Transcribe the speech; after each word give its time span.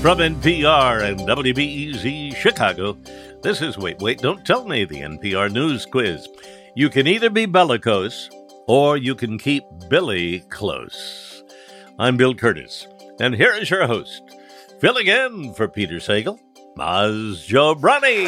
From 0.00 0.16
NPR 0.16 1.02
and 1.02 1.20
WBEZ 1.20 2.34
Chicago, 2.34 2.96
this 3.42 3.60
is 3.60 3.76
Wait, 3.76 3.98
Wait, 3.98 4.18
Don't 4.20 4.46
Tell 4.46 4.64
Me, 4.64 4.86
the 4.86 5.02
NPR 5.02 5.52
News 5.52 5.84
Quiz. 5.84 6.26
You 6.74 6.88
can 6.88 7.06
either 7.06 7.28
be 7.28 7.44
bellicose 7.44 8.30
or 8.66 8.96
you 8.96 9.14
can 9.14 9.38
keep 9.38 9.62
Billy 9.90 10.40
close. 10.48 11.44
I'm 11.98 12.16
Bill 12.16 12.34
Kurtis, 12.34 12.86
and 13.20 13.34
here 13.34 13.52
is 13.52 13.68
your 13.68 13.86
host, 13.86 14.22
filling 14.78 15.06
in 15.06 15.52
for 15.52 15.68
Peter 15.68 15.96
Sagal, 15.96 16.38
Maz 16.78 17.46
Jobrani. 17.46 18.24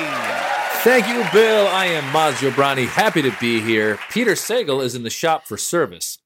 Thank 0.83 1.09
you, 1.09 1.25
Bill. 1.33 1.69
I 1.69 1.87
am 1.87 2.05
Maz 2.13 2.35
Jobrani. 2.35 2.87
Happy 2.87 3.23
to 3.23 3.35
be 3.41 3.63
here. 3.63 3.99
Peter 4.11 4.33
Sagal 4.33 4.85
is 4.85 4.95
in 4.95 5.05
the 5.05 5.11
shop 5.11 5.47
for 5.47 5.57
service. 5.57 6.19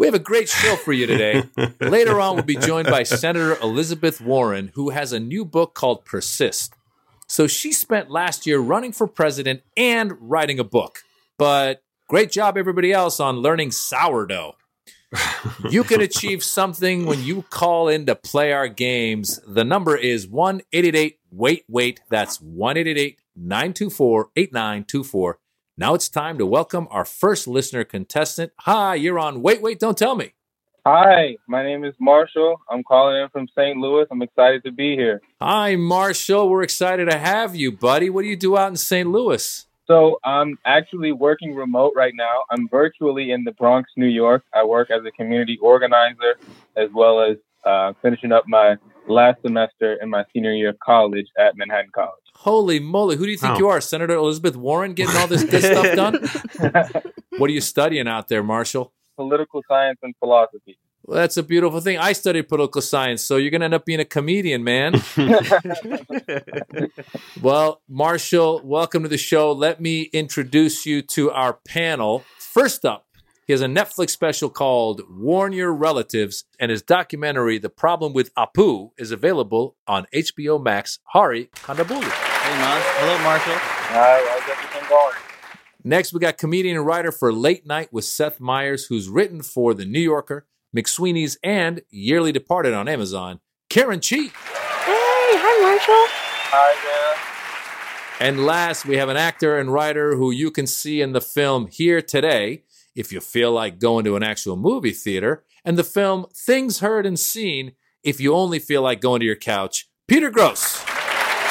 We 0.00 0.06
have 0.06 0.14
a 0.14 0.18
great 0.18 0.48
show 0.48 0.76
for 0.76 0.94
you 0.94 1.06
today. 1.06 1.42
Later 1.80 2.22
on, 2.22 2.36
we'll 2.36 2.44
be 2.46 2.56
joined 2.56 2.88
by 2.88 3.02
Senator 3.02 3.56
Elizabeth 3.56 4.18
Warren, 4.18 4.70
who 4.72 4.88
has 4.88 5.12
a 5.12 5.20
new 5.20 5.44
book 5.44 5.74
called 5.74 6.06
Persist. 6.06 6.72
So 7.28 7.46
she 7.46 7.70
spent 7.70 8.10
last 8.10 8.46
year 8.46 8.60
running 8.60 8.92
for 8.92 9.06
president 9.06 9.60
and 9.76 10.14
writing 10.18 10.58
a 10.58 10.64
book. 10.64 11.00
But 11.36 11.82
great 12.08 12.32
job, 12.32 12.56
everybody 12.56 12.94
else, 12.94 13.20
on 13.20 13.40
learning 13.40 13.72
sourdough. 13.72 14.56
you 15.70 15.84
can 15.84 16.00
achieve 16.00 16.42
something 16.42 17.04
when 17.04 17.22
you 17.22 17.42
call 17.50 17.88
in 17.88 18.06
to 18.06 18.14
play 18.14 18.54
our 18.54 18.68
games. 18.68 19.38
The 19.46 19.64
number 19.64 19.98
is 19.98 20.26
1 20.26 20.62
Wait 21.30 21.64
Wait. 21.68 22.00
That's 22.08 22.40
1 22.40 22.74
924 23.36 24.30
8924. 24.34 25.38
Now 25.80 25.94
it's 25.94 26.10
time 26.10 26.36
to 26.36 26.44
welcome 26.44 26.88
our 26.90 27.06
first 27.06 27.48
listener 27.48 27.84
contestant. 27.84 28.52
Hi, 28.58 28.96
you're 28.96 29.18
on 29.18 29.40
Wait, 29.40 29.62
Wait, 29.62 29.78
Don't 29.80 29.96
Tell 29.96 30.14
Me. 30.14 30.34
Hi, 30.84 31.38
my 31.46 31.62
name 31.62 31.86
is 31.86 31.94
Marshall. 31.98 32.60
I'm 32.68 32.84
calling 32.84 33.16
in 33.16 33.30
from 33.30 33.48
St. 33.56 33.78
Louis. 33.78 34.04
I'm 34.10 34.20
excited 34.20 34.62
to 34.64 34.72
be 34.72 34.94
here. 34.94 35.22
Hi, 35.40 35.76
Marshall. 35.76 36.50
We're 36.50 36.64
excited 36.64 37.08
to 37.08 37.16
have 37.16 37.56
you, 37.56 37.72
buddy. 37.72 38.10
What 38.10 38.24
do 38.24 38.28
you 38.28 38.36
do 38.36 38.58
out 38.58 38.68
in 38.68 38.76
St. 38.76 39.08
Louis? 39.08 39.64
So 39.86 40.20
I'm 40.22 40.58
actually 40.66 41.12
working 41.12 41.54
remote 41.54 41.94
right 41.96 42.12
now. 42.14 42.42
I'm 42.50 42.68
virtually 42.68 43.30
in 43.30 43.44
the 43.44 43.52
Bronx, 43.52 43.90
New 43.96 44.04
York. 44.04 44.44
I 44.52 44.62
work 44.64 44.90
as 44.90 45.00
a 45.06 45.10
community 45.12 45.58
organizer 45.62 46.36
as 46.76 46.90
well 46.92 47.22
as 47.22 47.38
uh, 47.64 47.94
finishing 48.02 48.32
up 48.32 48.44
my 48.46 48.76
last 49.08 49.40
semester 49.40 49.96
in 50.02 50.10
my 50.10 50.26
senior 50.34 50.52
year 50.52 50.68
of 50.68 50.78
college 50.80 51.28
at 51.38 51.56
Manhattan 51.56 51.90
College. 51.94 52.19
Holy 52.40 52.80
moly, 52.80 53.16
who 53.16 53.26
do 53.26 53.30
you 53.30 53.36
think 53.36 53.56
oh. 53.56 53.58
you 53.58 53.68
are? 53.68 53.82
Senator 53.82 54.14
Elizabeth 54.14 54.56
Warren 54.56 54.94
getting 54.94 55.14
all 55.14 55.26
this 55.26 55.44
good 55.44 55.62
stuff 55.62 55.94
done? 55.94 57.12
what 57.36 57.50
are 57.50 57.52
you 57.52 57.60
studying 57.60 58.08
out 58.08 58.28
there, 58.28 58.42
Marshall? 58.42 58.94
Political 59.18 59.62
science 59.68 59.98
and 60.02 60.14
philosophy. 60.20 60.78
Well, 61.02 61.18
that's 61.18 61.36
a 61.36 61.42
beautiful 61.42 61.82
thing. 61.82 61.98
I 61.98 62.14
studied 62.14 62.48
political 62.48 62.80
science, 62.80 63.20
so 63.20 63.36
you're 63.36 63.50
going 63.50 63.60
to 63.60 63.66
end 63.66 63.74
up 63.74 63.84
being 63.84 64.00
a 64.00 64.06
comedian, 64.06 64.64
man. 64.64 65.02
well, 67.42 67.82
Marshall, 67.86 68.62
welcome 68.64 69.02
to 69.02 69.10
the 69.10 69.18
show. 69.18 69.52
Let 69.52 69.82
me 69.82 70.04
introduce 70.04 70.86
you 70.86 71.02
to 71.02 71.30
our 71.32 71.58
panel. 71.68 72.24
First 72.38 72.86
up, 72.86 73.06
he 73.46 73.52
has 73.52 73.60
a 73.60 73.66
Netflix 73.66 74.10
special 74.10 74.48
called 74.48 75.02
Warn 75.10 75.52
Your 75.52 75.74
Relatives, 75.74 76.44
and 76.58 76.70
his 76.70 76.80
documentary, 76.80 77.58
The 77.58 77.68
Problem 77.68 78.14
with 78.14 78.34
Apu, 78.34 78.92
is 78.96 79.10
available 79.10 79.76
on 79.86 80.06
HBO 80.14 80.62
Max. 80.62 81.00
Hari 81.12 81.50
Kondabolu. 81.56 82.29
Hey, 82.42 82.56
Maz. 82.56 82.80
Hello, 82.96 83.18
Marshall. 83.22 83.52
Hi, 83.54 84.18
how's 84.30 84.48
everything 84.48 84.88
going? 84.88 85.14
Next, 85.84 86.14
we 86.14 86.20
got 86.20 86.38
comedian 86.38 86.78
and 86.78 86.86
writer 86.86 87.12
for 87.12 87.34
Late 87.34 87.66
Night 87.66 87.92
with 87.92 88.06
Seth 88.06 88.40
Meyers, 88.40 88.86
who's 88.86 89.10
written 89.10 89.42
for 89.42 89.74
The 89.74 89.84
New 89.84 90.00
Yorker, 90.00 90.46
McSweeney's, 90.74 91.36
and 91.44 91.82
Yearly 91.90 92.32
Departed 92.32 92.72
on 92.72 92.88
Amazon, 92.88 93.40
Karen 93.68 94.00
Chee. 94.00 94.28
Hey, 94.28 94.32
hi, 94.86 95.62
Marshall. 95.62 96.06
Hi, 96.48 98.18
there. 98.18 98.26
And 98.26 98.46
last, 98.46 98.86
we 98.86 98.96
have 98.96 99.10
an 99.10 99.18
actor 99.18 99.58
and 99.58 99.70
writer 99.70 100.16
who 100.16 100.30
you 100.30 100.50
can 100.50 100.66
see 100.66 101.02
in 101.02 101.12
the 101.12 101.20
film 101.20 101.66
Here 101.66 102.00
Today 102.00 102.62
if 102.96 103.12
you 103.12 103.20
feel 103.20 103.52
like 103.52 103.78
going 103.78 104.06
to 104.06 104.16
an 104.16 104.22
actual 104.22 104.56
movie 104.56 104.92
theater, 104.92 105.44
and 105.62 105.76
the 105.76 105.84
film 105.84 106.24
Things 106.34 106.80
Heard 106.80 107.04
and 107.04 107.18
Seen 107.18 107.72
if 108.02 108.18
you 108.18 108.34
only 108.34 108.58
feel 108.58 108.80
like 108.80 109.02
going 109.02 109.20
to 109.20 109.26
your 109.26 109.36
couch. 109.36 109.90
Peter 110.08 110.30
Grosz. 110.30 110.89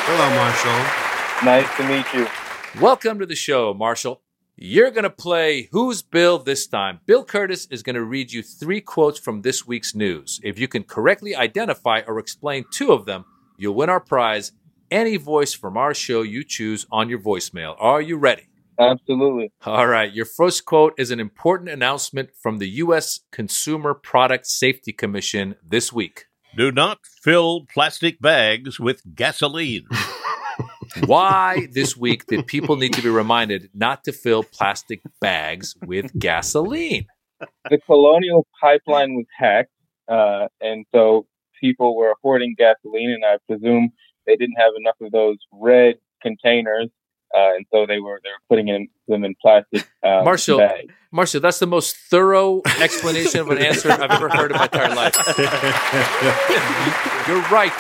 Hello, 0.05 0.29
Marshall. 0.35 1.45
Nice 1.45 1.77
to 1.77 1.87
meet 1.87 2.05
you. 2.13 2.81
Welcome 2.81 3.19
to 3.19 3.25
the 3.25 3.35
show, 3.35 3.73
Marshall. 3.73 4.21
You're 4.55 4.91
going 4.91 5.03
to 5.03 5.09
play 5.09 5.69
Who's 5.71 6.01
Bill 6.01 6.39
this 6.39 6.67
time. 6.67 6.99
Bill 7.05 7.25
Kurtis 7.25 7.67
is 7.71 7.83
going 7.83 7.95
to 7.95 8.03
read 8.03 8.31
you 8.31 8.41
three 8.41 8.81
quotes 8.81 9.19
from 9.19 9.41
this 9.41 9.67
week's 9.67 9.93
news. 9.95 10.39
If 10.43 10.57
you 10.57 10.67
can 10.67 10.83
correctly 10.83 11.35
identify 11.35 12.01
or 12.07 12.19
explain 12.19 12.65
two 12.71 12.91
of 12.91 13.05
them, 13.05 13.25
you'll 13.57 13.75
win 13.75 13.89
our 13.89 13.99
prize. 13.99 14.51
Any 14.89 15.17
voice 15.17 15.53
from 15.53 15.77
our 15.77 15.93
show 15.93 16.23
you 16.23 16.43
choose 16.43 16.85
on 16.91 17.09
your 17.09 17.19
voicemail. 17.19 17.75
Are 17.79 18.01
you 18.01 18.17
ready? 18.17 18.47
Absolutely. 18.79 19.51
All 19.65 19.87
right. 19.87 20.11
Your 20.11 20.25
first 20.25 20.65
quote 20.65 20.93
is 20.97 21.11
an 21.11 21.19
important 21.19 21.69
announcement 21.69 22.29
from 22.41 22.57
the 22.57 22.69
U.S. 22.83 23.19
Consumer 23.31 23.93
Product 23.93 24.47
Safety 24.47 24.93
Commission 24.93 25.55
this 25.61 25.91
week. 25.93 26.25
Do 26.55 26.71
not 26.71 26.99
fill 27.21 27.65
plastic 27.71 28.19
bags 28.19 28.79
with 28.79 29.01
gasoline. 29.15 29.85
Why 31.05 31.67
this 31.71 31.95
week 31.95 32.25
did 32.25 32.47
people 32.47 32.75
need 32.75 32.93
to 32.93 33.01
be 33.01 33.09
reminded 33.09 33.69
not 33.73 34.03
to 34.05 34.11
fill 34.11 34.43
plastic 34.43 35.01
bags 35.21 35.75
with 35.85 36.11
gasoline? 36.17 37.05
The 37.69 37.77
Colonial 37.85 38.47
Pipeline 38.59 39.13
was 39.15 39.25
hacked, 39.37 39.71
uh, 40.07 40.47
and 40.59 40.85
so 40.91 41.27
people 41.61 41.95
were 41.95 42.15
hoarding 42.23 42.55
gasoline, 42.57 43.11
and 43.11 43.23
I 43.23 43.37
presume 43.47 43.91
they 44.25 44.35
didn't 44.35 44.57
have 44.57 44.73
enough 44.77 44.95
of 45.01 45.11
those 45.11 45.37
red 45.53 45.95
containers 46.21 46.89
uh, 47.35 47.55
and 47.55 47.65
so 47.71 47.85
they 47.85 47.99
were 47.99 48.19
they 48.23 48.29
were 48.29 48.41
putting 48.49 48.69
in, 48.69 48.87
them 49.07 49.23
in 49.23 49.35
plastic. 49.41 49.87
Um, 50.03 50.25
Marshall, 50.25 50.59
bags. 50.59 50.91
Marshall, 51.11 51.41
that's 51.41 51.59
the 51.59 51.67
most 51.67 51.95
thorough 51.95 52.61
explanation 52.81 53.41
of 53.41 53.49
an 53.49 53.57
answer 53.59 53.91
I've 53.91 54.11
ever 54.11 54.29
heard 54.29 54.51
in 54.51 54.57
my 54.57 54.65
entire 54.65 54.95
life. 54.95 55.15
You're 57.27 57.41
right. 57.49 57.73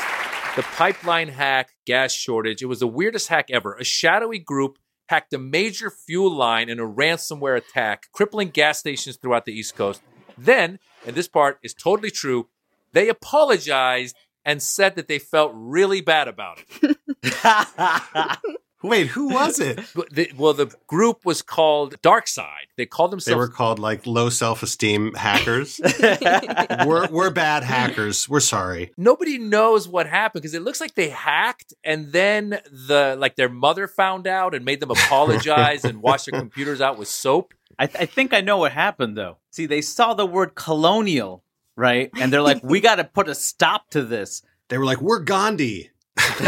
The 0.55 0.63
pipeline 0.63 1.29
hack, 1.29 1.69
gas 1.85 2.11
shortage. 2.11 2.61
It 2.61 2.65
was 2.65 2.79
the 2.79 2.87
weirdest 2.87 3.29
hack 3.29 3.49
ever. 3.51 3.75
A 3.75 3.83
shadowy 3.83 4.39
group 4.39 4.77
hacked 5.07 5.33
a 5.33 5.39
major 5.39 5.89
fuel 5.89 6.31
line 6.31 6.69
in 6.69 6.79
a 6.79 6.85
ransomware 6.85 7.57
attack, 7.57 8.07
crippling 8.11 8.49
gas 8.49 8.79
stations 8.79 9.15
throughout 9.15 9.45
the 9.45 9.53
East 9.53 9.75
Coast. 9.75 10.01
Then, 10.37 10.79
and 11.05 11.15
this 11.15 11.27
part 11.27 11.59
is 11.63 11.73
totally 11.73 12.11
true, 12.11 12.49
they 12.93 13.09
apologized 13.09 14.15
and 14.45 14.61
said 14.61 14.95
that 14.95 15.07
they 15.07 15.19
felt 15.19 15.51
really 15.55 16.01
bad 16.01 16.27
about 16.27 16.63
it. 16.81 16.97
Wait, 18.81 19.07
who 19.07 19.29
was 19.29 19.59
it? 19.59 19.79
The, 20.11 20.31
well, 20.37 20.53
the 20.53 20.73
group 20.87 21.25
was 21.25 21.41
called 21.41 22.01
Dark 22.01 22.27
Side. 22.27 22.67
They 22.77 22.85
called 22.85 23.11
themselves. 23.11 23.35
They 23.35 23.35
were 23.35 23.47
called 23.49 23.79
like 23.79 24.07
low 24.07 24.29
self 24.29 24.63
esteem 24.63 25.13
hackers. 25.13 25.79
we're 26.85 27.07
we're 27.09 27.29
bad 27.29 27.63
hackers. 27.63 28.27
We're 28.27 28.39
sorry. 28.39 28.91
Nobody 28.97 29.37
knows 29.37 29.87
what 29.87 30.07
happened 30.07 30.41
because 30.41 30.53
it 30.53 30.61
looks 30.61 30.79
like 30.79 30.95
they 30.95 31.09
hacked 31.09 31.73
and 31.83 32.11
then 32.11 32.59
the 32.71 33.15
like 33.19 33.35
their 33.35 33.49
mother 33.49 33.87
found 33.87 34.25
out 34.25 34.55
and 34.55 34.63
made 34.65 34.79
them 34.79 34.91
apologize 34.91 35.83
and 35.85 36.01
wash 36.01 36.25
their 36.25 36.39
computers 36.39 36.81
out 36.81 36.97
with 36.97 37.07
soap. 37.07 37.53
I, 37.77 37.87
th- 37.87 38.01
I 38.01 38.05
think 38.05 38.33
I 38.33 38.41
know 38.41 38.57
what 38.57 38.71
happened 38.71 39.17
though. 39.17 39.37
See, 39.51 39.65
they 39.65 39.81
saw 39.81 40.13
the 40.13 40.25
word 40.25 40.55
colonial, 40.55 41.43
right? 41.75 42.09
And 42.19 42.31
they're 42.31 42.41
like, 42.41 42.63
"We 42.63 42.79
got 42.79 42.95
to 42.95 43.03
put 43.03 43.27
a 43.29 43.35
stop 43.35 43.89
to 43.91 44.01
this." 44.01 44.41
They 44.69 44.77
were 44.77 44.85
like, 44.85 45.01
"We're 45.01 45.19
Gandhi." 45.19 45.91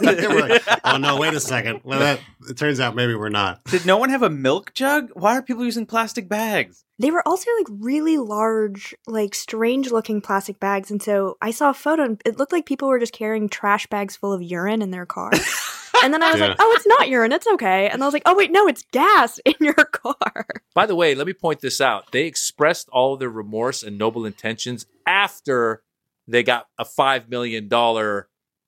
like, 0.00 0.62
oh 0.84 0.96
no, 0.98 1.18
wait 1.18 1.34
a 1.34 1.40
second. 1.40 1.80
Well, 1.84 1.98
that 2.00 2.20
it 2.48 2.56
turns 2.56 2.80
out 2.80 2.94
maybe 2.94 3.14
we're 3.14 3.28
not. 3.28 3.62
Did 3.64 3.86
no 3.86 3.96
one 3.96 4.10
have 4.10 4.22
a 4.22 4.30
milk 4.30 4.74
jug? 4.74 5.10
Why 5.14 5.36
are 5.36 5.42
people 5.42 5.64
using 5.64 5.86
plastic 5.86 6.28
bags? 6.28 6.84
They 6.98 7.10
were 7.10 7.26
also 7.26 7.50
like 7.58 7.78
really 7.80 8.18
large, 8.18 8.94
like 9.06 9.34
strange 9.34 9.90
looking 9.90 10.20
plastic 10.20 10.60
bags. 10.60 10.90
And 10.90 11.02
so 11.02 11.38
I 11.40 11.50
saw 11.50 11.70
a 11.70 11.74
photo 11.74 12.04
and 12.04 12.22
it 12.26 12.38
looked 12.38 12.52
like 12.52 12.66
people 12.66 12.88
were 12.88 12.98
just 12.98 13.14
carrying 13.14 13.48
trash 13.48 13.86
bags 13.86 14.16
full 14.16 14.32
of 14.32 14.42
urine 14.42 14.82
in 14.82 14.90
their 14.90 15.06
car. 15.06 15.30
and 16.02 16.12
then 16.12 16.22
I 16.22 16.32
was 16.32 16.40
yeah. 16.40 16.48
like, 16.48 16.56
oh, 16.60 16.74
it's 16.76 16.86
not 16.86 17.08
urine. 17.08 17.32
It's 17.32 17.46
okay. 17.46 17.88
And 17.88 18.02
I 18.02 18.06
was 18.06 18.12
like, 18.12 18.24
oh, 18.26 18.36
wait, 18.36 18.52
no, 18.52 18.68
it's 18.68 18.84
gas 18.92 19.38
in 19.44 19.54
your 19.60 19.74
car. 19.74 20.46
By 20.74 20.86
the 20.86 20.94
way, 20.94 21.14
let 21.14 21.26
me 21.26 21.32
point 21.32 21.60
this 21.60 21.80
out. 21.80 22.12
They 22.12 22.26
expressed 22.26 22.88
all 22.90 23.14
of 23.14 23.20
their 23.20 23.30
remorse 23.30 23.82
and 23.82 23.96
noble 23.96 24.26
intentions 24.26 24.86
after 25.06 25.82
they 26.26 26.42
got 26.42 26.66
a 26.78 26.84
$5 26.84 27.28
million 27.28 27.68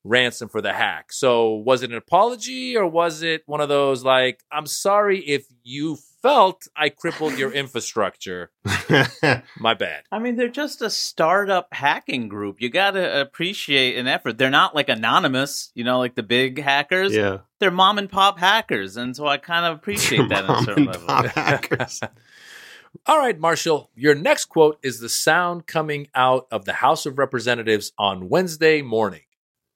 ransom 0.05 0.49
for 0.49 0.61
the 0.61 0.73
hack. 0.73 1.13
So 1.13 1.55
was 1.55 1.83
it 1.83 1.91
an 1.91 1.97
apology 1.97 2.77
or 2.77 2.87
was 2.87 3.23
it 3.23 3.43
one 3.47 3.61
of 3.61 3.69
those 3.69 4.05
like, 4.05 4.41
I'm 4.51 4.67
sorry 4.67 5.21
if 5.21 5.47
you 5.63 5.97
felt 6.23 6.67
I 6.77 6.89
crippled 6.89 7.39
your 7.39 7.53
infrastructure? 7.55 8.51
My 9.59 9.75
bad. 9.75 10.05
I 10.11 10.19
mean, 10.19 10.37
they're 10.37 10.49
just 10.49 10.83
a 10.83 10.91
startup 10.91 11.69
hacking 11.73 12.29
group. 12.29 12.61
You 12.61 12.69
got 12.69 12.93
to 12.93 13.21
appreciate 13.21 13.97
an 13.97 14.09
effort. 14.09 14.39
They're 14.39 14.51
not 14.51 14.75
like 14.75 14.89
anonymous, 14.89 15.71
you 15.75 15.85
know, 15.85 15.99
like 15.99 16.15
the 16.15 16.23
big 16.23 16.61
hackers. 16.61 17.15
Yeah. 17.15 17.39
They're 17.61 17.71
mom 17.71 17.99
and 17.99 18.11
pop 18.11 18.39
hackers. 18.39 18.97
And 18.97 19.15
so 19.17 19.27
I 19.27 19.37
kind 19.37 19.67
of 19.67 19.77
appreciate 19.77 20.29
that 20.31 20.45
on 20.45 20.63
a 20.63 20.65
certain 20.65 20.85
level. 20.87 21.09
hackers. 21.29 22.01
All 23.07 23.19
right, 23.19 23.39
Marshall, 23.39 23.91
your 23.95 24.15
next 24.15 24.47
quote 24.47 24.79
is 24.83 25.01
the 25.01 25.09
sound 25.09 25.67
coming 25.67 26.09
out 26.15 26.47
of 26.51 26.67
the 26.67 26.75
House 26.75 27.07
of 27.07 27.19
Representatives 27.19 27.93
on 27.97 28.29
Wednesday 28.29 28.83
morning. 28.83 29.23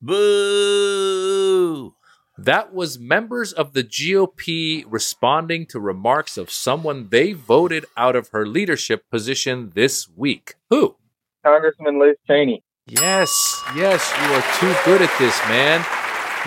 Boo! 0.01 1.95
That 2.39 2.75
was 2.75 2.99
members 2.99 3.53
of 3.53 3.73
the 3.73 3.83
GOP 3.83 4.85
responding 4.87 5.65
to 5.67 5.81
remarks 5.81 6.37
of 6.37 6.51
someone 6.51 7.09
they 7.11 7.33
voted 7.33 7.87
out 7.97 8.15
of 8.15 8.29
her 8.29 8.47
leadership 8.47 9.09
position 9.11 9.73
this 9.75 10.07
week. 10.15 10.55
Who? 10.69 10.97
Congressman 11.45 11.99
Liz 11.99 12.17
Cheney. 12.27 12.63
Yes, 12.87 13.63
yes, 13.75 14.13
you 14.23 14.35
are 14.35 14.45
too 14.61 14.81
good 14.85 15.03
at 15.03 15.19
this, 15.19 15.39
man. 15.49 15.85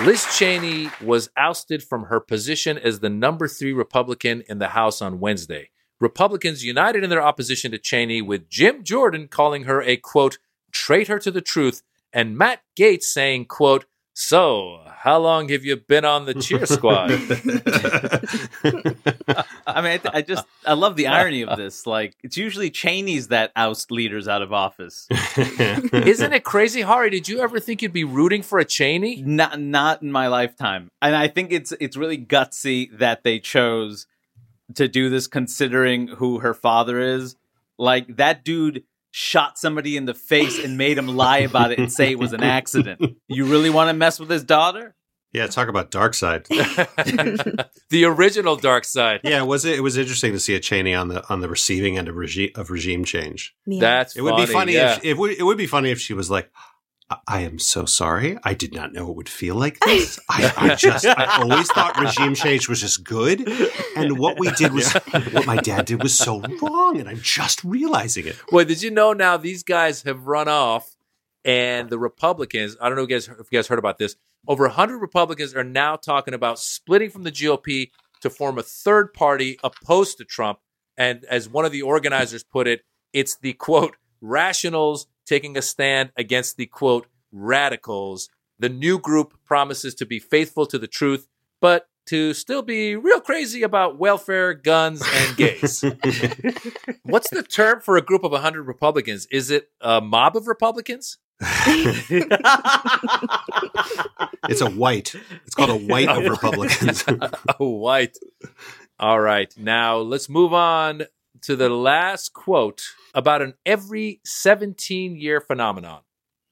Liz 0.06 0.25
Cheney 0.38 0.90
was 1.04 1.30
ousted 1.36 1.84
from 1.84 2.04
her 2.04 2.19
position 2.19 2.78
as 2.78 3.00
the 3.00 3.10
number 3.10 3.48
three 3.48 3.74
Republican 3.74 4.44
in 4.48 4.60
the 4.60 4.69
House 4.69 5.01
on 5.01 5.19
Wednesday. 5.19 5.69
Republicans 6.00 6.63
united 6.63 7.04
in 7.04 7.10
their 7.10 7.22
opposition 7.22 7.72
to 7.72 7.78
Cheney, 7.78 8.22
with 8.22 8.48
Jim 8.48 8.84
Jordan 8.84 9.28
calling 9.28 9.63
her 9.63 9.81
a 9.81 9.98
quote, 9.98 10.38
traitor 10.72 11.19
to 11.19 11.31
the 11.31 11.42
truth, 11.42 11.81
and 12.14 12.38
Matt 12.38 12.62
Gaetz 12.78 13.04
saying, 13.04 13.46
quote, 13.46 13.86
so, 14.22 14.82
how 14.86 15.18
long 15.18 15.48
have 15.48 15.64
you 15.64 15.78
been 15.78 16.04
on 16.04 16.26
the 16.26 16.34
cheer 16.34 16.66
squad? 16.66 17.10
I 19.66 19.82
mean, 19.82 19.94
I, 19.94 19.98
th- 19.98 20.14
I 20.14 20.22
just 20.22 20.46
I 20.66 20.74
love 20.74 20.98
the 20.98 21.08
irony 21.08 21.44
of 21.44 21.58
this. 21.58 21.88
Like, 21.88 22.18
it's 22.22 22.36
usually 22.36 22.70
Cheney's 22.70 23.30
that 23.30 23.54
oust 23.56 23.92
leaders 23.92 24.28
out 24.28 24.42
of 24.42 24.52
office. 24.52 25.08
Isn't 25.38 26.34
it 26.34 26.44
crazy, 26.44 26.82
Hari? 26.82 27.12
Did 27.12 27.30
you 27.30 27.40
ever 27.40 27.62
think 27.62 27.82
you'd 27.82 27.94
be 27.94 28.04
rooting 28.04 28.42
for 28.42 28.60
a 28.60 28.66
Cheney? 28.66 29.22
Not 29.22 29.58
not 29.58 30.02
in 30.02 30.12
my 30.12 30.28
lifetime. 30.28 30.92
And 31.02 31.16
I 31.16 31.30
think 31.30 31.54
it's 31.54 31.72
it's 31.80 31.96
really 31.96 32.18
gutsy 32.18 32.90
that 32.98 33.24
they 33.24 33.40
chose 33.40 34.06
to 34.76 34.90
do 34.90 35.10
this 35.10 35.28
considering 35.28 36.10
who 36.10 36.40
her 36.40 36.54
father 36.54 37.00
is. 37.00 37.38
Like 37.78 38.18
that 38.18 38.44
dude 38.44 38.84
shot 39.12 39.58
somebody 39.58 39.98
in 39.98 40.06
the 40.06 40.14
face 40.14 40.64
and 40.64 40.78
made 40.78 40.98
him 40.98 41.08
lie 41.08 41.40
about 41.40 41.72
it 41.72 41.80
and 41.80 41.92
say 41.92 42.12
it 42.12 42.20
was 42.20 42.34
an 42.34 42.44
accident. 42.44 43.02
You 43.28 43.46
really 43.46 43.70
want 43.70 43.90
to 43.90 43.94
mess 43.94 44.20
with 44.20 44.30
his 44.30 44.44
daughter? 44.44 44.96
yeah, 45.32 45.48
talk 45.48 45.68
about 45.68 45.92
dark 45.92 46.14
side. 46.14 46.46
the 46.50 48.06
original 48.06 48.56
Dark 48.56 48.84
Side. 48.84 49.22
Yeah, 49.24 49.44
was 49.44 49.64
it? 49.64 49.78
It 49.78 49.82
was 49.82 49.96
interesting 49.96 50.32
to 50.34 50.40
see 50.40 50.56
a 50.56 50.60
Cheney 50.60 50.96
on 50.96 51.08
the 51.10 51.28
on 51.30 51.42
the 51.42 51.50
receiving 51.50 51.98
end 51.98 52.08
of 52.08 52.16
regime 52.16 52.50
of 52.56 52.72
regime 52.72 53.06
change. 53.06 53.56
Yeah. 53.66 53.80
That's 53.80 54.16
It 54.16 54.22
would 54.22 54.38
be 54.38 54.48
funny 54.48 54.74
yeah. 54.74 54.96
if 54.96 55.06
it 55.06 55.18
would 55.18 55.32
it 55.32 55.44
would 55.44 55.58
be 55.58 55.68
funny 55.68 55.92
if 55.92 56.00
she 56.00 56.14
was 56.14 56.32
like, 56.32 56.52
I, 57.10 57.18
I 57.28 57.42
am 57.42 57.60
so 57.60 57.86
sorry. 57.86 58.38
I 58.44 58.54
did 58.54 58.74
not 58.74 58.94
know 58.94 59.10
it 59.10 59.16
would 59.16 59.30
feel 59.30 59.56
like 59.56 59.80
this. 59.86 60.20
I, 60.30 60.54
I 60.58 60.76
just 60.76 61.06
I 61.06 61.42
always 61.42 61.72
thought 61.72 62.00
regime 62.00 62.36
change 62.36 62.70
was 62.70 62.82
just 62.82 63.04
good, 63.04 63.48
and 63.96 64.18
what 64.18 64.40
we 64.40 64.52
did 64.52 64.74
was 64.74 64.94
what 65.32 65.46
my 65.46 65.58
dad 65.58 65.86
did 65.86 66.02
was 66.02 66.18
so 66.18 66.42
wrong, 66.62 67.00
and 67.00 67.10
I'm 67.10 67.22
just 67.22 67.64
realizing 67.64 68.28
it. 68.28 68.38
Well, 68.52 68.66
did 68.66 68.82
you 68.82 68.92
know 68.92 69.14
now 69.14 69.38
these 69.38 69.64
guys 69.64 70.04
have 70.04 70.28
run 70.28 70.48
off 70.48 70.96
and 71.46 71.90
the 71.90 72.00
Republicans, 72.00 72.76
I 72.82 72.90
don't 72.90 72.98
know 72.98 73.04
if 73.04 73.10
you 73.10 73.16
guys, 73.16 73.28
if 73.28 73.52
you 73.52 73.58
guys 73.58 73.68
heard 73.68 73.80
about 73.80 73.98
this, 73.98 74.16
over 74.48 74.66
100 74.66 74.98
Republicans 74.98 75.56
are 75.56 75.64
now 75.64 75.96
talking 75.96 76.34
about 76.34 76.60
splitting 76.60 77.10
from 77.10 77.24
the 77.24 77.32
GOP 77.32 77.92
to 78.22 78.30
form 78.30 78.58
a 78.58 78.64
third 78.64 79.14
party 79.14 79.58
opposed 79.64 80.18
to 80.18 80.26
Trump. 80.26 80.60
And 80.98 81.24
as 81.26 81.48
one 81.48 81.66
of 81.66 81.72
the 81.72 81.82
organizers 81.82 82.44
put 82.44 82.68
it, 82.68 82.82
it's 83.14 83.38
the 83.38 83.54
quote, 83.54 83.96
rationals 84.22 85.08
taking 85.30 85.56
a 85.56 85.62
stand 85.62 86.12
against 86.18 86.58
the 86.58 86.66
quote, 86.66 87.08
radicals. 87.31 88.30
The 88.58 88.70
new 88.70 89.00
group 89.00 89.36
promises 89.46 89.94
to 89.96 90.06
be 90.06 90.20
faithful 90.20 90.66
to 90.66 90.80
the 90.80 90.88
truth, 90.88 91.28
but 91.62 91.88
to 92.08 92.34
still 92.34 92.64
be 92.64 92.96
real 92.96 93.22
crazy 93.22 93.62
about 93.62 94.00
welfare, 94.00 94.56
guns, 94.56 95.04
and 95.14 95.38
gays. 95.38 95.81
What's 97.04 97.30
the 97.30 97.44
term 97.48 97.81
for 97.81 97.96
a 97.96 98.02
group 98.02 98.24
of 98.24 98.31
100 98.31 98.64
Republicans? 98.64 99.28
Is 99.31 99.52
it 99.52 99.70
a 99.80 100.02
mob 100.02 100.36
of 100.36 100.48
Republicans? 100.48 101.20
It's 104.50 104.62
a 104.62 104.70
white. 104.70 105.14
It's 105.46 105.54
called 105.54 105.70
a 105.70 105.75
white 105.75 106.10
of 106.10 106.24
Republicans. 106.24 107.04
oh, 107.60 107.70
white. 107.70 108.18
All 109.00 109.20
right. 109.20 109.54
Now 109.58 109.98
let's 109.98 110.28
move 110.28 110.54
on 110.54 111.04
to 111.42 111.56
the 111.56 111.70
last 111.70 112.34
quote 112.34 112.82
about 113.14 113.42
an 113.42 113.54
every 113.66 114.22
17 114.26 115.16
year 115.16 115.42
phenomenon. 115.42 116.02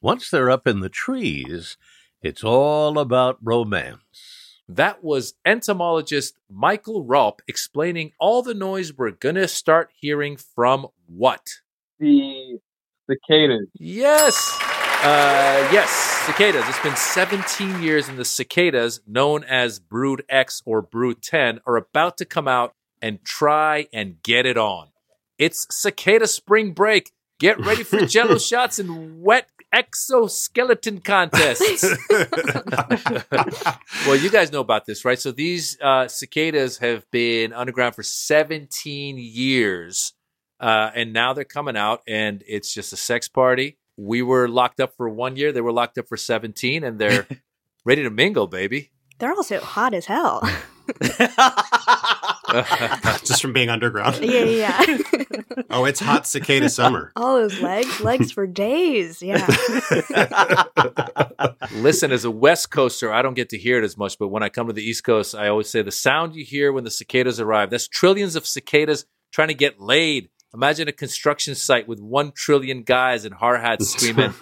Once 0.01 0.30
they're 0.30 0.51
up 0.51 0.68
in 0.68 0.80
the 0.80 0.89
trees, 0.89 1.77
it's 2.21 2.44
all 2.44 3.00
about 3.00 3.38
romance. 3.42 4.62
That 4.69 5.04
was 5.04 5.33
entomologist 5.45 6.36
Michael 6.50 7.06
Raupp 7.06 7.39
explaining 7.48 8.12
all 8.19 8.42
the 8.42 8.54
noise 8.54 8.94
we're 8.94 9.12
going 9.12 9.36
to 9.36 9.48
start 9.48 9.92
hearing 9.95 10.36
from 10.36 10.88
what? 11.06 11.48
The 12.00 12.59
cicadas. 13.09 13.68
Yes. 13.75 14.57
Uh, 15.04 15.69
yes, 15.71 15.89
cicadas. 16.25 16.68
It's 16.68 16.80
been 16.81 16.95
17 16.95 17.81
years, 17.81 18.09
and 18.09 18.18
the 18.18 18.25
cicadas, 18.25 19.00
known 19.07 19.44
as 19.44 19.80
Brood 19.80 20.24
X 20.27 20.62
or 20.65 20.81
Brood 20.81 21.21
10, 21.21 21.62
are 21.65 21.77
about 21.77 22.18
to 22.18 22.25
come 22.25 22.48
out 22.48 22.74
and 23.01 23.24
try 23.24 23.88
and 23.94 24.21
get 24.24 24.45
it 24.45 24.57
on. 24.57 24.89
It's 25.37 25.67
cicada 25.69 26.27
spring 26.27 26.71
break. 26.71 27.11
Get 27.39 27.59
ready 27.59 27.83
for 27.83 28.05
jello 28.05 28.37
shots 28.39 28.79
and 28.79 29.21
wet 29.21 29.47
exoskeleton 29.71 31.01
contests. 31.01 31.83
well, 34.07 34.15
you 34.15 34.29
guys 34.31 34.51
know 34.51 34.61
about 34.61 34.85
this, 34.85 35.05
right? 35.05 35.19
So 35.19 35.31
these 35.31 35.79
uh, 35.81 36.07
cicadas 36.07 36.79
have 36.79 37.09
been 37.11 37.53
underground 37.53 37.95
for 37.95 38.03
17 38.03 39.17
years, 39.17 40.13
uh, 40.59 40.89
and 40.95 41.13
now 41.13 41.33
they're 41.33 41.43
coming 41.43 41.77
out, 41.77 42.01
and 42.07 42.43
it's 42.47 42.73
just 42.73 42.91
a 42.93 42.97
sex 42.97 43.27
party. 43.27 43.77
We 43.97 44.21
were 44.21 44.47
locked 44.47 44.79
up 44.79 44.95
for 44.95 45.09
one 45.09 45.35
year; 45.35 45.51
they 45.51 45.61
were 45.61 45.71
locked 45.71 45.97
up 45.97 46.07
for 46.07 46.17
17, 46.17 46.83
and 46.83 46.99
they're 46.99 47.27
ready 47.85 48.03
to 48.03 48.09
mingle, 48.09 48.47
baby. 48.47 48.91
They're 49.19 49.33
also 49.33 49.59
hot 49.59 49.93
as 49.93 50.05
hell. 50.05 50.41
just 53.23 53.41
from 53.41 53.53
being 53.53 53.69
underground. 53.69 54.17
yeah, 54.17 54.43
yeah. 54.43 54.85
yeah. 54.87 54.97
Oh, 55.69 55.85
it's 55.85 55.99
hot 55.99 56.27
cicada 56.27 56.69
summer. 56.69 57.11
All 57.15 57.35
those 57.35 57.59
legs, 57.59 57.99
legs 57.99 58.31
for 58.31 58.47
days. 58.47 59.21
Yeah. 59.21 59.45
Listen, 61.73 62.11
as 62.11 62.25
a 62.25 62.31
West 62.31 62.71
Coaster, 62.71 63.11
I 63.11 63.21
don't 63.21 63.33
get 63.33 63.49
to 63.49 63.57
hear 63.57 63.77
it 63.77 63.83
as 63.83 63.97
much, 63.97 64.17
but 64.17 64.29
when 64.29 64.43
I 64.43 64.49
come 64.49 64.67
to 64.67 64.73
the 64.73 64.83
East 64.83 65.03
Coast, 65.03 65.35
I 65.35 65.49
always 65.49 65.69
say 65.69 65.81
the 65.81 65.91
sound 65.91 66.35
you 66.35 66.45
hear 66.45 66.71
when 66.71 66.83
the 66.83 66.91
cicadas 66.91 67.39
arrive, 67.39 67.69
that's 67.69 67.87
trillions 67.87 68.35
of 68.35 68.47
cicadas 68.47 69.05
trying 69.31 69.49
to 69.49 69.53
get 69.53 69.81
laid. 69.81 70.29
Imagine 70.53 70.88
a 70.88 70.94
construction 70.94 71.55
site 71.55 71.88
with 71.88 71.99
one 71.99 72.31
trillion 72.31 72.83
guys 72.83 73.25
in 73.25 73.33
hard 73.33 73.61
hats 73.61 73.89
screaming, 73.94 74.33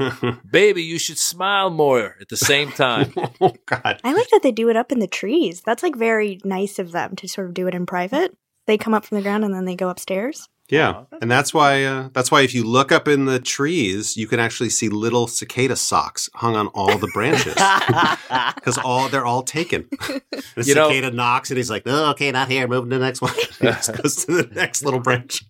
Baby, 0.50 0.84
you 0.84 1.00
should 1.00 1.18
smile 1.18 1.70
more 1.70 2.16
at 2.22 2.30
the 2.30 2.38
same 2.38 2.72
time. 2.72 3.14
oh 3.42 3.56
God. 3.66 4.00
I 4.04 4.14
like 4.14 4.30
that 4.30 4.42
they 4.44 4.52
do 4.52 4.70
it 4.70 4.76
up 4.76 4.92
in 4.92 5.00
the 5.00 5.08
trees. 5.08 5.62
That's 5.62 5.84
like 5.84 5.96
very 5.96 6.40
nice 6.44 6.78
of 6.80 6.92
them 6.92 7.16
to 7.18 7.28
sort 7.28 7.48
of 7.48 7.54
do 7.54 7.68
it 7.68 7.74
in 7.74 7.86
private. 7.86 8.36
They 8.68 8.78
come 8.78 8.94
up 8.94 9.06
from 9.06 9.18
the 9.18 9.24
ground 9.24 9.44
and 9.44 9.54
then 9.54 9.66
they 9.66 9.76
go 9.76 9.90
upstairs. 9.90 10.48
Yeah, 10.68 11.04
and 11.22 11.30
that's 11.30 11.54
why 11.54 11.84
uh, 11.84 12.10
that's 12.14 12.32
why 12.32 12.42
if 12.42 12.56
you 12.56 12.64
look 12.64 12.92
up 12.92 13.08
in 13.08 13.26
the 13.26 13.40
trees, 13.40 14.18
you 14.18 14.26
can 14.28 14.40
actually 14.40 14.72
see 14.72 14.90
little 14.90 15.28
cicada 15.28 15.76
socks 15.76 16.28
hung 16.34 16.56
on 16.56 16.68
all 16.70 16.98
the 16.98 17.10
branches 17.14 17.54
because 18.56 18.78
all 18.80 19.08
they're 19.10 19.26
all 19.26 19.44
taken. 19.44 19.88
The 20.56 20.64
You 20.64 20.74
know- 20.76 20.90
cicada 20.90 21.12
knocks 21.12 21.50
and 21.52 21.58
he's 21.58 21.70
like, 21.70 21.84
"Oh, 21.86 22.12
okay, 22.12 22.32
not 22.32 22.50
here. 22.50 22.66
Moving 22.68 22.90
to 22.92 22.98
the 22.98 23.04
next 23.06 23.22
one." 23.22 23.34
he 23.60 23.66
goes 23.68 24.26
to 24.26 24.32
the 24.44 24.50
next 24.56 24.84
little 24.86 25.00
branch. 25.02 25.44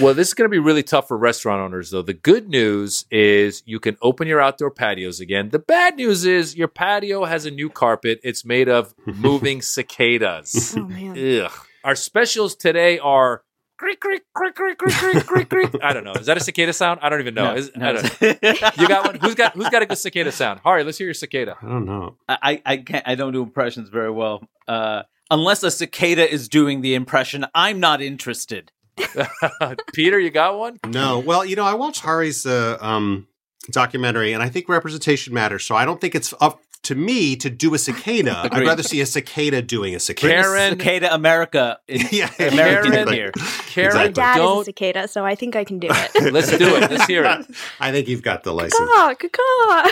Well, 0.00 0.14
this 0.14 0.28
is 0.28 0.34
going 0.34 0.48
to 0.48 0.52
be 0.52 0.60
really 0.60 0.84
tough 0.84 1.08
for 1.08 1.18
restaurant 1.18 1.60
owners, 1.60 1.90
though. 1.90 2.02
The 2.02 2.14
good 2.14 2.48
news 2.48 3.04
is 3.10 3.62
you 3.66 3.80
can 3.80 3.96
open 4.00 4.28
your 4.28 4.40
outdoor 4.40 4.70
patios 4.70 5.18
again. 5.18 5.50
The 5.50 5.58
bad 5.58 5.96
news 5.96 6.24
is 6.24 6.56
your 6.56 6.68
patio 6.68 7.24
has 7.24 7.44
a 7.46 7.50
new 7.50 7.68
carpet. 7.68 8.20
It's 8.22 8.44
made 8.44 8.68
of 8.68 8.94
moving 9.06 9.60
cicadas. 9.62 10.74
Oh 10.78 10.84
man. 10.84 11.18
Ugh. 11.46 11.52
Our 11.82 11.96
specials 11.96 12.54
today 12.54 12.98
are 13.00 13.42
creak, 13.76 14.00
creak, 14.00 14.22
creak, 14.34 14.54
creak, 14.54 14.78
creak, 14.78 14.94
creak, 14.94 15.26
creak, 15.26 15.48
creak. 15.48 15.74
I 15.82 15.92
don't 15.92 16.04
know. 16.04 16.12
Is 16.12 16.26
that 16.26 16.36
a 16.36 16.40
cicada 16.40 16.72
sound? 16.72 17.00
I 17.02 17.08
don't 17.08 17.20
even 17.20 17.34
know. 17.34 17.52
No, 17.52 17.54
Is- 17.56 17.70
I 17.76 17.92
don't- 17.92 18.78
you 18.80 18.88
got 18.88 19.06
one? 19.06 19.18
Who's 19.20 19.34
got 19.34 19.52
Who's 19.54 19.68
got 19.68 19.82
a 19.82 19.86
good 19.86 19.98
cicada 19.98 20.32
sound? 20.32 20.60
Hari, 20.64 20.84
let's 20.84 20.98
hear 20.98 21.06
your 21.06 21.14
cicada. 21.14 21.56
I 21.62 21.66
don't 21.66 21.84
know. 21.86 22.16
I, 22.28 22.62
I 22.64 22.76
can't 22.78 23.06
I 23.06 23.14
don't 23.14 23.32
do 23.32 23.42
impressions 23.42 23.88
very 23.88 24.10
well. 24.10 24.42
Uh, 24.68 25.02
unless 25.30 25.62
a 25.62 25.70
cicada 25.70 26.30
is 26.30 26.48
doing 26.48 26.80
the 26.80 26.94
impression, 26.94 27.44
I'm 27.54 27.80
not 27.80 28.00
interested. 28.02 28.70
Peter, 29.92 30.18
you 30.18 30.30
got 30.30 30.58
one? 30.58 30.78
No. 30.86 31.18
Well, 31.18 31.44
you 31.44 31.56
know, 31.56 31.64
I 31.64 31.74
watched 31.74 32.02
Hari's 32.02 32.46
uh, 32.46 32.78
um, 32.80 33.26
documentary, 33.70 34.32
and 34.32 34.42
I 34.42 34.48
think 34.48 34.68
representation 34.68 35.34
matters. 35.34 35.64
So 35.64 35.74
I 35.74 35.84
don't 35.84 36.00
think 36.00 36.14
it's 36.14 36.32
up 36.40 36.60
to 36.84 36.94
me 36.94 37.36
to 37.36 37.50
do 37.50 37.74
a 37.74 37.78
cicada. 37.78 38.48
I'd 38.52 38.64
rather 38.66 38.82
see 38.82 39.00
a 39.00 39.06
cicada 39.06 39.60
doing 39.62 39.94
a 39.94 40.00
cicada. 40.00 40.32
Karen- 40.42 40.78
Cicada 40.78 41.14
America. 41.14 41.78
is 41.88 42.12
yeah, 42.18 42.30
American 42.38 42.92
Karen- 42.92 43.08
in 43.08 43.14
here. 43.14 43.32
Karen, 43.66 43.88
Exactly. 43.88 43.98
My 43.98 44.08
dad 44.08 44.40
is 44.40 44.60
a 44.60 44.64
cicada, 44.64 45.08
so 45.08 45.24
I 45.24 45.34
think 45.34 45.56
I 45.56 45.64
can 45.64 45.78
do 45.78 45.88
it. 45.90 46.32
Let's 46.32 46.56
do 46.56 46.76
it. 46.76 46.90
Let's 46.90 47.06
hear 47.06 47.24
it. 47.24 47.46
I 47.80 47.92
think 47.92 48.08
you've 48.08 48.22
got 48.22 48.42
the 48.44 48.52
license. 48.52 48.78
caw, 48.94 49.14
caw. 49.14 49.90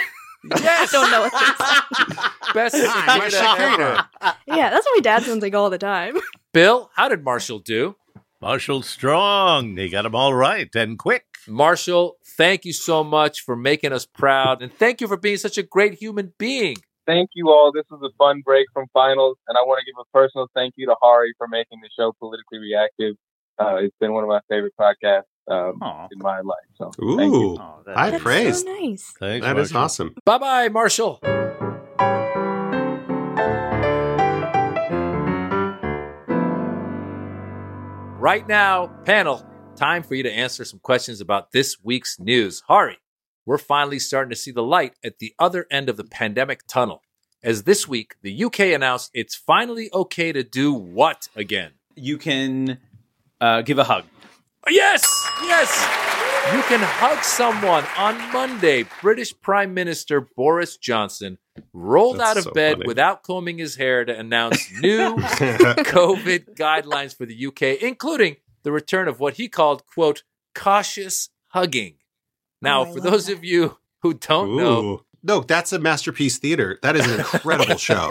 Yes. 0.58 0.90
don't 0.90 1.11
know 1.11 1.20
what 1.20 1.32
this 1.32 2.52
Best 2.54 2.75
cicada 2.76 3.12
ever. 3.12 3.30
cicada. 3.30 4.08
Yeah, 4.46 4.70
that's 4.70 4.84
what 4.87 4.96
my 4.96 5.00
dad 5.02 5.22
sounds 5.22 5.42
like 5.42 5.54
all 5.54 5.70
the 5.70 5.78
time. 5.78 6.16
Bill, 6.52 6.90
how 6.96 7.08
did 7.08 7.22
Marshall 7.25 7.61
do? 7.61 7.96
Marshall 8.40 8.82
Strong, 8.82 9.76
he 9.76 9.88
got 9.88 10.02
them 10.02 10.16
all 10.16 10.34
right 10.34 10.68
and 10.75 10.99
quick. 10.99 11.25
Marshall, 11.49 12.16
thank 12.37 12.64
you 12.64 12.72
so 12.72 13.02
much 13.02 13.40
for 13.40 13.56
making 13.56 13.92
us 13.92 14.06
proud. 14.06 14.62
And 14.62 14.72
thank 14.72 15.00
you 15.00 15.08
for 15.08 15.16
being 15.16 15.37
such 15.37 15.58
a 15.58 15.62
great 15.62 15.94
human 15.94 16.32
being. 16.38 16.76
Thank 17.06 17.30
you 17.34 17.49
all. 17.49 17.72
This 17.75 17.84
was 17.90 18.00
a 18.02 18.14
fun 18.16 18.42
break 18.44 18.66
from 18.72 18.87
finals, 18.92 19.37
and 19.49 19.58
I 19.58 19.62
want 19.62 19.80
to 19.80 19.84
give 19.84 19.96
a 20.00 20.04
personal 20.16 20.46
thank 20.54 20.75
you 20.76 20.87
to 20.87 20.94
Hari 21.02 21.32
for 21.37 21.49
making 21.49 21.80
the 21.82 21.88
show 21.99 22.12
politically 22.18 22.58
reactive. 22.58 23.16
Uh, 23.58 23.76
it's 23.76 23.96
been 23.99 24.12
one 24.12 24.22
of 24.22 24.28
my 24.28 24.40
favorite 24.49 24.72
podcasts 24.80 25.22
um, 25.50 25.78
in 26.12 26.18
my 26.18 26.40
life. 26.40 26.56
So 26.76 26.90
thank 27.16 27.34
Ooh, 27.34 27.40
you. 27.40 27.58
Oh, 27.61 27.82
that- 27.87 27.99
I 27.99 28.11
That's 28.11 28.22
praise. 28.22 28.62
so 28.62 28.72
nice. 28.72 29.12
Thanks, 29.18 29.44
That 29.44 29.58
is 29.58 29.72
Marshall. 29.72 29.84
awesome. 29.84 30.14
Bye 30.25 30.38
bye, 30.38 30.68
Marshall. 30.68 31.20
Right 38.18 38.46
now, 38.46 38.87
panel, 39.04 39.44
time 39.76 40.02
for 40.02 40.14
you 40.14 40.23
to 40.23 40.33
answer 40.33 40.64
some 40.64 40.79
questions 40.79 41.21
about 41.21 41.52
this 41.52 41.76
week's 41.83 42.19
news. 42.19 42.62
Hari, 42.69 42.99
we're 43.47 43.59
finally 43.59 43.99
starting 43.99 44.31
to 44.31 44.37
see 44.37 44.50
the 44.50 44.62
light 44.62 44.95
at 45.05 45.19
the 45.19 45.35
other 45.38 45.67
end 45.71 45.88
of 45.88 45.97
the 45.97 46.05
pandemic 46.05 46.67
tunnel. 46.67 47.02
As 47.43 47.64
this 47.64 47.88
week, 47.88 48.14
the 48.23 48.45
UK 48.45 48.61
announced 48.61 49.11
it's 49.14 49.35
finally 49.35 49.91
okay 49.93 50.31
to 50.33 50.45
do 50.45 50.73
what 50.73 51.29
again? 51.35 51.73
You 51.97 52.19
can 52.19 52.79
uh, 53.41 53.62
give 53.62 53.79
a 53.79 53.85
hug. 53.85 54.05
Yes, 54.69 55.02
yes. 55.43 55.71
You 56.55 56.62
can 56.62 56.81
hug 56.81 57.23
someone. 57.25 57.85
On 57.97 58.33
Monday, 58.33 58.85
British 59.00 59.35
Prime 59.41 59.75
Minister 59.75 60.21
Boris 60.21 60.76
Johnson 60.76 61.38
rolled 61.73 62.19
That's 62.19 62.31
out 62.31 62.37
of 62.37 62.45
so 62.45 62.52
bed 62.52 62.75
funny. 62.75 62.87
without 62.87 63.23
combing 63.23 63.59
his 63.59 63.75
hair 63.76 64.05
to 64.05 64.17
announce 64.17 64.71
new 64.81 65.17
COVID 65.17 66.55
guidelines 66.57 67.17
for 67.17 67.26
the 67.26 67.47
UK, 67.47 67.83
including 67.83 68.37
the 68.62 68.73
return 68.73 69.09
of 69.09 69.21
what 69.21 69.35
he 69.35 69.49
called, 69.49 69.87
quote, 69.87 70.23
cautious 70.54 71.31
hugging. 71.49 71.95
Now, 72.61 72.83
Oh, 72.83 72.92
for 72.95 73.00
those 73.00 73.26
that. 73.26 73.35
of 73.38 73.45
you 73.45 73.78
who 74.02 74.14
don't 74.14 74.57
know, 74.57 75.02
No, 75.25 75.40
that's 75.40 75.73
a 75.73 75.78
masterpiece 75.78 76.38
theater. 76.38 76.78
That 76.83 76.97
is 76.97 77.07
an 77.07 77.21
incredible 77.21 77.76
show. 77.88 78.11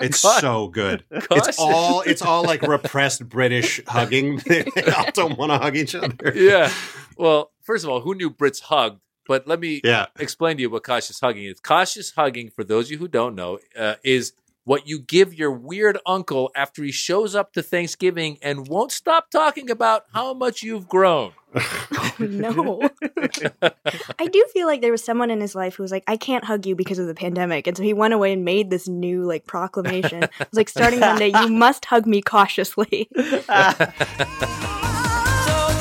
It's 0.00 0.22
God. 0.22 0.40
so 0.40 0.68
good. 0.68 1.04
Cautious- 1.10 1.48
It's 1.48 1.58
all 1.58 2.00
it's 2.02 2.22
all 2.22 2.42
like 2.44 2.62
repressed 2.66 3.28
British 3.28 3.80
hugging. 3.86 4.36
they 4.46 4.64
all 4.96 5.10
don't 5.12 5.38
want 5.38 5.52
to 5.52 5.58
hug 5.58 5.76
each 5.76 5.94
other. 5.94 6.16
yeah. 6.34 6.72
Well, 7.18 7.52
first 7.62 7.84
of 7.84 7.90
all, 7.90 8.00
who 8.00 8.14
knew 8.14 8.30
Brits 8.30 8.60
hugged? 8.62 9.00
But 9.28 9.46
let 9.48 9.58
me 9.60 9.80
Yeah. 9.84 10.06
explain 10.18 10.56
to 10.56 10.62
you 10.62 10.70
what 10.70 10.84
cautious 10.84 11.18
hugging 11.20 11.44
is. 11.44 11.58
Cautious 11.60 12.12
hugging, 12.12 12.48
for 12.50 12.62
those 12.64 12.86
of 12.86 12.92
you 12.92 12.98
who 12.98 13.08
don't 13.08 13.34
know, 13.34 13.58
uh, 13.76 13.96
is 14.04 14.32
what 14.66 14.86
you 14.88 14.98
give 14.98 15.32
your 15.32 15.52
weird 15.52 15.96
uncle 16.04 16.50
after 16.56 16.82
he 16.82 16.90
shows 16.90 17.36
up 17.36 17.52
to 17.52 17.62
Thanksgiving 17.62 18.36
and 18.42 18.66
won't 18.66 18.90
stop 18.90 19.30
talking 19.30 19.70
about 19.70 20.06
how 20.12 20.34
much 20.34 20.64
you've 20.64 20.88
grown. 20.88 21.30
Oh, 21.54 22.12
no. 22.18 22.80
I 24.18 24.26
do 24.26 24.44
feel 24.52 24.66
like 24.66 24.80
there 24.80 24.90
was 24.90 25.04
someone 25.04 25.30
in 25.30 25.40
his 25.40 25.54
life 25.54 25.76
who 25.76 25.84
was 25.84 25.92
like, 25.92 26.02
I 26.08 26.16
can't 26.16 26.44
hug 26.44 26.66
you 26.66 26.74
because 26.74 26.98
of 26.98 27.06
the 27.06 27.14
pandemic. 27.14 27.68
And 27.68 27.76
so 27.76 27.84
he 27.84 27.92
went 27.92 28.12
away 28.12 28.32
and 28.32 28.44
made 28.44 28.70
this 28.70 28.88
new 28.88 29.22
like 29.22 29.46
proclamation. 29.46 30.24
It 30.24 30.30
was 30.38 30.54
like, 30.54 30.68
starting 30.68 30.98
Monday, 30.98 31.28
you 31.28 31.48
must 31.48 31.84
hug 31.84 32.04
me 32.04 32.20
cautiously. 32.20 33.08
Don't 33.14 33.44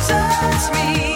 touch 0.06 0.74
me, 0.74 1.15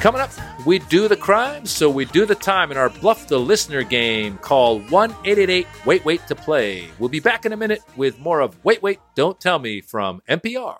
Coming 0.00 0.20
up, 0.20 0.30
we 0.64 0.78
do 0.78 1.08
the 1.08 1.16
crime, 1.16 1.66
so 1.66 1.90
we 1.90 2.04
do 2.04 2.24
the 2.24 2.36
time 2.36 2.70
in 2.70 2.76
our 2.76 2.88
Bluff 2.88 3.26
the 3.26 3.40
Listener 3.40 3.82
game. 3.82 4.38
Call 4.38 4.78
1 4.78 5.10
888 5.10 5.66
Wait 5.84 6.04
Wait 6.04 6.24
to 6.28 6.36
play. 6.36 6.88
We'll 7.00 7.08
be 7.08 7.18
back 7.18 7.44
in 7.44 7.52
a 7.52 7.56
minute 7.56 7.80
with 7.96 8.16
more 8.20 8.38
of 8.40 8.64
Wait 8.64 8.80
Wait, 8.80 9.00
Don't 9.16 9.40
Tell 9.40 9.58
Me 9.58 9.80
from 9.80 10.22
NPR. 10.28 10.76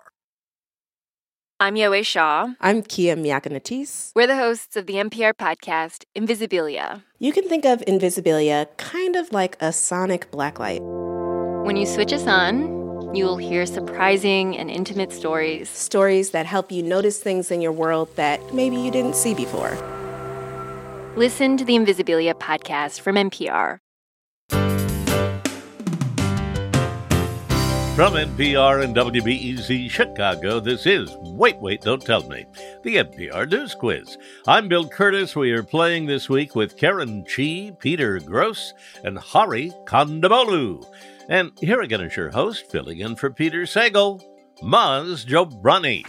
I'm 1.59 1.75
Yowei 1.75 2.05
Shaw. 2.05 2.53
I'm 2.61 2.81
Kia 2.81 3.17
Miakka 3.17 3.51
Natisse. 3.51 4.13
We're 4.15 4.27
the 4.27 4.37
hosts 4.37 4.77
of 4.77 4.85
the 4.85 4.93
NPR 4.93 5.33
podcast, 5.33 6.05
Invisibilia. 6.15 7.03
You 7.17 7.33
can 7.33 7.49
think 7.49 7.65
of 7.65 7.81
Invisibilia 7.81 8.67
kind 8.77 9.17
of 9.17 9.33
like 9.33 9.57
a 9.59 9.73
sonic 9.73 10.31
blacklight. 10.31 10.79
When 11.65 11.75
you 11.75 11.85
switch 11.85 12.13
us 12.13 12.25
on, 12.25 12.88
you'll 13.13 13.37
hear 13.37 13.65
surprising 13.65 14.57
and 14.57 14.69
intimate 14.69 15.11
stories. 15.11 15.69
Stories 15.69 16.31
that 16.31 16.45
help 16.45 16.71
you 16.71 16.83
notice 16.83 17.19
things 17.19 17.51
in 17.51 17.61
your 17.61 17.71
world 17.71 18.15
that 18.15 18.53
maybe 18.53 18.75
you 18.75 18.91
didn't 18.91 19.15
see 19.15 19.33
before. 19.33 19.77
Listen 21.15 21.57
to 21.57 21.65
the 21.65 21.73
Invisibilia 21.73 22.33
podcast 22.33 23.01
from 23.01 23.15
NPR. 23.15 23.79
From 27.99 28.13
NPR 28.13 28.81
and 28.81 28.95
WBEZ 28.95 29.89
Chicago, 29.91 30.61
this 30.61 30.85
is 30.85 31.13
Wait, 31.19 31.57
Wait, 31.57 31.81
Don't 31.81 32.01
Tell 32.01 32.25
Me, 32.29 32.45
the 32.83 32.95
NPR 32.95 33.49
News 33.51 33.75
Quiz. 33.75 34.17
I'm 34.47 34.69
Bill 34.69 34.87
Kurtis. 34.87 35.35
We 35.35 35.51
are 35.51 35.63
playing 35.63 36.05
this 36.05 36.29
week 36.29 36.55
with 36.55 36.77
Karen 36.77 37.25
Chee, 37.27 37.73
Peter 37.77 38.21
Grosz, 38.21 38.71
and 39.03 39.17
Hari 39.17 39.73
Kondabolu. 39.85 40.85
And 41.29 41.51
here 41.59 41.81
again 41.81 42.01
is 42.01 42.15
your 42.15 42.31
host, 42.31 42.71
filling 42.71 43.01
in 43.01 43.15
for 43.15 43.29
Peter 43.29 43.61
Sagal, 43.61 44.19
Maz 44.63 45.27
Jobrani. 45.27 46.03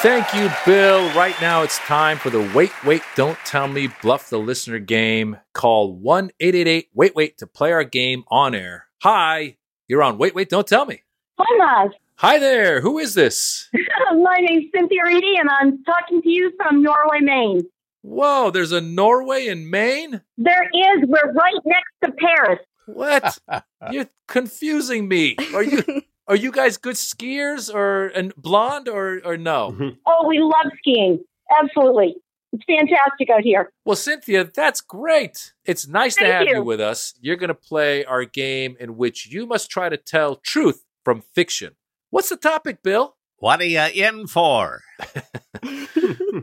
Thank 0.00 0.32
you, 0.32 0.50
Bill. 0.64 1.06
Right 1.12 1.38
now, 1.38 1.62
it's 1.62 1.76
time 1.80 2.16
for 2.16 2.30
the 2.30 2.50
Wait, 2.54 2.72
Wait, 2.82 3.02
Don't 3.14 3.36
Tell 3.44 3.68
Me 3.68 3.90
Bluff 4.00 4.30
the 4.30 4.38
Listener 4.38 4.78
game. 4.78 5.36
Call 5.52 5.94
1 5.94 6.30
888 6.40 6.88
Wait, 6.94 7.14
Wait 7.14 7.36
to 7.36 7.46
play 7.46 7.72
our 7.72 7.84
game 7.84 8.24
on 8.28 8.54
air. 8.54 8.86
Hi, 9.02 9.58
you're 9.86 10.02
on 10.02 10.16
Wait, 10.16 10.34
Wait, 10.34 10.48
Don't 10.48 10.66
Tell 10.66 10.86
Me. 10.86 11.02
Hi, 11.38 11.84
Maz. 11.84 11.90
Hi 12.14 12.38
there. 12.38 12.80
Who 12.80 12.98
is 12.98 13.12
this? 13.12 13.68
My 14.12 14.38
name's 14.40 14.70
Cynthia 14.74 15.02
Reedy, 15.04 15.36
and 15.38 15.50
I'm 15.50 15.84
talking 15.84 16.22
to 16.22 16.28
you 16.30 16.52
from 16.56 16.82
Norway, 16.82 17.20
Maine. 17.20 17.64
Whoa, 18.00 18.50
there's 18.50 18.72
a 18.72 18.80
Norway 18.80 19.48
in 19.48 19.68
Maine? 19.68 20.22
There 20.38 20.70
is. 20.72 21.06
We're 21.06 21.32
right 21.34 21.60
next 21.66 21.92
to 22.04 22.12
Paris. 22.12 22.60
What? 22.88 23.38
You're 23.90 24.08
confusing 24.26 25.08
me. 25.08 25.36
Are 25.54 25.62
you 25.62 26.02
are 26.28 26.36
you 26.36 26.50
guys 26.50 26.76
good 26.76 26.96
skiers 26.96 27.72
or 27.72 28.06
and 28.08 28.34
blonde 28.36 28.88
or 28.88 29.20
or 29.24 29.36
no? 29.36 29.72
Mm-hmm. 29.72 29.88
Oh, 30.06 30.26
we 30.26 30.38
love 30.40 30.72
skiing. 30.78 31.22
Absolutely. 31.62 32.16
It's 32.52 32.64
fantastic 32.64 33.28
out 33.30 33.42
here. 33.42 33.70
Well, 33.84 33.96
Cynthia, 33.96 34.44
that's 34.44 34.80
great. 34.80 35.52
It's 35.66 35.86
nice 35.86 36.16
to 36.16 36.24
have 36.24 36.46
you. 36.46 36.56
you. 36.56 36.62
with 36.62 36.80
us. 36.80 37.12
You're 37.20 37.36
going 37.36 37.48
to 37.48 37.54
play 37.54 38.06
our 38.06 38.24
game 38.24 38.74
in 38.80 38.96
which 38.96 39.26
you 39.26 39.46
must 39.46 39.70
try 39.70 39.90
to 39.90 39.98
tell 39.98 40.36
truth 40.36 40.86
from 41.04 41.20
fiction. 41.34 41.76
What's 42.08 42.30
the 42.30 42.38
topic, 42.38 42.82
Bill? 42.82 43.16
What 43.38 43.60
are 43.60 43.64
you 43.64 43.86
in 43.94 44.26
for? 44.26 44.82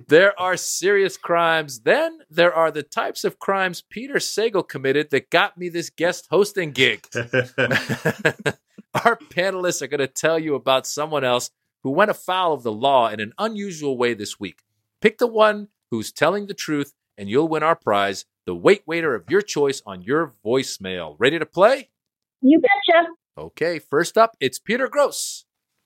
There 0.07 0.39
are 0.39 0.57
serious 0.57 1.17
crimes. 1.17 1.81
Then 1.81 2.19
there 2.29 2.53
are 2.53 2.71
the 2.71 2.83
types 2.83 3.23
of 3.23 3.39
crimes 3.39 3.83
Peter 3.89 4.15
Sagal 4.15 4.67
committed 4.67 5.09
that 5.09 5.29
got 5.29 5.57
me 5.57 5.69
this 5.69 5.89
guest 5.89 6.27
hosting 6.29 6.71
gig. 6.71 7.07
Our 7.13 7.23
panelists 9.29 9.81
are 9.81 9.87
going 9.87 9.99
to 9.99 10.07
tell 10.07 10.37
you 10.37 10.55
about 10.55 10.87
someone 10.87 11.23
else 11.23 11.49
who 11.83 11.91
went 11.91 12.11
afoul 12.11 12.53
of 12.53 12.63
the 12.63 12.71
law 12.71 13.09
in 13.09 13.19
an 13.19 13.33
unusual 13.37 13.97
way 13.97 14.13
this 14.13 14.39
week. 14.39 14.59
Pick 15.01 15.17
the 15.17 15.27
one 15.27 15.69
who's 15.91 16.11
telling 16.11 16.47
the 16.47 16.53
truth, 16.53 16.93
and 17.17 17.29
you'll 17.29 17.47
win 17.47 17.63
our 17.63 17.75
prize 17.75 18.25
the 18.45 18.55
wait 18.55 18.83
waiter 18.85 19.15
of 19.15 19.29
your 19.29 19.41
choice 19.41 19.81
on 19.87 20.03
your 20.03 20.33
voicemail. 20.45 21.15
Ready 21.17 21.39
to 21.39 21.47
play? 21.47 21.89
You 22.41 22.59
betcha. 22.59 23.07
Okay, 23.37 23.79
first 23.79 24.19
up, 24.19 24.37
it's 24.39 24.59
Peter 24.59 24.87
Grosz. 24.87 25.44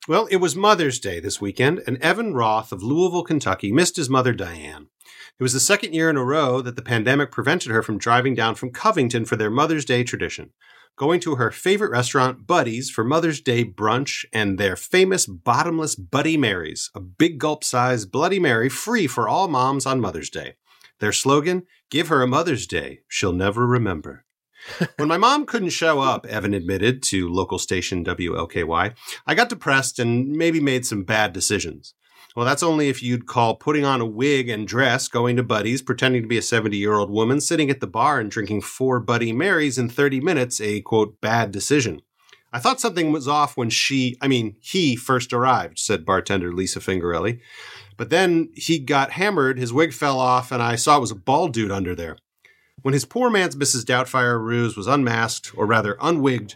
Well, 0.09 0.25
it 0.31 0.37
was 0.37 0.55
Mother's 0.55 0.97
Day 0.97 1.19
this 1.19 1.39
weekend, 1.39 1.83
and 1.85 2.01
Evan 2.01 2.33
Roth 2.33 2.71
of 2.71 2.81
Louisville, 2.81 3.21
Kentucky 3.21 3.71
missed 3.71 3.95
his 3.95 4.09
mother, 4.09 4.33
Diane. 4.33 4.87
It 5.39 5.43
was 5.43 5.53
the 5.53 5.59
second 5.59 5.93
year 5.93 6.09
in 6.09 6.17
a 6.17 6.25
row 6.25 6.61
that 6.61 6.75
the 6.75 6.81
pandemic 6.81 7.29
prevented 7.29 7.71
her 7.71 7.83
from 7.83 7.99
driving 7.99 8.33
down 8.33 8.55
from 8.55 8.71
Covington 8.71 9.23
for 9.23 9.35
their 9.35 9.51
Mother's 9.51 9.85
Day 9.85 10.03
tradition, 10.03 10.49
going 10.95 11.19
to 11.19 11.35
her 11.35 11.51
favorite 11.51 11.91
restaurant, 11.91 12.47
Buddy's, 12.47 12.89
for 12.89 13.03
Mother's 13.03 13.39
Day 13.39 13.63
brunch 13.63 14.25
and 14.33 14.57
their 14.57 14.75
famous 14.75 15.27
bottomless 15.27 15.93
Buddy 15.93 16.37
Marys, 16.37 16.89
a 16.95 16.99
big 16.99 17.37
gulp 17.37 17.63
size 17.63 18.07
Bloody 18.07 18.39
Mary 18.39 18.67
free 18.67 19.05
for 19.05 19.29
all 19.29 19.47
moms 19.47 19.85
on 19.85 20.01
Mother's 20.01 20.31
Day. 20.31 20.55
Their 20.97 21.13
slogan, 21.13 21.67
Give 21.91 22.07
her 22.07 22.23
a 22.23 22.27
Mother's 22.27 22.65
Day 22.65 23.01
she'll 23.07 23.31
never 23.31 23.67
remember. 23.67 24.25
When 24.97 25.07
my 25.07 25.17
mom 25.17 25.45
couldn't 25.45 25.69
show 25.69 25.99
up, 25.99 26.25
Evan 26.25 26.53
admitted 26.53 27.01
to 27.03 27.29
local 27.29 27.59
station 27.59 28.03
WLKY, 28.03 28.95
I 29.25 29.35
got 29.35 29.49
depressed 29.49 29.99
and 29.99 30.29
maybe 30.29 30.59
made 30.59 30.85
some 30.85 31.03
bad 31.03 31.33
decisions. 31.33 31.93
Well, 32.35 32.45
that's 32.45 32.63
only 32.63 32.89
if 32.89 33.01
you'd 33.01 33.25
call 33.25 33.55
putting 33.55 33.85
on 33.85 34.01
a 34.01 34.05
wig 34.05 34.49
and 34.49 34.67
dress, 34.67 35.07
going 35.07 35.35
to 35.37 35.43
Buddy's, 35.43 35.81
pretending 35.81 36.21
to 36.21 36.27
be 36.27 36.37
a 36.37 36.43
70 36.43 36.77
year 36.77 36.93
old 36.93 37.09
woman, 37.09 37.41
sitting 37.41 37.69
at 37.69 37.79
the 37.79 37.87
bar 37.87 38.19
and 38.19 38.29
drinking 38.29 38.61
four 38.61 38.99
Buddy 38.99 39.33
Marys 39.33 39.77
in 39.77 39.89
30 39.89 40.21
minutes 40.21 40.61
a 40.61 40.81
quote, 40.81 41.19
bad 41.21 41.51
decision. 41.51 42.01
I 42.51 42.59
thought 42.59 42.79
something 42.79 43.11
was 43.11 43.27
off 43.27 43.57
when 43.57 43.69
she, 43.69 44.17
I 44.21 44.27
mean, 44.27 44.55
he 44.59 44.95
first 44.95 45.33
arrived, 45.33 45.79
said 45.79 46.05
bartender 46.05 46.51
Lisa 46.51 46.79
Fingarelli. 46.79 47.39
But 47.97 48.09
then 48.09 48.49
he 48.55 48.79
got 48.79 49.11
hammered, 49.11 49.59
his 49.59 49.73
wig 49.73 49.93
fell 49.93 50.19
off, 50.19 50.51
and 50.51 50.63
I 50.63 50.75
saw 50.75 50.97
it 50.97 51.01
was 51.01 51.11
a 51.11 51.15
bald 51.15 51.53
dude 51.53 51.71
under 51.71 51.93
there. 51.93 52.17
When 52.81 52.93
his 52.93 53.05
poor 53.05 53.29
man's 53.29 53.55
Mrs. 53.55 53.83
Doubtfire 53.83 54.39
ruse 54.39 54.77
was 54.77 54.87
unmasked, 54.87 55.51
or 55.55 55.65
rather 55.65 55.95
unwigged, 55.95 56.55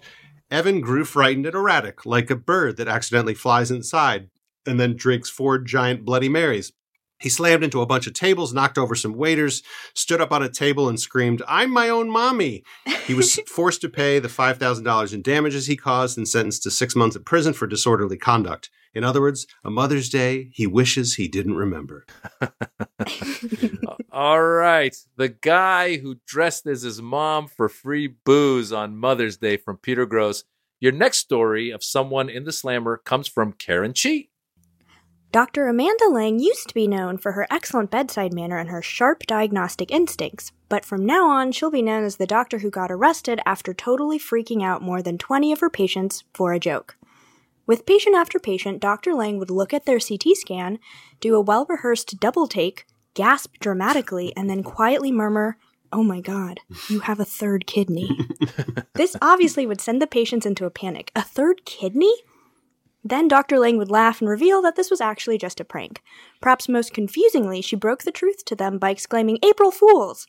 Evan 0.49 0.81
grew 0.81 1.03
frightened 1.03 1.45
and 1.45 1.55
erratic, 1.55 2.05
like 2.05 2.29
a 2.29 2.35
bird 2.35 2.77
that 2.77 2.87
accidentally 2.87 3.33
flies 3.33 3.71
inside 3.71 4.29
and 4.65 4.79
then 4.79 4.95
drinks 4.95 5.29
four 5.29 5.57
giant 5.57 6.05
Bloody 6.05 6.29
Marys. 6.29 6.71
He 7.19 7.29
slammed 7.29 7.63
into 7.63 7.81
a 7.81 7.85
bunch 7.85 8.05
of 8.05 8.13
tables, 8.13 8.53
knocked 8.53 8.77
over 8.77 8.95
some 8.95 9.13
waiters, 9.13 9.63
stood 9.93 10.19
up 10.19 10.31
on 10.31 10.43
a 10.43 10.49
table, 10.49 10.89
and 10.89 10.99
screamed, 10.99 11.41
I'm 11.47 11.71
my 11.71 11.87
own 11.89 12.09
mommy. 12.09 12.63
He 13.05 13.13
was 13.13 13.35
forced 13.47 13.81
to 13.81 13.89
pay 13.89 14.19
the 14.19 14.27
$5,000 14.27 15.13
in 15.13 15.21
damages 15.21 15.67
he 15.67 15.77
caused 15.77 16.17
and 16.17 16.27
sentenced 16.27 16.63
to 16.63 16.71
six 16.71 16.95
months 16.95 17.15
in 17.15 17.23
prison 17.23 17.53
for 17.53 17.65
disorderly 17.65 18.17
conduct. 18.17 18.69
In 18.93 19.03
other 19.03 19.21
words, 19.21 19.47
a 19.63 19.71
Mother's 19.71 20.09
Day 20.09 20.49
he 20.53 20.67
wishes 20.67 21.15
he 21.15 21.27
didn't 21.27 21.55
remember. 21.55 22.05
All 24.11 24.41
right. 24.41 24.95
The 25.15 25.29
guy 25.29 25.97
who 25.97 26.17
dressed 26.27 26.67
as 26.67 26.83
his 26.83 27.01
mom 27.01 27.47
for 27.47 27.69
free 27.69 28.07
booze 28.07 28.71
on 28.71 28.97
Mother's 28.97 29.37
Day 29.37 29.57
from 29.57 29.77
Peter 29.77 30.05
Grosz. 30.05 30.43
Your 30.79 30.91
next 30.91 31.19
story 31.19 31.71
of 31.71 31.83
someone 31.83 32.29
in 32.29 32.43
the 32.43 32.51
slammer 32.51 32.97
comes 32.97 33.27
from 33.27 33.53
Karen 33.53 33.93
Chee. 33.93 34.29
Dr. 35.31 35.67
Amanda 35.67 36.09
Lang 36.09 36.37
used 36.37 36.67
to 36.67 36.75
be 36.75 36.87
known 36.87 37.17
for 37.17 37.31
her 37.31 37.47
excellent 37.49 37.89
bedside 37.89 38.31
manner 38.31 38.59
and 38.59 38.69
her 38.69 38.83
sharp 38.83 39.23
diagnostic 39.25 39.89
instincts, 39.89 40.51
but 40.69 40.85
from 40.85 41.07
now 41.07 41.27
on, 41.27 41.51
she'll 41.51 41.71
be 41.71 41.81
known 41.81 42.03
as 42.03 42.17
the 42.17 42.27
doctor 42.27 42.59
who 42.59 42.69
got 42.69 42.91
arrested 42.91 43.41
after 43.43 43.73
totally 43.73 44.19
freaking 44.19 44.61
out 44.61 44.83
more 44.83 45.01
than 45.01 45.17
20 45.17 45.51
of 45.51 45.59
her 45.59 45.71
patients 45.71 46.23
for 46.35 46.53
a 46.53 46.59
joke. 46.59 46.97
With 47.65 47.85
patient 47.85 48.15
after 48.15 48.39
patient, 48.39 48.79
Dr. 48.79 49.13
Lang 49.13 49.37
would 49.39 49.49
look 49.49 49.73
at 49.73 49.85
their 49.85 49.99
CT 49.99 50.35
scan, 50.35 50.79
do 51.19 51.35
a 51.35 51.41
well 51.41 51.65
rehearsed 51.67 52.19
double 52.19 52.47
take, 52.47 52.85
gasp 53.13 53.55
dramatically, 53.59 54.33
and 54.35 54.49
then 54.49 54.63
quietly 54.63 55.11
murmur, 55.11 55.57
Oh 55.93 56.03
my 56.03 56.21
god, 56.21 56.59
you 56.89 57.01
have 57.01 57.19
a 57.19 57.25
third 57.25 57.67
kidney. 57.67 58.09
this 58.95 59.15
obviously 59.21 59.67
would 59.67 59.79
send 59.79 60.01
the 60.01 60.07
patients 60.07 60.43
into 60.43 60.65
a 60.65 60.71
panic. 60.71 61.11
A 61.15 61.21
third 61.21 61.65
kidney? 61.65 62.13
Then 63.03 63.27
Dr. 63.27 63.59
Lang 63.59 63.77
would 63.77 63.91
laugh 63.91 64.19
and 64.19 64.29
reveal 64.29 64.61
that 64.63 64.75
this 64.75 64.89
was 64.89 65.01
actually 65.01 65.37
just 65.37 65.59
a 65.59 65.65
prank. 65.65 66.01
Perhaps 66.41 66.67
most 66.67 66.93
confusingly, 66.93 67.61
she 67.61 67.75
broke 67.75 68.03
the 68.03 68.11
truth 68.11 68.43
to 68.45 68.55
them 68.55 68.79
by 68.79 68.89
exclaiming, 68.89 69.37
April 69.43 69.69
Fools! 69.69 70.25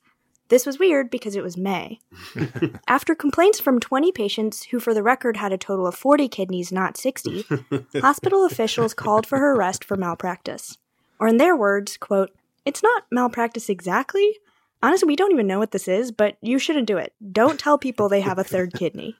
This 0.49 0.67
was 0.67 0.79
weird 0.79 1.11
because 1.11 1.37
it 1.37 1.43
was 1.43 1.57
May. 1.57 2.01
After 2.89 3.15
complaints 3.15 3.59
from 3.59 3.81
20 3.81 4.13
patients, 4.13 4.65
who 4.65 4.79
for 4.79 4.93
the 4.93 5.03
record 5.03 5.39
had 5.39 5.53
a 5.53 5.59
total 5.59 5.87
of 5.87 5.95
40 5.95 6.29
kidneys, 6.29 6.71
not 6.71 6.97
60, 6.97 7.47
hospital 8.01 8.45
officials 8.51 8.93
called 8.93 9.27
for 9.27 9.39
her 9.39 9.55
arrest 9.55 9.85
for 9.85 9.97
malpractice. 9.97 10.77
Or 11.19 11.29
in 11.29 11.39
their 11.39 11.57
words, 11.57 11.97
quote, 11.97 12.31
It's 12.67 12.83
not 12.83 13.05
malpractice 13.11 13.71
exactly. 13.71 14.39
Honestly, 14.83 15.07
we 15.07 15.17
don't 15.17 15.33
even 15.33 15.47
know 15.47 15.59
what 15.59 15.71
this 15.71 15.89
is, 15.89 16.13
but 16.13 16.37
you 16.43 16.59
shouldn't 16.59 16.87
do 16.87 16.99
it. 16.99 17.15
Don't 17.33 17.59
tell 17.59 17.79
people 17.79 18.09
they 18.09 18.21
have 18.21 18.39
a 18.39 18.45
third 18.45 18.73
kidney. 18.77 19.17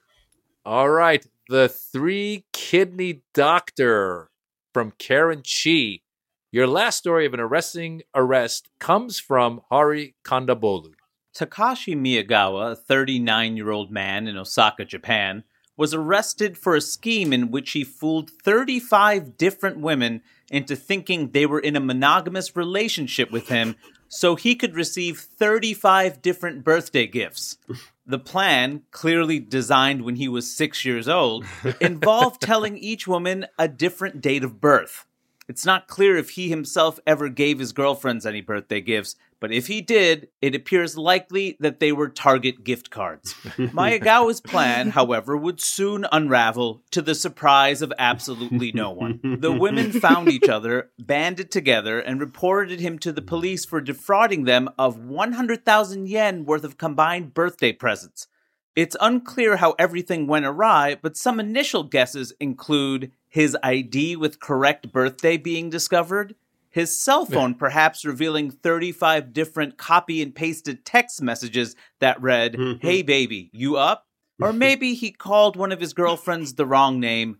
All 0.63 0.89
right. 0.89 1.25
The 1.49 1.69
three 1.69 2.45
kidney 2.53 3.23
doctor 3.33 4.29
from 4.73 4.91
Karen 4.99 5.41
Chee. 5.43 6.03
Your 6.51 6.67
last 6.67 6.97
story 6.97 7.25
of 7.25 7.33
an 7.33 7.39
arresting 7.39 8.03
arrest 8.13 8.69
comes 8.79 9.19
from 9.19 9.61
Hari 9.69 10.15
Kondabolu. 10.23 10.93
Takashi 11.35 11.97
Miyagawa, 11.97 12.71
a 12.71 12.75
39 12.75 13.57
year 13.57 13.69
old 13.69 13.91
man 13.91 14.27
in 14.27 14.37
Osaka, 14.37 14.85
Japan, 14.85 15.43
was 15.75 15.93
arrested 15.93 16.57
for 16.57 16.75
a 16.75 16.81
scheme 16.81 17.33
in 17.33 17.51
which 17.51 17.71
he 17.71 17.83
fooled 17.83 18.29
35 18.29 19.37
different 19.37 19.79
women 19.79 20.21
into 20.49 20.75
thinking 20.77 21.31
they 21.31 21.45
were 21.45 21.59
in 21.59 21.75
a 21.75 21.81
monogamous 21.81 22.55
relationship 22.55 23.31
with 23.31 23.49
him 23.49 23.75
so 24.07 24.35
he 24.35 24.55
could 24.55 24.75
receive 24.75 25.19
35 25.19 26.21
different 26.21 26.63
birthday 26.63 27.05
gifts. 27.05 27.57
The 28.05 28.19
plan, 28.19 28.83
clearly 28.91 29.39
designed 29.39 30.03
when 30.03 30.15
he 30.15 30.29
was 30.29 30.55
six 30.55 30.85
years 30.85 31.09
old, 31.09 31.45
involved 31.81 32.39
telling 32.39 32.77
each 32.77 33.07
woman 33.07 33.47
a 33.59 33.67
different 33.67 34.21
date 34.21 34.43
of 34.45 34.61
birth. 34.61 35.05
It's 35.47 35.65
not 35.65 35.87
clear 35.87 36.15
if 36.15 36.31
he 36.31 36.49
himself 36.49 36.99
ever 37.05 37.29
gave 37.29 37.59
his 37.59 37.73
girlfriends 37.73 38.25
any 38.25 38.41
birthday 38.41 38.79
gifts, 38.79 39.15
but 39.39 39.51
if 39.51 39.67
he 39.67 39.81
did, 39.81 40.29
it 40.41 40.55
appears 40.55 40.97
likely 40.97 41.57
that 41.59 41.79
they 41.79 41.91
were 41.91 42.09
Target 42.09 42.63
gift 42.63 42.89
cards. 42.89 43.33
Miyagawa's 43.57 44.41
plan, 44.41 44.91
however, 44.91 45.35
would 45.35 45.61
soon 45.61 46.05
unravel 46.11 46.83
to 46.91 47.01
the 47.01 47.15
surprise 47.15 47.81
of 47.81 47.93
absolutely 47.99 48.71
no 48.71 48.91
one. 48.91 49.19
The 49.39 49.51
women 49.51 49.91
found 49.91 50.29
each 50.29 50.49
other, 50.49 50.91
banded 50.97 51.51
together, 51.51 51.99
and 51.99 52.19
reported 52.19 52.79
him 52.79 52.97
to 52.99 53.11
the 53.11 53.21
police 53.21 53.65
for 53.65 53.81
defrauding 53.81 54.45
them 54.45 54.69
of 54.79 54.97
100,000 54.99 56.07
yen 56.07 56.45
worth 56.45 56.63
of 56.63 56.77
combined 56.77 57.33
birthday 57.33 57.73
presents. 57.73 58.27
It's 58.75 58.97
unclear 58.99 59.57
how 59.57 59.75
everything 59.79 60.27
went 60.27 60.45
awry, 60.45 60.97
but 61.01 61.15
some 61.15 61.39
initial 61.39 61.83
guesses 61.83 62.33
include 62.41 63.11
his 63.29 63.55
ID 63.63 64.17
with 64.17 64.39
correct 64.39 64.91
birthday 64.91 65.37
being 65.37 65.69
discovered, 65.69 66.35
his 66.75 66.99
cell 66.99 67.25
phone 67.25 67.55
perhaps 67.55 68.03
revealing 68.03 68.51
35 68.51 69.31
different 69.31 69.77
copy 69.77 70.21
and 70.21 70.35
pasted 70.35 70.83
text 70.83 71.21
messages 71.21 71.73
that 71.99 72.21
read, 72.21 72.51
mm-hmm. 72.51 72.85
Hey 72.85 73.01
baby, 73.01 73.49
you 73.53 73.77
up? 73.77 74.07
Or 74.41 74.51
maybe 74.67 74.93
he 74.93 75.11
called 75.11 75.55
one 75.55 75.71
of 75.71 75.79
his 75.79 75.93
girlfriends 75.93 76.55
the 76.55 76.65
wrong 76.65 76.99
name. 76.99 77.37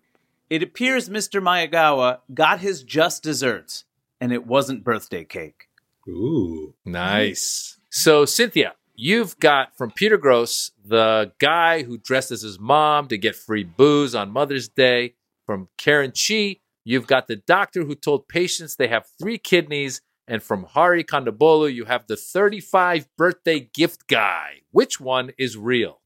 It 0.49 0.63
appears 0.63 1.09
Mr. 1.09 1.43
Miyagawa 1.43 2.19
got 2.33 2.61
his 2.61 2.81
just 2.81 3.23
desserts, 3.23 3.83
and 4.21 4.31
it 4.31 4.47
wasn't 4.47 4.85
birthday 4.85 5.25
cake. 5.25 5.67
Ooh. 6.07 6.73
Nice. 6.85 7.77
So, 7.89 8.23
Cynthia, 8.23 8.75
you've 8.95 9.37
got 9.39 9.75
from 9.75 9.91
Peter 9.91 10.17
Grosz 10.17 10.71
the 10.85 11.33
guy 11.39 11.83
who 11.83 11.97
dressed 11.97 12.31
as 12.31 12.43
his 12.43 12.57
mom 12.57 13.09
to 13.09 13.17
get 13.17 13.35
free 13.35 13.65
booze 13.65 14.15
on 14.15 14.31
Mother's 14.31 14.69
Day. 14.69 15.15
From 15.45 15.67
Karen 15.77 16.11
Chee, 16.11 16.61
you've 16.85 17.07
got 17.07 17.27
the 17.27 17.35
doctor 17.35 17.83
who 17.83 17.95
told 17.95 18.29
patients 18.29 18.75
they 18.75 18.87
have 18.87 19.05
three 19.19 19.37
kidneys. 19.37 20.01
And 20.27 20.41
from 20.41 20.63
Hari 20.63 21.03
Kondabolu, 21.03 21.73
you 21.73 21.85
have 21.85 22.07
the 22.07 22.15
35 22.15 23.07
birthday 23.17 23.69
gift 23.73 24.07
guy. 24.07 24.61
Which 24.71 24.99
one 24.99 25.31
is 25.37 25.57
real? 25.57 26.01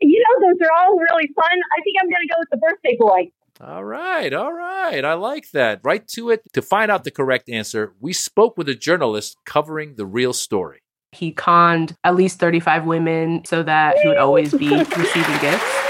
You 0.00 0.18
know, 0.18 0.48
those 0.48 0.66
are 0.66 0.84
all 0.84 0.98
really 0.98 1.28
fun. 1.28 1.44
I 1.44 1.82
think 1.82 1.96
I'm 2.02 2.08
going 2.08 2.22
to 2.22 2.34
go 2.34 2.40
with 2.40 2.50
the 2.50 2.56
birthday 2.56 2.96
boy. 2.98 3.30
All 3.60 3.84
right, 3.84 4.32
all 4.32 4.52
right. 4.52 5.04
I 5.04 5.14
like 5.14 5.50
that. 5.52 5.80
Right 5.84 6.06
to 6.08 6.30
it. 6.30 6.42
To 6.54 6.62
find 6.62 6.90
out 6.90 7.04
the 7.04 7.10
correct 7.10 7.48
answer, 7.48 7.92
we 8.00 8.12
spoke 8.12 8.58
with 8.58 8.68
a 8.68 8.74
journalist 8.74 9.36
covering 9.46 9.94
the 9.94 10.06
real 10.06 10.32
story. 10.32 10.80
He 11.12 11.30
conned 11.30 11.94
at 12.02 12.16
least 12.16 12.40
35 12.40 12.86
women 12.86 13.44
so 13.44 13.62
that 13.62 13.98
he 13.98 14.08
would 14.08 14.16
always 14.16 14.52
be 14.52 14.68
receiving 14.96 15.38
gifts. 15.40 15.81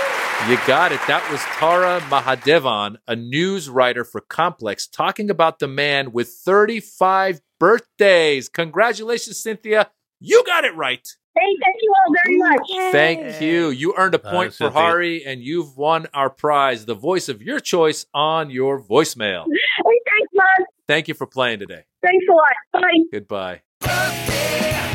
You 0.49 0.59
got 0.67 0.91
it. 0.91 1.01
That 1.07 1.25
was 1.31 1.41
Tara 1.57 2.01
Mahadevan, 2.11 2.97
a 3.07 3.15
news 3.15 3.69
writer 3.69 4.03
for 4.05 4.21
Complex, 4.21 4.89
talking 4.89 5.31
about 5.31 5.61
the 5.61 5.69
man 5.69 6.11
with 6.11 6.31
35 6.31 7.41
birthdays. 7.61 8.49
Congratulations, 8.49 9.39
Cynthia. 9.39 9.91
You 10.19 10.43
got 10.45 10.65
it 10.65 10.75
right. 10.75 11.09
Thank, 11.35 11.61
thank 11.63 11.77
you 11.81 11.95
all 11.95 12.15
very 12.25 12.39
much. 12.39 12.93
Thank 12.93 13.41
you. 13.41 13.71
You 13.71 13.95
earned 13.97 14.17
a 14.17 14.27
uh, 14.27 14.31
point 14.33 14.53
for 14.53 14.65
Cynthia. 14.65 14.81
Hari, 14.81 15.25
and 15.25 15.41
you've 15.41 15.77
won 15.77 16.09
our 16.13 16.29
prize, 16.29 16.87
the 16.87 16.97
voice 16.97 17.29
of 17.29 17.41
your 17.41 17.61
choice 17.61 18.07
on 18.13 18.51
your 18.51 18.83
voicemail. 18.83 19.45
Hey, 19.47 20.01
thanks, 20.19 20.33
Mom. 20.35 20.67
Thank 20.89 21.07
you 21.07 21.15
for 21.15 21.27
playing 21.27 21.61
today. 21.61 21.85
Thanks 22.03 22.27
a 22.29 22.33
lot. 22.33 22.83
Bye. 22.83 23.61
Goodbye. 23.81 24.89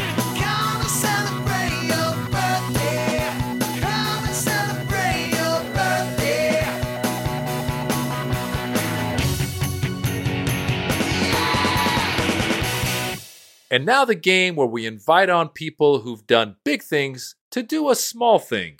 And 13.69 13.85
now 13.85 14.05
the 14.05 14.15
game 14.15 14.55
where 14.55 14.67
we 14.67 14.85
invite 14.85 15.29
on 15.29 15.49
people 15.49 15.99
who've 15.99 16.25
done 16.25 16.55
big 16.63 16.81
things 16.81 17.35
to 17.51 17.61
do 17.61 17.89
a 17.89 17.95
small 17.95 18.39
thing. 18.39 18.79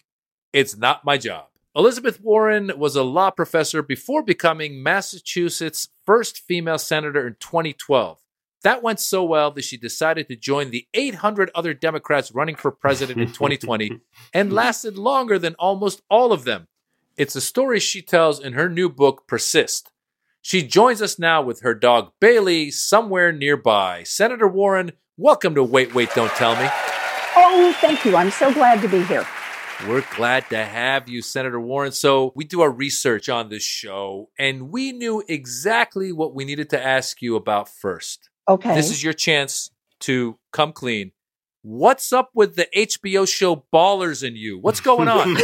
It's 0.53 0.77
not 0.77 1.03
my 1.03 1.17
job. 1.17 1.47
Elizabeth 1.75 2.21
Warren 2.21 2.71
was 2.77 2.95
a 2.95 3.03
law 3.03 3.29
professor 3.29 3.83
before 3.83 4.23
becoming 4.23 4.81
Massachusetts' 4.81 5.89
first 6.05 6.39
female 6.39 6.77
senator 6.77 7.27
in 7.27 7.35
2012. 7.39 8.19
That 8.63 8.81
went 8.81 8.99
so 8.99 9.23
well 9.23 9.51
that 9.51 9.63
she 9.63 9.77
decided 9.77 10.27
to 10.29 10.35
join 10.35 10.71
the 10.71 10.87
800 10.93 11.51
other 11.53 11.73
Democrats 11.73 12.31
running 12.33 12.55
for 12.55 12.71
president 12.71 13.19
in 13.19 13.27
2020 13.27 13.99
and 14.33 14.51
lasted 14.51 14.97
longer 14.97 15.37
than 15.37 15.53
almost 15.55 16.01
all 16.09 16.31
of 16.31 16.45
them. 16.45 16.67
It's 17.17 17.35
a 17.35 17.41
story 17.41 17.79
she 17.79 18.01
tells 18.01 18.39
in 18.39 18.53
her 18.53 18.69
new 18.69 18.89
book, 18.89 19.27
Persist. 19.27 19.91
She 20.41 20.63
joins 20.63 21.01
us 21.01 21.19
now 21.19 21.41
with 21.41 21.61
her 21.61 21.73
dog 21.73 22.11
Bailey 22.21 22.71
somewhere 22.71 23.31
nearby. 23.31 24.03
Senator 24.03 24.47
Warren, 24.47 24.93
welcome 25.17 25.55
to 25.55 25.63
Wait, 25.63 25.93
Wait, 25.93 26.09
Don't 26.15 26.31
Tell 26.31 26.55
Me. 26.55 26.69
Oh, 27.35 27.75
thank 27.81 28.05
you. 28.05 28.15
I'm 28.15 28.31
so 28.31 28.53
glad 28.53 28.81
to 28.81 28.87
be 28.87 29.03
here. 29.03 29.25
We're 29.87 30.05
glad 30.15 30.49
to 30.49 30.63
have 30.63 31.07
you, 31.07 31.21
Senator 31.21 31.59
Warren. 31.59 31.91
So, 31.91 32.31
we 32.35 32.45
do 32.45 32.61
our 32.61 32.71
research 32.71 33.29
on 33.29 33.49
this 33.49 33.61
show, 33.61 34.29
and 34.39 34.69
we 34.69 34.91
knew 34.91 35.23
exactly 35.27 36.11
what 36.11 36.33
we 36.33 36.45
needed 36.45 36.69
to 36.71 36.83
ask 36.83 37.21
you 37.21 37.35
about 37.35 37.69
first. 37.69 38.29
Okay. 38.49 38.73
This 38.73 38.89
is 38.89 39.03
your 39.03 39.13
chance 39.13 39.69
to 40.01 40.39
come 40.51 40.71
clean. 40.71 41.11
What's 41.69 42.13
up 42.13 42.29
with 42.33 42.55
the 42.55 42.65
HBO 42.73 43.27
show 43.27 43.65
Ballers 43.73 44.25
in 44.25 44.37
You? 44.37 44.57
What's 44.57 44.79
going 44.79 45.09
on? 45.09 45.27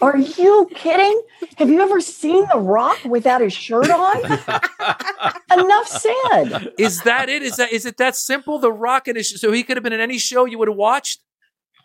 Are 0.00 0.16
you 0.16 0.66
kidding? 0.74 1.22
Have 1.58 1.68
you 1.68 1.82
ever 1.82 2.00
seen 2.00 2.46
The 2.50 2.58
Rock 2.58 2.96
without 3.04 3.42
his 3.42 3.52
shirt 3.52 3.90
on? 3.90 4.24
Enough 5.52 5.86
said. 5.86 6.72
is 6.78 7.02
that 7.02 7.28
it? 7.28 7.42
Is 7.42 7.58
that 7.58 7.70
is 7.70 7.84
it 7.84 7.98
that 7.98 8.16
simple? 8.16 8.58
The 8.58 8.72
Rock 8.72 9.06
and 9.06 9.18
his 9.18 9.38
so 9.38 9.52
he 9.52 9.64
could 9.64 9.76
have 9.76 9.84
been 9.84 9.92
in 9.92 10.00
any 10.00 10.16
show 10.16 10.46
you 10.46 10.56
would 10.56 10.68
have 10.68 10.78
watched. 10.78 11.20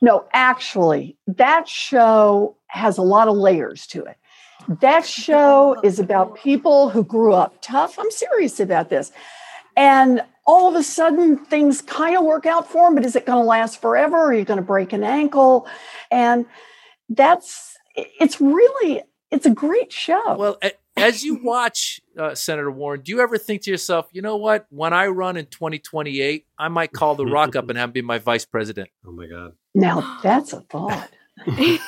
No, 0.02 0.24
actually, 0.32 1.18
that 1.28 1.68
show 1.68 2.56
has 2.68 2.98
a 2.98 3.02
lot 3.02 3.28
of 3.28 3.36
layers 3.36 3.88
to 3.88 4.06
it. 4.06 4.16
That 4.80 5.06
show 5.06 5.76
is 5.84 6.00
about 6.00 6.38
people 6.38 6.88
who 6.88 7.04
grew 7.04 7.34
up 7.34 7.56
tough. 7.62 8.00
I'm 8.00 8.10
serious 8.10 8.62
about 8.62 8.90
this. 8.90 9.12
And 9.76 10.22
all 10.46 10.70
of 10.70 10.76
a 10.76 10.84
sudden, 10.84 11.38
things 11.38 11.82
kind 11.82 12.16
of 12.16 12.24
work 12.24 12.46
out 12.46 12.70
for 12.70 12.88
him, 12.88 12.96
but 12.96 13.06
is 13.06 13.16
it 13.16 13.26
going 13.26 13.42
to 13.42 13.48
last 13.48 13.82
forever? 13.82 14.16
Are 14.16 14.34
you 14.34 14.46
going 14.46 14.60
to 14.60 14.66
break 14.66 14.94
an 14.94 15.04
ankle? 15.04 15.68
And 16.12 16.46
that's, 17.10 17.78
it's 17.96 18.40
really, 18.40 19.02
it's 19.32 19.46
a 19.46 19.50
great 19.50 19.92
show. 19.92 20.36
Well, 20.38 20.60
as 20.96 21.24
you 21.24 21.44
watch 21.44 22.00
uh, 22.18 22.36
Senator 22.36 22.72
Warren, 22.72 23.02
do 23.02 23.12
you 23.12 23.22
ever 23.22 23.38
think 23.38 23.64
to 23.64 23.72
yourself, 23.72 24.08
you 24.12 24.22
know 24.22 24.38
what? 24.38 24.68
When 24.70 24.94
I 24.94 25.08
run 25.08 25.36
in 25.36 25.48
2028, 25.48 26.46
I 26.58 26.68
might 26.68 26.92
call 26.92 27.16
The 27.16 27.26
Rock 27.26 27.56
up 27.56 27.70
and 27.70 27.78
have 27.78 27.90
him 27.90 27.94
be 27.94 28.02
my 28.02 28.20
vice 28.20 28.46
president. 28.46 28.90
Oh 29.06 29.12
my 29.12 29.28
God. 29.28 29.54
Now, 29.74 30.20
that's 30.22 30.54
a 30.54 30.62
thought. 30.62 31.10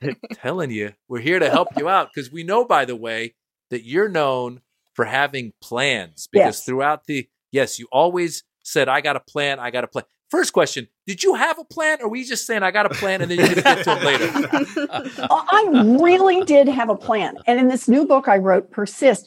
telling 0.34 0.70
you, 0.70 0.92
we're 1.08 1.20
here 1.20 1.38
to 1.38 1.50
help 1.50 1.68
you 1.76 1.88
out 1.88 2.10
because 2.12 2.30
we 2.30 2.42
know, 2.42 2.64
by 2.64 2.84
the 2.84 2.96
way, 2.96 3.34
that 3.70 3.84
you're 3.84 4.08
known 4.08 4.60
for 4.94 5.04
having 5.04 5.52
plans 5.62 6.28
because 6.30 6.58
Yes. 6.58 6.64
throughout 6.64 7.04
the 7.06 7.28
yes, 7.52 7.78
you 7.78 7.88
always 7.92 8.44
said, 8.62 8.88
I 8.88 9.00
got 9.00 9.16
a 9.16 9.20
plan, 9.20 9.58
I 9.58 9.70
got 9.70 9.84
a 9.84 9.88
plan. 9.88 10.04
First 10.30 10.52
question, 10.52 10.88
did 11.06 11.22
you 11.22 11.34
have 11.34 11.58
a 11.58 11.64
plan 11.64 11.98
or 12.02 12.10
were 12.10 12.16
you 12.16 12.26
just 12.26 12.46
saying 12.46 12.62
I 12.62 12.70
got 12.70 12.84
a 12.84 12.90
plan 12.90 13.22
and 13.22 13.30
then 13.30 13.38
you're 13.38 13.48
gonna 13.48 13.62
get 13.62 13.84
to 13.84 13.96
it 13.96 14.04
later? 14.04 15.28
I 15.30 15.96
really 16.00 16.44
did 16.44 16.68
have 16.68 16.90
a 16.90 16.96
plan. 16.96 17.36
And 17.46 17.58
in 17.58 17.68
this 17.68 17.88
new 17.88 18.06
book 18.06 18.28
I 18.28 18.36
wrote, 18.36 18.70
Persist, 18.70 19.26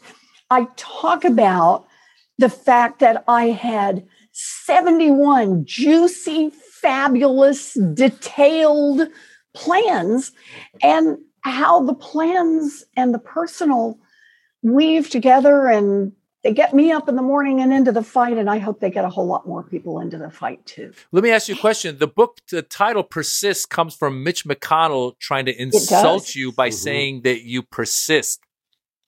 I 0.51 0.67
talk 0.75 1.23
about 1.23 1.87
the 2.37 2.49
fact 2.49 2.99
that 2.99 3.23
I 3.27 3.47
had 3.47 4.05
71 4.31 5.65
juicy, 5.65 6.51
fabulous, 6.51 7.73
detailed 7.93 9.07
plans 9.53 10.31
and 10.83 11.17
how 11.41 11.83
the 11.83 11.93
plans 11.93 12.83
and 12.95 13.13
the 13.13 13.19
personal 13.19 13.97
weave 14.61 15.09
together 15.09 15.67
and 15.67 16.11
they 16.43 16.53
get 16.53 16.73
me 16.73 16.91
up 16.91 17.07
in 17.07 17.15
the 17.15 17.21
morning 17.21 17.61
and 17.61 17.71
into 17.71 17.91
the 17.91 18.03
fight. 18.03 18.37
And 18.37 18.49
I 18.49 18.57
hope 18.57 18.79
they 18.79 18.89
get 18.89 19.05
a 19.05 19.09
whole 19.09 19.27
lot 19.27 19.47
more 19.47 19.63
people 19.63 19.99
into 19.99 20.17
the 20.17 20.31
fight 20.31 20.65
too. 20.65 20.93
Let 21.11 21.23
me 21.23 21.31
ask 21.31 21.47
you 21.47 21.55
a 21.55 21.57
question. 21.57 21.97
The 21.97 22.07
book, 22.07 22.39
the 22.49 22.61
title 22.61 23.03
Persist 23.03 23.69
comes 23.69 23.95
from 23.95 24.23
Mitch 24.23 24.45
McConnell 24.45 25.17
trying 25.19 25.45
to 25.45 25.61
insult 25.61 26.35
you 26.35 26.51
by 26.51 26.69
saying 26.69 27.21
that 27.21 27.43
you 27.43 27.61
persist. 27.61 28.41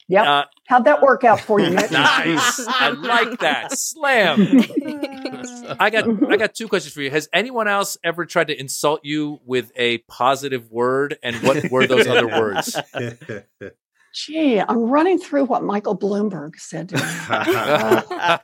Yep. 0.09 0.27
Uh, 0.27 0.43
How'd 0.67 0.85
that 0.85 1.01
work 1.01 1.23
out 1.23 1.39
for 1.39 1.59
you, 1.59 1.69
Mitch? 1.71 1.91
Nice. 1.91 2.65
I 2.67 2.89
like 2.89 3.39
that. 3.39 3.71
Slam. 3.71 4.41
I 5.79 5.89
got 5.89 6.07
I 6.29 6.37
got 6.37 6.53
two 6.53 6.67
questions 6.67 6.93
for 6.93 7.01
you. 7.01 7.09
Has 7.09 7.29
anyone 7.33 7.67
else 7.67 7.97
ever 8.03 8.25
tried 8.25 8.47
to 8.47 8.59
insult 8.59 9.01
you 9.03 9.39
with 9.45 9.71
a 9.75 9.99
positive 9.99 10.71
word? 10.71 11.17
And 11.23 11.37
what 11.37 11.71
were 11.71 11.87
those 11.87 12.07
other 12.07 12.27
words? 12.27 12.75
Gee, 14.13 14.59
I'm 14.59 14.83
running 14.83 15.17
through 15.17 15.45
what 15.45 15.63
Michael 15.63 15.97
Bloomberg 15.97 16.55
said 16.59 16.89
to 16.89 16.95
me. 16.97 17.01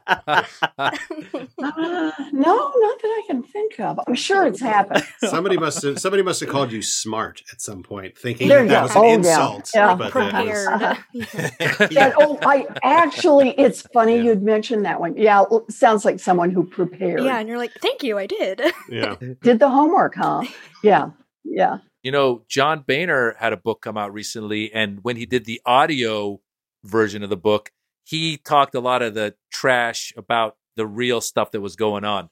Uh, 1.62 2.12
no, 2.32 2.56
not 2.56 3.02
that 3.02 3.04
I 3.04 3.24
can 3.28 3.44
think 3.44 3.80
of. 3.80 4.00
I'm 4.08 4.16
sure 4.16 4.46
it's 4.48 4.62
happened. 4.62 5.04
somebody 5.20 5.58
must 5.58 5.84
have 5.84 6.00
somebody 6.00 6.24
must 6.24 6.40
have 6.40 6.50
called 6.50 6.72
you 6.72 6.82
smart 6.82 7.42
at 7.52 7.62
some 7.62 7.84
point, 7.84 8.18
thinking 8.18 8.48
There 8.48 8.60
that, 8.60 8.64
you 8.64 8.70
that 8.70 8.82
was 8.84 8.92
an 8.96 9.02
Oh, 9.04 9.14
insult. 9.14 9.70
Yeah. 9.76 9.96
but 9.96 10.14
that 10.14 10.46
was- 10.46 10.98
Prepared. 11.58 11.92
And, 11.98 12.14
oh, 12.20 12.40
I 12.44 12.66
actually, 12.84 13.50
it's 13.52 13.82
funny 13.94 14.22
you'd 14.22 14.42
mentioned 14.42 14.86
that 14.86 15.00
one. 15.00 15.18
Yeah, 15.18 15.44
sounds 15.70 16.06
like 16.06 16.20
someone 16.20 16.50
who 16.52 16.64
prepared. 16.66 17.24
Yeah, 17.24 17.40
and 17.40 17.48
you're 17.50 17.58
like, 17.58 17.74
thank 17.82 18.04
you, 18.04 18.18
I 18.18 18.26
did. 18.26 18.62
yeah. 18.90 19.16
Did 19.42 19.60
the 19.60 19.70
homework, 19.70 20.16
huh? 20.16 20.44
Yeah, 20.84 21.10
yeah. 21.44 21.80
You 22.04 22.12
know, 22.12 22.44
John 22.48 22.84
Boehner 22.88 23.36
had 23.40 23.54
a 23.54 23.58
book 23.58 23.82
come 23.82 23.98
out 23.98 24.14
recently, 24.14 24.72
and 24.74 25.00
when 25.04 25.18
he 25.18 25.26
did 25.26 25.46
the 25.46 25.62
audio 25.66 26.40
version 26.84 27.24
of 27.24 27.30
the 27.30 27.38
book, 27.38 27.72
he 28.06 28.38
talked 28.38 28.74
a 28.74 28.80
lot 28.80 29.02
of 29.02 29.14
the 29.14 29.36
trash 29.52 30.14
about 30.16 30.56
the 30.76 30.88
real 30.88 31.20
stuff 31.22 31.52
that 31.52 31.62
was 31.62 31.76
going 31.76 32.06
on. 32.06 32.30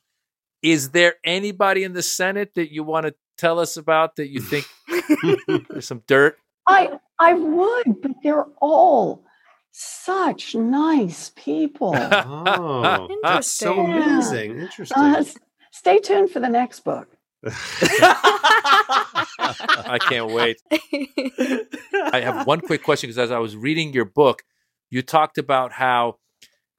Is 0.64 0.92
there 0.92 1.16
anybody 1.24 1.84
in 1.84 1.94
the 1.94 2.02
Senate 2.02 2.54
that 2.56 2.72
you 2.72 2.84
want 2.84 3.06
to 3.08 3.16
tell 3.38 3.60
us 3.60 3.78
about 3.78 4.16
that 4.16 4.30
you 4.30 4.42
think 4.42 4.66
there's 5.70 5.86
some 5.86 6.04
dirt? 6.08 6.38
I 6.68 6.98
I 7.20 7.34
would, 7.34 8.02
but 8.02 8.12
they're 8.24 8.46
all 8.60 9.24
such 9.72 10.56
nice 10.56 11.32
people. 11.36 11.94
Oh, 11.96 13.08
that's 13.24 13.48
so 13.48 13.78
Interesting. 13.78 14.52
amazing. 14.52 14.62
Interesting. 14.62 15.04
Uh, 15.04 15.24
stay 15.72 16.00
tuned 16.00 16.32
for 16.32 16.40
the 16.40 16.50
next 16.50 16.80
book. 16.82 17.08
I 19.70 19.98
can't 20.00 20.32
wait. 20.32 20.62
I 20.72 22.22
have 22.22 22.48
one 22.48 22.62
quick 22.62 22.84
question 22.84 23.08
because 23.08 23.18
as 23.18 23.32
I 23.32 23.40
was 23.40 23.56
reading 23.56 23.94
your 23.94 24.06
book, 24.06 24.44
you 24.90 25.02
talked 25.02 25.38
about 25.38 25.74
how 25.74 26.18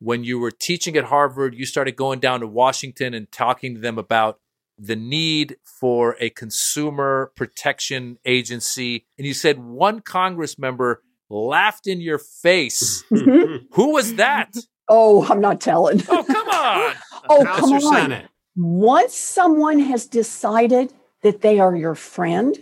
when 0.01 0.25
you 0.25 0.39
were 0.39 0.51
teaching 0.51 0.97
at 0.97 1.05
Harvard, 1.05 1.55
you 1.55 1.67
started 1.67 1.97
going 1.97 2.21
down 2.21 2.41
to 2.41 2.47
Washington 2.47 3.15
and 3.15 3.31
talking 3.31 3.75
to 3.75 3.81
them 3.81 3.99
about 3.99 4.39
the 4.79 4.97
need 4.97 5.57
for 5.65 6.17
a 6.21 6.31
consumer 6.31 7.33
protection 7.37 8.19
agency. 8.25 9.07
And 9.17 9.27
you 9.27 9.35
said 9.35 9.59
one 9.59 10.01
Congress 10.01 10.59
member 10.59 11.03
laughed 11.29 11.87
in 11.87 12.01
your 12.01 12.19
face. 12.19 13.03
Who 13.11 13.93
was 13.93 14.15
that? 14.15 14.55
Oh, 14.89 15.27
I'm 15.29 15.41
not 15.41 15.61
telling. 15.61 16.03
Oh, 16.09 16.25
come 16.25 16.49
on. 16.49 16.95
Oh, 17.29 17.45
House 17.45 17.61
come 17.61 17.73
or 17.73 17.77
on. 17.77 17.95
Senate? 17.95 18.29
Once 18.57 19.15
someone 19.15 19.81
has 19.81 20.07
decided 20.07 20.93
that 21.23 21.43
they 21.43 21.59
are 21.59 21.75
your 21.77 21.95
friend 21.95 22.59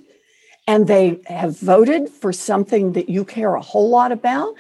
and 0.67 0.87
they 0.87 1.21
have 1.27 1.59
voted 1.59 2.09
for 2.09 2.33
something 2.33 2.93
that 2.93 3.09
you 3.09 3.25
care 3.25 3.55
a 3.55 3.61
whole 3.61 3.89
lot 3.89 4.13
about, 4.13 4.55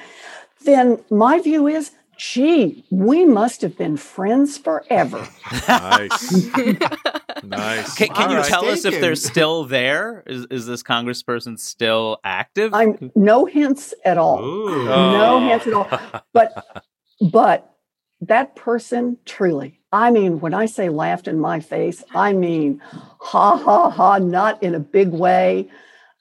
then 0.64 1.02
my 1.10 1.40
view 1.40 1.66
is, 1.66 1.92
gee, 2.16 2.84
we 2.90 3.24
must 3.24 3.60
have 3.62 3.76
been 3.76 3.96
friends 3.96 4.56
forever. 4.58 5.26
Nice. 5.68 6.32
nice. 7.44 7.94
Can, 7.94 8.08
can 8.08 8.30
you 8.30 8.36
right. 8.38 8.46
tell 8.46 8.64
us 8.66 8.84
if 8.84 9.00
they're 9.00 9.14
still 9.16 9.64
there? 9.64 10.22
Is 10.26 10.46
is 10.50 10.66
this 10.66 10.82
congressperson 10.82 11.58
still 11.58 12.18
active? 12.24 12.72
I'm 12.72 13.10
no 13.14 13.44
hints 13.44 13.92
at 14.04 14.16
all. 14.18 14.42
Ooh. 14.44 14.84
No 14.86 15.36
Oh. 15.36 15.48
hints 15.48 15.66
at 15.66 15.72
all. 15.74 16.22
But 16.32 16.84
but 17.30 17.72
that 18.22 18.56
person 18.56 19.18
truly, 19.26 19.80
I 19.92 20.10
mean, 20.10 20.40
when 20.40 20.54
I 20.54 20.66
say 20.66 20.88
laughed 20.88 21.28
in 21.28 21.38
my 21.38 21.60
face, 21.60 22.02
I 22.14 22.32
mean 22.32 22.80
ha 23.20 23.56
ha 23.56 23.90
ha, 23.90 24.18
not 24.18 24.62
in 24.62 24.74
a 24.74 24.80
big 24.80 25.10
way. 25.10 25.68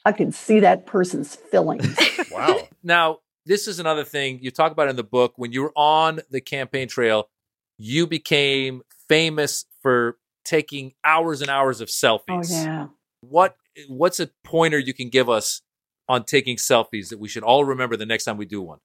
I 0.06 0.12
can 0.12 0.32
see 0.32 0.60
that 0.62 0.86
person's 0.86 1.36
feelings. 1.36 1.98
Wow. 2.32 2.68
Now, 2.84 3.20
this 3.46 3.65
is 3.65 3.80
another 3.80 4.04
thing 4.04 4.39
you 4.41 4.52
talk 4.52 4.74
about 4.74 4.89
in 4.89 4.98
the 4.98 5.06
book. 5.06 5.36
When 5.38 5.54
you 5.54 5.62
were 5.62 5.72
on 5.74 6.20
the 6.30 6.41
campaign 6.41 6.89
trail, 6.89 7.30
you 7.78 8.08
became 8.08 8.82
famous 9.08 9.65
for 9.82 10.18
taking 10.44 10.94
hours 11.06 11.41
and 11.41 11.50
hours 11.50 11.80
of 11.80 11.88
selfies. 11.88 12.20
oh 12.30 12.39
selfies. 12.39 12.65
yeah. 12.65 12.88
What 13.22 13.56
what's 13.88 14.20
a 14.20 14.30
pointer 14.44 14.78
you 14.78 14.94
can 14.94 15.10
give 15.10 15.30
us 15.30 15.62
on 16.10 16.26
taking 16.26 16.58
selfies 16.58 17.10
that 17.10 17.20
we 17.20 17.30
should 17.30 17.44
all 17.44 17.63
remember 17.63 17.96
the 17.96 18.06
next 18.06 18.26
time 18.26 18.36
we 18.36 18.46
do 18.46 18.62
one? 18.62 18.80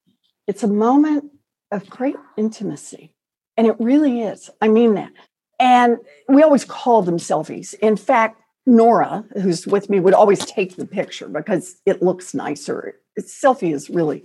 It's 0.46 0.62
a 0.62 0.68
moment 0.68 1.24
of 1.72 1.88
great 1.90 2.16
intimacy. 2.36 3.14
And 3.56 3.66
it 3.66 3.76
really 3.78 4.22
is. 4.22 4.48
I 4.60 4.68
mean 4.68 4.94
that. 4.94 5.12
And 5.58 5.98
we 6.28 6.42
always 6.42 6.64
call 6.64 7.02
them 7.02 7.18
selfies. 7.18 7.74
In 7.74 7.96
fact, 7.96 8.39
Nora, 8.66 9.24
who's 9.40 9.66
with 9.66 9.90
me, 9.90 10.00
would 10.00 10.14
always 10.14 10.44
take 10.44 10.76
the 10.76 10.86
picture 10.86 11.28
because 11.28 11.76
it 11.86 12.02
looks 12.02 12.34
nicer. 12.34 12.96
It's, 13.16 13.38
selfie 13.38 13.72
is 13.72 13.90
really, 13.90 14.24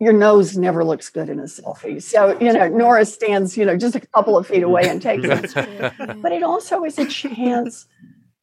your 0.00 0.12
nose 0.12 0.56
never 0.56 0.84
looks 0.84 1.08
good 1.08 1.28
in 1.28 1.38
a 1.38 1.44
selfie. 1.44 2.02
So, 2.02 2.38
you 2.40 2.52
know, 2.52 2.68
Nora 2.68 3.04
stands, 3.04 3.56
you 3.56 3.64
know, 3.64 3.76
just 3.76 3.94
a 3.94 4.00
couple 4.00 4.36
of 4.36 4.46
feet 4.46 4.62
away 4.62 4.88
and 4.88 5.00
takes 5.00 5.24
it. 5.24 5.92
But 6.22 6.32
it 6.32 6.42
also 6.42 6.84
is 6.84 6.98
a 6.98 7.06
chance 7.06 7.86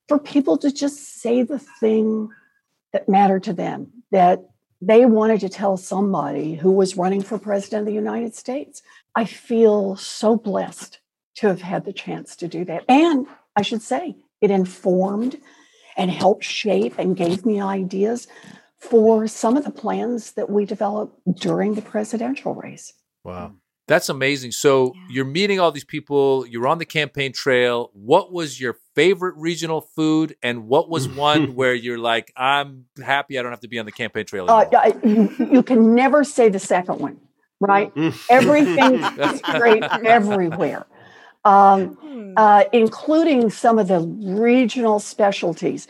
for 0.08 0.20
people 0.20 0.58
to 0.60 0.72
just 0.72 1.22
say 1.22 1.44
the 1.44 1.60
thing 1.60 2.30
that 2.92 3.10
mattered 3.10 3.44
to 3.44 3.54
them, 3.54 3.92
that 4.12 4.44
they 4.82 5.06
wanted 5.06 5.40
to 5.42 5.50
tell 5.50 5.78
somebody 5.78 6.56
who 6.56 6.72
was 6.72 6.98
running 6.98 7.22
for 7.22 7.38
president 7.40 7.82
of 7.82 7.86
the 7.88 7.94
United 7.94 8.36
States. 8.36 8.82
I 9.16 9.26
feel 9.26 9.96
so 9.96 10.36
blessed 10.36 11.00
to 11.36 11.48
have 11.48 11.62
had 11.62 11.86
the 11.86 11.94
chance 11.94 12.36
to 12.38 12.48
do 12.48 12.66
that. 12.66 12.84
And 12.88 13.28
I 13.56 13.62
should 13.62 13.82
say, 13.82 14.16
it 14.44 14.52
informed 14.52 15.38
and 15.98 16.12
helped 16.12 16.44
shape 16.44 16.96
and 17.00 17.16
gave 17.16 17.46
me 17.46 17.62
ideas 17.62 18.28
for 18.78 19.28
some 19.28 19.56
of 19.58 19.64
the 19.64 19.72
plans 19.72 20.34
that 20.34 20.50
we 20.50 20.66
developed 20.66 21.18
during 21.40 21.76
the 21.76 21.82
presidential 21.82 22.54
race. 22.54 22.94
Wow. 23.24 23.54
That's 23.88 24.10
amazing. 24.10 24.52
So 24.52 24.94
you're 25.10 25.26
meeting 25.26 25.60
all 25.60 25.72
these 25.72 25.84
people. 25.86 26.46
You're 26.48 26.68
on 26.68 26.78
the 26.78 26.86
campaign 26.86 27.32
trail. 27.34 27.90
What 27.94 28.32
was 28.32 28.60
your 28.60 28.78
favorite 28.96 29.36
regional 29.38 29.82
food, 29.82 30.36
and 30.42 30.68
what 30.68 30.90
was 30.90 31.08
one 31.30 31.56
where 31.56 31.74
you're 31.74 31.98
like, 31.98 32.32
I'm 32.36 32.86
happy 33.04 33.38
I 33.38 33.42
don't 33.42 33.52
have 33.52 33.60
to 33.62 33.68
be 33.68 33.80
on 33.80 33.86
the 33.86 33.92
campaign 33.92 34.26
trail 34.26 34.50
Uh, 34.50 34.62
anymore? 34.62 34.82
I- 34.84 35.08
you, 35.08 35.48
you 35.52 35.64
can 35.64 35.96
never 35.96 36.24
say 36.24 36.48
the 36.50 36.60
second 36.60 37.00
one, 37.00 37.20
right? 37.60 37.92
Everything's 38.30 39.42
great 39.42 39.84
everywhere, 40.06 40.86
um, 41.46 42.34
uh, 42.38 42.64
including 42.72 43.50
some 43.50 43.80
of 43.80 43.88
the 43.88 44.00
regional 44.00 45.00
specialties. 45.00 45.88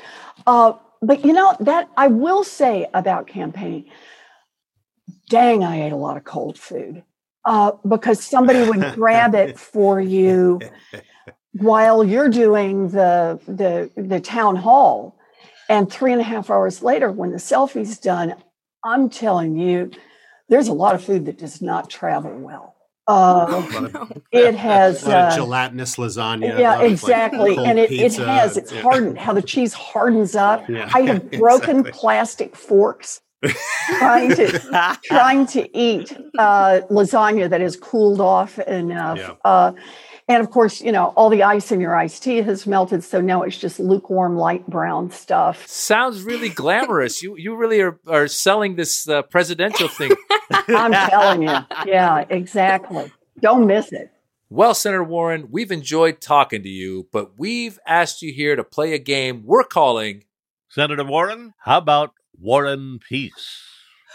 Uh, 0.48 0.74
but 1.02 1.26
you 1.26 1.34
know 1.34 1.56
that 1.60 1.90
I 1.98 2.08
will 2.08 2.44
say 2.44 2.88
about 2.94 3.28
campaigning. 3.28 3.86
Dang, 5.30 5.64
I 5.64 5.84
ate 5.84 5.92
a 5.92 5.98
lot 5.98 6.18
of 6.18 6.24
cold 6.24 6.58
food 6.58 7.04
uh, 7.46 7.74
because 7.88 8.24
somebody 8.24 8.64
would 8.64 8.96
grab 8.96 9.36
it 9.36 9.60
for 9.60 10.00
you 10.00 10.60
while 11.54 12.04
you're 12.04 12.30
doing 12.30 12.90
the 12.90 13.40
the 13.48 13.90
the 14.02 14.20
town 14.20 14.56
hall, 14.56 15.18
and 15.70 15.92
three 15.92 16.12
and 16.12 16.22
a 16.22 16.26
half 16.26 16.50
hours 16.50 16.82
later, 16.82 17.12
when 17.12 17.32
the 17.32 17.40
selfie's 17.40 18.00
done, 18.00 18.36
I'm 18.84 19.10
telling 19.10 19.58
you, 19.58 19.92
there's 20.50 20.68
a 20.68 20.74
lot 20.74 20.96
of 20.96 21.04
food 21.04 21.26
that 21.26 21.38
does 21.38 21.62
not 21.62 21.90
travel 21.90 22.38
well. 22.38 22.73
Uh, 23.08 23.66
it 24.32 24.56
has 24.56 25.06
a 25.06 25.18
uh, 25.18 25.36
gelatinous 25.36 25.98
lasagna. 25.98 26.58
yeah, 26.58 26.76
lot 26.76 26.78
of, 26.78 26.82
like, 26.84 26.92
exactly. 26.92 27.58
and 27.58 27.78
it, 27.78 27.92
it 27.92 28.16
has, 28.16 28.56
it's 28.56 28.72
Yeah. 28.72 28.82
hardened, 28.82 29.18
how 29.18 29.34
the 29.34 29.42
cheese 29.42 29.74
hardens 29.74 30.36
up. 30.36 30.68
Yeah, 30.70 30.90
I 30.96 31.02
have 31.02 31.32
broken 31.32 31.80
exactly. 31.80 31.92
plastic 32.00 32.56
forks 32.56 33.22
trying 33.98 34.34
to 34.36 34.98
trying 35.04 35.46
to 35.48 35.78
eat 35.78 36.16
uh, 36.38 36.82
lasagna 36.90 37.50
that 37.50 37.62
has 37.62 37.76
cooled 37.76 38.22
off 38.22 38.58
enough. 38.60 39.18
Yeah. 39.18 39.72
And 40.28 40.42
of 40.42 40.52
course, 40.52 40.82
you 40.82 40.92
know, 40.92 41.14
all 41.16 41.30
the 41.30 41.44
ice 41.44 41.72
in 41.72 41.82
your 41.82 41.96
iced 41.96 42.24
tea 42.24 42.42
has 42.42 42.66
melted, 42.66 43.04
so 43.04 43.20
now 43.20 43.44
it's 43.44 43.58
just 43.58 43.80
lukewarm 43.80 44.38
light 44.38 44.66
brown 44.68 45.12
stuff. 45.12 45.68
Sounds 45.68 46.24
really 46.24 46.50
glamorous. 46.50 47.22
You 47.22 47.36
you 47.38 47.56
really 47.56 47.82
are, 47.82 48.00
are 48.08 48.28
selling 48.28 48.76
this 48.76 49.08
uh, 49.08 49.24
presidential 49.24 49.88
thing. 49.88 50.12
I'm 50.68 50.92
telling 51.10 51.44
you. 51.44 51.58
Yeah, 51.86 52.26
exactly. 52.30 53.12
Don't 53.40 53.68
miss 53.68 53.92
it. 53.92 54.12
Well, 54.50 54.74
Senator 54.76 55.04
Warren, 55.04 55.48
we've 55.50 55.72
enjoyed 55.72 56.22
talking 56.22 56.62
to 56.62 56.70
you, 56.70 57.08
but 57.12 57.40
we've 57.40 57.80
asked 57.88 58.22
you 58.22 58.32
here 58.32 58.56
to 58.56 58.64
play 58.64 58.94
a 58.94 59.00
game 59.00 59.44
we're 59.46 59.64
calling 59.64 60.26
Senator 60.70 61.04
Warren, 61.04 61.54
how 61.60 61.78
about 61.78 62.14
Warren 62.40 62.98
Peace? 62.98 63.62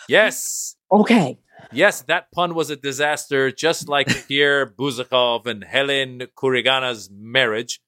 Yes. 0.09 0.75
Okay. 0.91 1.39
Yes, 1.73 2.03
that 2.03 2.31
pun 2.33 2.55
was 2.55 2.71
a 2.71 2.77
disaster, 2.77 3.51
just 3.51 3.89
like 3.89 4.09
Pierre 4.29 4.67
Bezukhov 4.67 5.47
and 5.47 5.65
Helen 5.65 6.23
Kuragina's 6.37 7.11
marriage. 7.13 7.81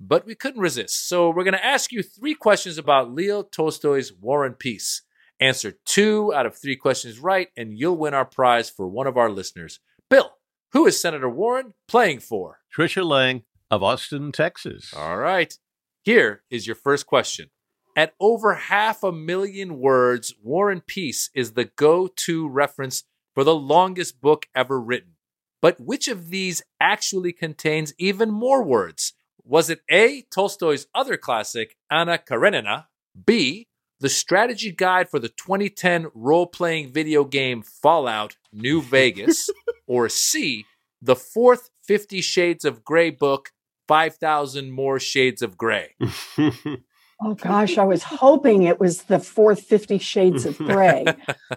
But 0.00 0.26
we 0.26 0.34
couldn't 0.34 0.60
resist. 0.60 1.08
So 1.08 1.30
we're 1.30 1.44
going 1.44 1.54
to 1.54 1.64
ask 1.64 1.92
you 1.92 2.02
three 2.02 2.34
questions 2.34 2.78
about 2.78 3.12
Leo 3.12 3.42
Tolstoy's 3.42 4.12
War 4.12 4.44
and 4.44 4.58
Peace. 4.58 5.02
Answer 5.40 5.74
two 5.84 6.32
out 6.34 6.46
of 6.46 6.56
three 6.56 6.76
questions 6.76 7.18
right, 7.18 7.48
and 7.56 7.78
you'll 7.78 7.96
win 7.96 8.14
our 8.14 8.24
prize 8.24 8.70
for 8.70 8.86
one 8.86 9.06
of 9.06 9.16
our 9.16 9.30
listeners. 9.30 9.80
Bill, 10.08 10.32
who 10.72 10.86
is 10.86 11.00
Senator 11.00 11.28
Warren 11.28 11.74
playing 11.88 12.20
for? 12.20 12.60
Tricia 12.76 13.04
Lang 13.04 13.42
of 13.70 13.82
Austin, 13.82 14.32
Texas. 14.32 14.92
All 14.96 15.16
right. 15.16 15.56
Here 16.02 16.42
is 16.50 16.66
your 16.66 16.76
first 16.76 17.06
question. 17.06 17.50
At 17.96 18.14
over 18.18 18.54
half 18.54 19.02
a 19.02 19.12
million 19.12 19.78
words, 19.78 20.34
War 20.42 20.70
and 20.70 20.84
Peace 20.84 21.30
is 21.34 21.52
the 21.52 21.64
go 21.64 22.08
to 22.08 22.48
reference 22.48 23.04
for 23.34 23.44
the 23.44 23.54
longest 23.54 24.20
book 24.20 24.46
ever 24.54 24.80
written. 24.80 25.12
But 25.60 25.80
which 25.80 26.08
of 26.08 26.30
these 26.30 26.62
actually 26.80 27.32
contains 27.32 27.94
even 27.98 28.30
more 28.30 28.62
words? 28.62 29.14
Was 29.44 29.70
it 29.70 29.80
A, 29.90 30.22
Tolstoy's 30.34 30.86
other 30.94 31.16
classic, 31.16 31.76
Anna 31.90 32.18
Karenina, 32.18 32.86
B, 33.26 33.68
the 34.00 34.08
strategy 34.08 34.72
guide 34.72 35.08
for 35.08 35.18
the 35.18 35.28
2010 35.28 36.08
role 36.14 36.46
playing 36.46 36.92
video 36.92 37.24
game 37.24 37.62
Fallout 37.62 38.36
New 38.52 38.82
Vegas, 38.90 39.48
or 39.86 40.08
C, 40.08 40.64
the 41.00 41.16
fourth 41.16 41.70
Fifty 41.82 42.20
Shades 42.20 42.64
of 42.64 42.84
Grey 42.84 43.10
book, 43.10 43.50
5,000 43.88 44.70
More 44.70 44.98
Shades 44.98 45.42
of 45.42 45.58
Grey? 45.58 45.94
Oh 47.22 47.34
gosh, 47.34 47.78
I 47.78 47.84
was 47.84 48.02
hoping 48.02 48.64
it 48.64 48.80
was 48.80 49.04
the 49.04 49.18
fourth 49.18 49.62
Fifty 49.62 49.98
Shades 49.98 50.44
of 50.44 50.58
Grey, 50.58 51.04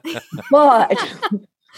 but 0.52 0.98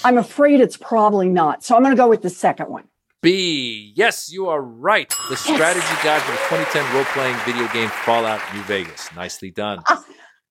I'm 0.04 0.17
afraid 0.17 0.60
it's 0.62 0.78
probably 0.78 1.30
not. 1.30 1.63
So 1.63 1.75
I'm 1.75 1.82
going 1.84 1.95
to 1.95 2.02
go 2.02 2.08
with 2.10 2.21
the 2.21 2.30
second 2.30 2.69
one. 2.69 2.86
B. 3.21 3.91
Yes, 3.95 4.32
you 4.32 4.47
are 4.47 4.62
right. 4.62 5.13
The 5.30 5.36
strategy 5.36 5.86
guide 6.04 6.21
for 6.21 6.32
the 6.32 6.63
2010 6.63 6.95
role 6.95 7.04
playing 7.06 7.36
video 7.45 7.67
game 7.73 7.89
Fallout 7.89 8.41
New 8.56 8.62
Vegas. 8.63 9.13
Nicely 9.15 9.52
done. 9.52 9.80
Ah. 9.89 10.06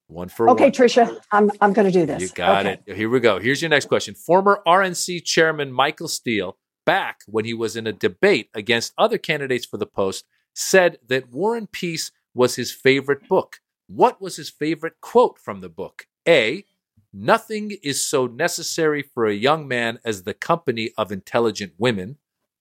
One 0.08 0.28
for. 0.28 0.48
Okay, 0.50 0.64
one. 0.64 0.72
Trisha, 0.72 1.18
I'm 1.32 1.50
I'm 1.60 1.72
going 1.72 1.86
to 1.86 1.92
do 1.92 2.04
this. 2.06 2.20
You 2.22 2.28
got 2.28 2.66
Okay. 2.66 2.78
it. 2.86 2.96
Here 2.96 3.08
we 3.08 3.20
go. 3.20 3.38
Here's 3.38 3.62
your 3.62 3.68
next 3.70 3.86
question. 3.86 4.14
Former 4.14 4.60
RNC 4.66 5.24
chairman 5.24 5.72
Michael 5.72 6.08
Steele, 6.08 6.56
back 6.84 7.20
when 7.26 7.44
he 7.46 7.54
was 7.54 7.74
in 7.76 7.86
a 7.86 7.92
debate 7.92 8.48
against 8.54 8.92
other 8.98 9.18
candidates 9.18 9.64
for 9.66 9.76
the 9.78 9.86
post, 9.86 10.24
said 10.54 10.98
that 11.08 11.30
War 11.30 11.56
and 11.56 11.70
Peace 11.70 12.10
was 12.34 12.56
his 12.56 12.70
favorite 12.72 13.28
book. 13.28 13.60
What 13.86 14.20
was 14.20 14.36
his 14.36 14.50
favorite 14.50 14.94
quote 15.00 15.38
from 15.38 15.60
the 15.60 15.68
book? 15.70 16.06
A. 16.26 16.64
Nothing 17.12 17.76
is 17.82 18.06
so 18.06 18.26
necessary 18.26 19.02
for 19.02 19.26
a 19.26 19.34
young 19.34 19.66
man 19.66 19.98
as 20.04 20.22
the 20.22 20.34
company 20.34 20.90
of 20.98 21.10
intelligent 21.10 21.72
women. 21.78 22.18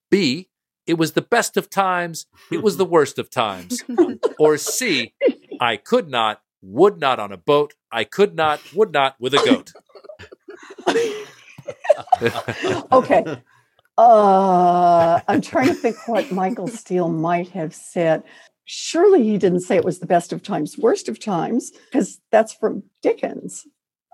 B. 0.09 0.49
It 0.85 0.97
was 0.97 1.13
the 1.13 1.21
best 1.21 1.57
of 1.57 1.69
times. 1.69 2.27
It 2.49 2.63
was 2.63 2.77
the 2.77 2.85
worst 2.95 3.19
of 3.19 3.29
times. 3.29 3.83
or 4.39 4.57
C. 4.57 5.13
I 5.59 5.75
could 5.75 6.09
not, 6.09 6.41
would 6.61 6.99
not 6.99 7.19
on 7.19 7.33
a 7.33 7.37
boat. 7.37 7.73
I 7.91 8.05
could 8.05 8.35
not, 8.35 8.61
would 8.73 8.93
not 8.93 9.15
with 9.19 9.33
a 9.33 9.41
goat. 9.45 9.73
okay. 12.91 13.41
Uh, 13.97 15.19
I'm 15.27 15.41
trying 15.41 15.67
to 15.67 15.73
think 15.73 15.97
what 16.07 16.31
Michael 16.31 16.67
Steele 16.67 17.09
might 17.09 17.49
have 17.49 17.73
said. 17.75 18.23
Surely 18.63 19.23
he 19.23 19.37
didn't 19.37 19.61
say 19.61 19.75
it 19.75 19.85
was 19.85 19.99
the 19.99 20.05
best 20.05 20.31
of 20.31 20.43
times, 20.43 20.77
worst 20.77 21.09
of 21.09 21.19
times, 21.19 21.71
because 21.91 22.19
that's 22.31 22.53
from 22.53 22.83
Dickens. 23.01 23.65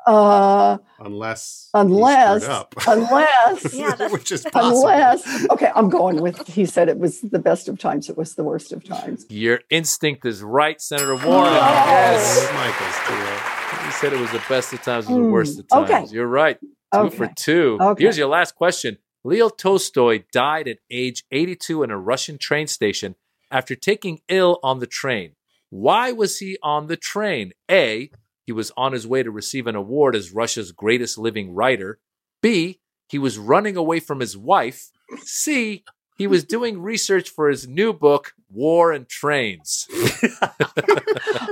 Uh, 0.06 0.78
unless 1.00 1.70
unless, 1.74 2.44
up. 2.44 2.74
unless, 2.88 3.74
Yeah, 3.74 4.10
which 4.10 4.32
is 4.32 4.44
possible. 4.44 4.88
unless. 4.88 5.50
Okay, 5.52 5.72
I'm 5.76 5.90
going 5.90 6.22
with. 6.22 6.46
He 6.48 6.66
said 6.66 6.90
it 6.90 6.98
was 7.00 7.22
the 7.22 7.40
best 7.40 7.68
of 7.70 7.80
times. 7.80 8.10
It 8.10 8.18
was 8.18 8.36
the 8.36 8.44
worst 8.44 8.72
of 8.74 8.84
times. 8.84 9.26
Your 9.30 9.62
instinct 9.70 10.26
is 10.26 10.42
right, 10.44 10.80
Senator 10.82 11.16
Warren. 11.16 11.54
Yes. 11.54 12.52
Michael's 12.54 13.00
too. 13.08 13.86
He 13.86 13.92
said 13.94 14.14
it 14.14 14.20
was 14.20 14.32
the 14.32 14.44
best 14.50 14.74
of 14.74 14.82
times 14.82 15.08
and 15.08 15.18
the 15.18 15.22
Hmm, 15.26 15.32
worst 15.32 15.60
of 15.60 15.68
times. 15.68 15.90
okay. 15.90 16.06
You're 16.14 16.28
right. 16.28 16.60
Two 16.60 17.00
Okay. 17.00 17.16
for 17.18 17.28
two. 17.36 17.78
Okay. 17.82 18.04
Here's 18.04 18.18
your 18.18 18.28
last 18.28 18.56
question. 18.56 18.98
Leo 19.24 19.50
Tolstoy 19.50 20.24
died 20.32 20.68
at 20.68 20.80
age 20.92 21.24
82 21.32 21.82
in 21.84 21.92
a 21.92 21.98
Russian 21.98 22.38
train 22.38 22.68
station 22.68 23.16
after 23.50 23.74
taking 23.76 24.20
ill 24.28 24.60
on 24.64 24.80
the 24.80 24.86
train. 24.88 25.32
Why 25.70 26.12
was 26.12 26.40
he 26.40 26.58
on 26.62 26.88
the 26.88 26.98
train? 26.98 27.54
A. 27.72 28.12
He 28.46 28.52
was 28.52 28.72
on 28.76 28.92
his 28.92 29.08
way 29.08 29.24
to 29.24 29.32
receive 29.32 29.68
an 29.68 29.76
award 29.76 30.16
as 30.16 30.34
Russia's 30.34 30.72
greatest 30.72 31.18
living 31.18 31.54
writer. 31.54 32.00
B. 32.42 32.80
He 33.08 33.20
was 33.20 33.38
running 33.38 33.78
away 33.78 34.00
from 34.00 34.20
his 34.20 34.38
wife. 34.38 34.90
C. 35.22 35.84
He 36.18 36.28
was 36.28 36.44
doing 36.44 36.82
research 36.82 37.30
for 37.30 37.50
his 37.50 37.68
new 37.68 37.94
book, 37.94 38.34
War 38.52 38.92
and 38.92 39.08
Trains. 39.08 39.88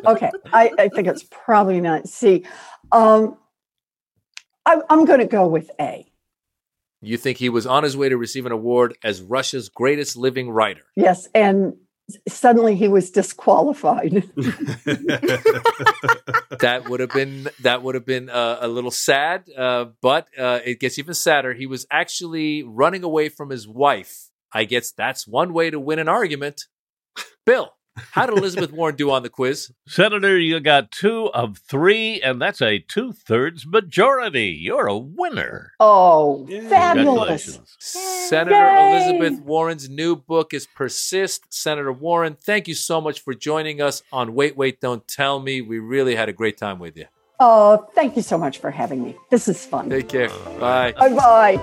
Okay, 0.05 0.29
I, 0.53 0.71
I 0.77 0.89
think 0.89 1.07
it's 1.07 1.25
probably 1.29 1.81
not 1.81 2.07
C. 2.07 2.45
Um, 2.91 3.37
I, 4.65 4.81
I'm 4.89 5.05
going 5.05 5.19
to 5.19 5.25
go 5.25 5.47
with 5.47 5.71
A. 5.79 6.05
You 7.01 7.17
think 7.17 7.37
he 7.37 7.49
was 7.49 7.65
on 7.65 7.83
his 7.83 7.97
way 7.97 8.09
to 8.09 8.17
receive 8.17 8.45
an 8.45 8.51
award 8.51 8.95
as 9.03 9.21
Russia's 9.21 9.69
greatest 9.69 10.15
living 10.15 10.51
writer? 10.51 10.83
Yes, 10.95 11.27
and 11.33 11.73
suddenly 12.27 12.75
he 12.75 12.87
was 12.87 13.11
disqualified. 13.11 14.11
that 16.59 16.87
would 16.87 16.99
have 16.99 17.11
been 17.11 17.49
that 17.61 17.83
would 17.83 17.95
have 17.95 18.05
been 18.05 18.29
uh, 18.29 18.57
a 18.61 18.67
little 18.67 18.91
sad, 18.91 19.49
uh, 19.57 19.85
but 20.01 20.27
uh, 20.37 20.59
it 20.65 20.79
gets 20.79 20.99
even 20.99 21.13
sadder. 21.13 21.53
He 21.53 21.65
was 21.65 21.85
actually 21.91 22.63
running 22.63 23.03
away 23.03 23.29
from 23.29 23.49
his 23.49 23.67
wife. 23.67 24.29
I 24.53 24.65
guess 24.65 24.91
that's 24.91 25.27
one 25.27 25.53
way 25.53 25.69
to 25.69 25.79
win 25.79 25.99
an 25.99 26.09
argument. 26.09 26.63
Bill, 27.45 27.71
how 27.95 28.25
did 28.25 28.37
Elizabeth 28.37 28.71
Warren 28.71 28.95
do 28.95 29.11
on 29.11 29.23
the 29.23 29.29
quiz? 29.29 29.71
Senator, 29.87 30.37
you 30.37 30.59
got 30.59 30.91
two 30.91 31.27
of 31.33 31.57
three, 31.57 32.21
and 32.21 32.41
that's 32.41 32.61
a 32.61 32.79
two 32.79 33.11
thirds 33.11 33.65
majority. 33.65 34.47
You're 34.47 34.87
a 34.87 34.97
winner. 34.97 35.73
Oh, 35.79 36.47
fabulous. 36.69 37.59
Senator 37.79 38.55
Yay! 38.55 39.09
Elizabeth 39.09 39.43
Warren's 39.45 39.89
new 39.89 40.15
book 40.15 40.53
is 40.53 40.67
Persist. 40.67 41.45
Senator 41.49 41.91
Warren, 41.91 42.35
thank 42.39 42.67
you 42.67 42.75
so 42.75 43.01
much 43.01 43.19
for 43.19 43.33
joining 43.33 43.81
us 43.81 44.03
on 44.11 44.33
Wait, 44.33 44.55
Wait, 44.55 44.79
Don't 44.79 45.07
Tell 45.07 45.39
Me. 45.39 45.61
We 45.61 45.79
really 45.79 46.15
had 46.15 46.29
a 46.29 46.33
great 46.33 46.57
time 46.57 46.79
with 46.79 46.95
you. 46.95 47.05
Oh, 47.39 47.87
thank 47.95 48.15
you 48.15 48.21
so 48.21 48.37
much 48.37 48.59
for 48.59 48.69
having 48.69 49.03
me. 49.03 49.15
This 49.31 49.47
is 49.47 49.65
fun. 49.65 49.89
Take 49.89 50.09
care. 50.09 50.29
Bye. 50.59 50.93
Bye 50.93 51.09
bye. 51.09 51.59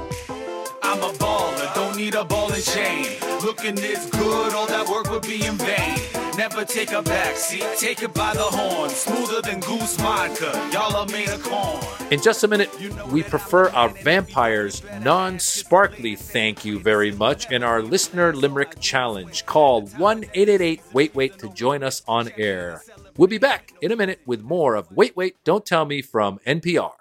I'm 0.82 1.00
a 1.02 1.12
baller. 1.16 1.74
Don't 1.74 1.96
need 1.96 2.14
a 2.14 2.24
ball 2.24 2.52
and 2.52 2.62
chain. 2.64 3.17
Looking 3.42 3.76
this 3.76 4.06
good, 4.10 4.52
all 4.52 4.66
that 4.66 4.88
work 4.88 5.10
would 5.10 5.22
be 5.22 5.44
in 5.46 5.54
vain. 5.54 5.96
Never 6.36 6.64
take 6.64 6.90
a 6.90 7.02
back 7.02 7.36
seat, 7.36 7.64
take 7.78 8.02
it 8.02 8.12
by 8.12 8.34
the 8.34 8.42
horn. 8.42 8.90
Smoother 8.90 9.42
than 9.42 9.60
goose 9.60 9.96
vodka, 9.96 10.50
y'all 10.72 10.96
are 10.96 11.06
made 11.06 11.28
of 11.28 11.42
corn. 11.44 11.78
In 12.12 12.20
just 12.20 12.42
a 12.42 12.48
minute, 12.48 12.70
we 13.12 13.22
prefer 13.22 13.68
our 13.70 13.90
vampires 13.90 14.82
non 15.02 15.38
sparkly 15.38 16.16
thank 16.16 16.64
you 16.64 16.80
very 16.80 17.12
much 17.12 17.50
in 17.52 17.62
our 17.62 17.80
listener 17.80 18.34
limerick 18.34 18.80
challenge. 18.80 19.46
Call 19.46 19.82
1 19.82 20.24
888 20.34 20.82
Wait 20.92 21.14
Wait 21.14 21.38
to 21.38 21.48
join 21.50 21.84
us 21.84 22.02
on 22.08 22.30
air. 22.36 22.82
We'll 23.16 23.28
be 23.28 23.38
back 23.38 23.72
in 23.80 23.92
a 23.92 23.96
minute 23.96 24.20
with 24.26 24.42
more 24.42 24.74
of 24.74 24.90
Wait 24.90 25.16
Wait, 25.16 25.36
Don't 25.44 25.64
Tell 25.64 25.84
Me 25.84 26.02
from 26.02 26.40
NPR. 26.46 26.97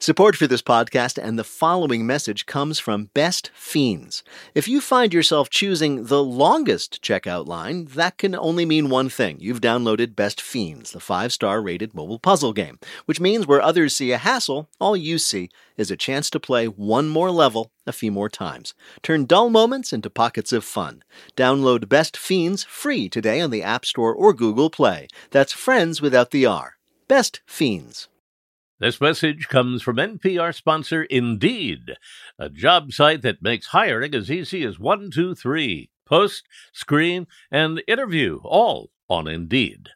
Support 0.00 0.36
for 0.36 0.46
this 0.46 0.62
podcast 0.62 1.18
and 1.20 1.36
the 1.36 1.42
following 1.42 2.06
message 2.06 2.46
comes 2.46 2.78
from 2.78 3.10
Best 3.14 3.50
Fiends. 3.52 4.22
If 4.54 4.68
you 4.68 4.80
find 4.80 5.12
yourself 5.12 5.50
choosing 5.50 6.04
the 6.04 6.22
longest 6.22 7.02
checkout 7.02 7.48
line, 7.48 7.86
that 7.86 8.16
can 8.16 8.36
only 8.36 8.64
mean 8.64 8.90
one 8.90 9.08
thing. 9.08 9.38
You've 9.40 9.60
downloaded 9.60 10.14
Best 10.14 10.40
Fiends, 10.40 10.92
the 10.92 11.00
five 11.00 11.32
star 11.32 11.60
rated 11.60 11.96
mobile 11.96 12.20
puzzle 12.20 12.52
game, 12.52 12.78
which 13.06 13.18
means 13.18 13.48
where 13.48 13.60
others 13.60 13.96
see 13.96 14.12
a 14.12 14.18
hassle, 14.18 14.68
all 14.80 14.96
you 14.96 15.18
see 15.18 15.50
is 15.76 15.90
a 15.90 15.96
chance 15.96 16.30
to 16.30 16.38
play 16.38 16.68
one 16.68 17.08
more 17.08 17.32
level 17.32 17.72
a 17.84 17.92
few 17.92 18.12
more 18.12 18.28
times. 18.28 18.74
Turn 19.02 19.24
dull 19.24 19.50
moments 19.50 19.92
into 19.92 20.08
pockets 20.08 20.52
of 20.52 20.62
fun. 20.62 21.02
Download 21.36 21.88
Best 21.88 22.16
Fiends 22.16 22.62
free 22.62 23.08
today 23.08 23.40
on 23.40 23.50
the 23.50 23.64
App 23.64 23.84
Store 23.84 24.14
or 24.14 24.32
Google 24.32 24.70
Play. 24.70 25.08
That's 25.32 25.52
friends 25.52 26.00
without 26.00 26.30
the 26.30 26.46
R. 26.46 26.74
Best 27.08 27.40
Fiends. 27.46 28.06
This 28.80 29.00
message 29.00 29.48
comes 29.48 29.82
from 29.82 29.96
NPR 29.96 30.54
sponsor 30.54 31.02
Indeed, 31.02 31.96
a 32.38 32.48
job 32.48 32.92
site 32.92 33.22
that 33.22 33.42
makes 33.42 33.66
hiring 33.66 34.14
as 34.14 34.30
easy 34.30 34.62
as 34.62 34.78
one, 34.78 35.10
two, 35.10 35.34
three. 35.34 35.90
Post, 36.06 36.44
screen, 36.72 37.26
and 37.50 37.82
interview 37.88 38.38
all 38.44 38.90
on 39.10 39.26
Indeed. 39.26 39.88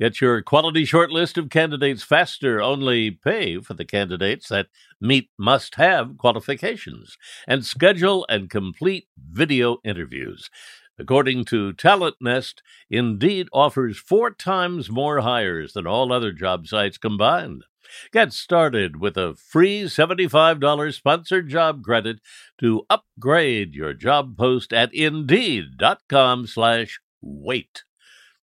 Get 0.00 0.20
your 0.20 0.42
quality 0.42 0.84
shortlist 0.84 1.38
of 1.38 1.48
candidates 1.48 2.02
faster, 2.02 2.60
only 2.60 3.12
pay 3.12 3.60
for 3.60 3.74
the 3.74 3.84
candidates 3.84 4.48
that 4.48 4.66
meet 5.00 5.30
must 5.38 5.76
have 5.76 6.18
qualifications, 6.18 7.16
and 7.46 7.64
schedule 7.64 8.26
and 8.28 8.50
complete 8.50 9.06
video 9.16 9.78
interviews. 9.84 10.50
According 10.98 11.44
to 11.46 11.72
Talent 11.72 12.16
Nest, 12.20 12.64
Indeed 12.90 13.46
offers 13.52 13.96
four 13.96 14.32
times 14.32 14.90
more 14.90 15.20
hires 15.20 15.72
than 15.74 15.86
all 15.86 16.12
other 16.12 16.32
job 16.32 16.66
sites 16.66 16.98
combined. 16.98 17.62
Get 18.12 18.32
started 18.32 19.00
with 19.00 19.16
a 19.16 19.34
free 19.34 19.84
$75 19.84 20.94
sponsored 20.94 21.48
job 21.48 21.82
credit 21.82 22.20
to 22.60 22.86
upgrade 22.90 23.74
your 23.74 23.94
job 23.94 24.36
post 24.36 24.72
at 24.72 24.92
indeed.com 24.94 26.46
slash 26.46 27.00
wait. 27.20 27.84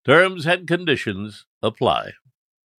Terms 0.05 0.47
and 0.47 0.67
conditions 0.67 1.45
apply. 1.61 2.13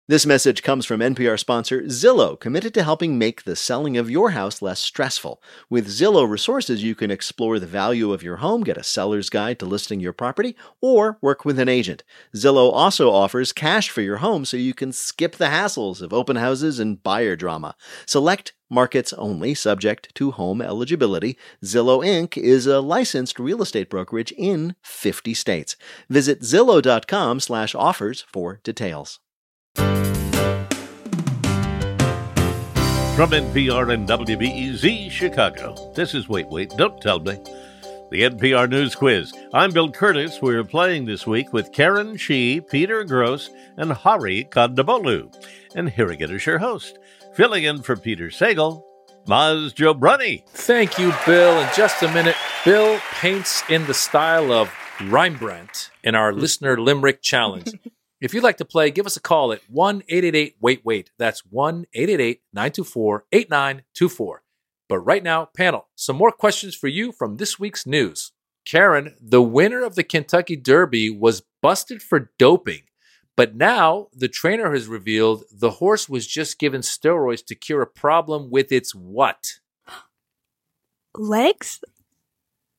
This 0.08 0.26
message 0.26 0.64
comes 0.64 0.84
from 0.84 0.98
NPR 0.98 1.38
sponsor 1.38 1.82
Zillow, 1.82 2.38
committed 2.38 2.74
to 2.74 2.82
helping 2.82 3.18
make 3.18 3.44
the 3.44 3.54
selling 3.54 3.96
of 3.96 4.10
your 4.10 4.30
house 4.30 4.60
less 4.60 4.80
stressful. 4.80 5.40
With 5.70 5.86
Zillow 5.86 6.28
resources, 6.28 6.82
you 6.82 6.96
can 6.96 7.12
explore 7.12 7.60
the 7.60 7.68
value 7.68 8.12
of 8.12 8.20
your 8.20 8.38
home, 8.38 8.64
get 8.64 8.76
a 8.76 8.82
seller's 8.82 9.30
guide 9.30 9.60
to 9.60 9.64
listing 9.64 10.00
your 10.00 10.12
property, 10.12 10.56
or 10.80 11.18
work 11.20 11.44
with 11.44 11.56
an 11.60 11.68
agent. 11.68 12.02
Zillow 12.34 12.72
also 12.72 13.12
offers 13.12 13.52
cash 13.52 13.90
for 13.90 14.00
your 14.00 14.16
home 14.16 14.44
so 14.44 14.56
you 14.56 14.74
can 14.74 14.92
skip 14.92 15.36
the 15.36 15.44
hassles 15.44 16.02
of 16.02 16.12
open 16.12 16.34
houses 16.34 16.80
and 16.80 17.00
buyer 17.00 17.36
drama. 17.36 17.76
Select 18.04 18.54
markets 18.68 19.12
only, 19.12 19.54
subject 19.54 20.12
to 20.16 20.32
home 20.32 20.60
eligibility. 20.60 21.38
Zillow 21.64 22.04
Inc. 22.04 22.36
is 22.36 22.66
a 22.66 22.80
licensed 22.80 23.38
real 23.38 23.62
estate 23.62 23.88
brokerage 23.88 24.32
in 24.32 24.74
50 24.82 25.32
states. 25.32 25.76
Visit 26.10 26.40
zillow.com 26.40 27.38
slash 27.38 27.76
offers 27.76 28.24
for 28.32 28.58
details. 28.64 29.20
From 33.16 33.32
NPR 33.32 33.92
and 33.92 34.08
WBEZ 34.08 35.11
Chicago, 35.11 35.92
this 35.94 36.14
is 36.14 36.30
Wait, 36.30 36.48
Wait, 36.48 36.70
Don't 36.78 36.98
Tell 37.02 37.20
Me, 37.20 37.38
the 38.11 38.22
NPR 38.22 38.70
News 38.70 38.94
Quiz. 38.94 39.35
I'm 39.52 39.70
Bill 39.70 39.92
Kurtis. 39.92 40.40
We're 40.40 40.64
playing 40.64 41.04
this 41.04 41.26
week 41.26 41.52
with 41.52 41.72
Karen 41.72 42.16
Chee, 42.16 42.62
Peter 42.62 43.04
Grosz, 43.04 43.50
and 43.76 43.92
Hari 43.92 44.44
Kondabolu. 44.50 45.30
And 45.74 45.90
here 45.90 46.11
again 46.11 46.30
is 46.30 46.46
your 46.46 46.56
host, 46.56 46.98
filling 47.35 47.64
in 47.64 47.82
for 47.82 47.96
Peter 47.96 48.28
Sagal, 48.28 48.82
Maz 49.26 49.74
Jobrani. 49.74 50.48
Thank 50.48 50.98
you, 50.98 51.12
Bill. 51.26 51.61
In 51.61 51.68
just 51.76 52.02
a 52.02 52.11
minute, 52.12 52.37
Bill 52.64 52.98
paints 53.20 53.62
in 53.68 53.87
the 53.87 53.94
style 53.94 54.50
of 54.50 54.72
Rembrandt 55.02 55.90
in 56.02 56.14
our 56.14 56.32
listener 56.32 56.80
limerick 56.80 57.20
challenge. 57.20 57.74
If 58.22 58.32
you'd 58.32 58.44
like 58.44 58.58
to 58.58 58.64
play, 58.64 58.92
give 58.92 59.04
us 59.04 59.16
a 59.16 59.20
call 59.20 59.52
at 59.52 59.68
1 59.68 60.04
888 60.08 60.56
Wait 60.61 60.85
Wait. 60.85 61.11
That's 61.18 61.40
1 61.40 61.87
888 61.92 62.40
924 62.52 63.24
8924. 63.32 64.42
But 64.88 64.98
right 65.00 65.24
now, 65.24 65.48
panel, 65.56 65.88
some 65.96 66.14
more 66.16 66.30
questions 66.30 66.76
for 66.76 66.87
you 66.87 67.11
from 67.11 67.38
this 67.38 67.58
week's 67.58 67.85
news. 67.85 68.30
Karen, 68.64 69.16
the 69.20 69.42
winner 69.42 69.82
of 69.82 69.96
the 69.96 70.04
Kentucky 70.04 70.54
Derby 70.54 71.11
was 71.11 71.42
busted 71.61 72.00
for 72.00 72.30
doping, 72.38 72.82
but 73.37 73.56
now 73.56 74.06
the 74.14 74.28
trainer 74.28 74.72
has 74.72 74.87
revealed 74.87 75.42
the 75.52 75.70
horse 75.70 76.08
was 76.08 76.24
just 76.24 76.61
given 76.61 76.80
steroids 76.80 77.44
to 77.46 77.56
cure 77.56 77.82
a 77.82 77.88
problem 77.88 78.50
with 78.50 78.70
its 78.70 78.94
what? 78.94 79.54
Legs? 81.16 81.80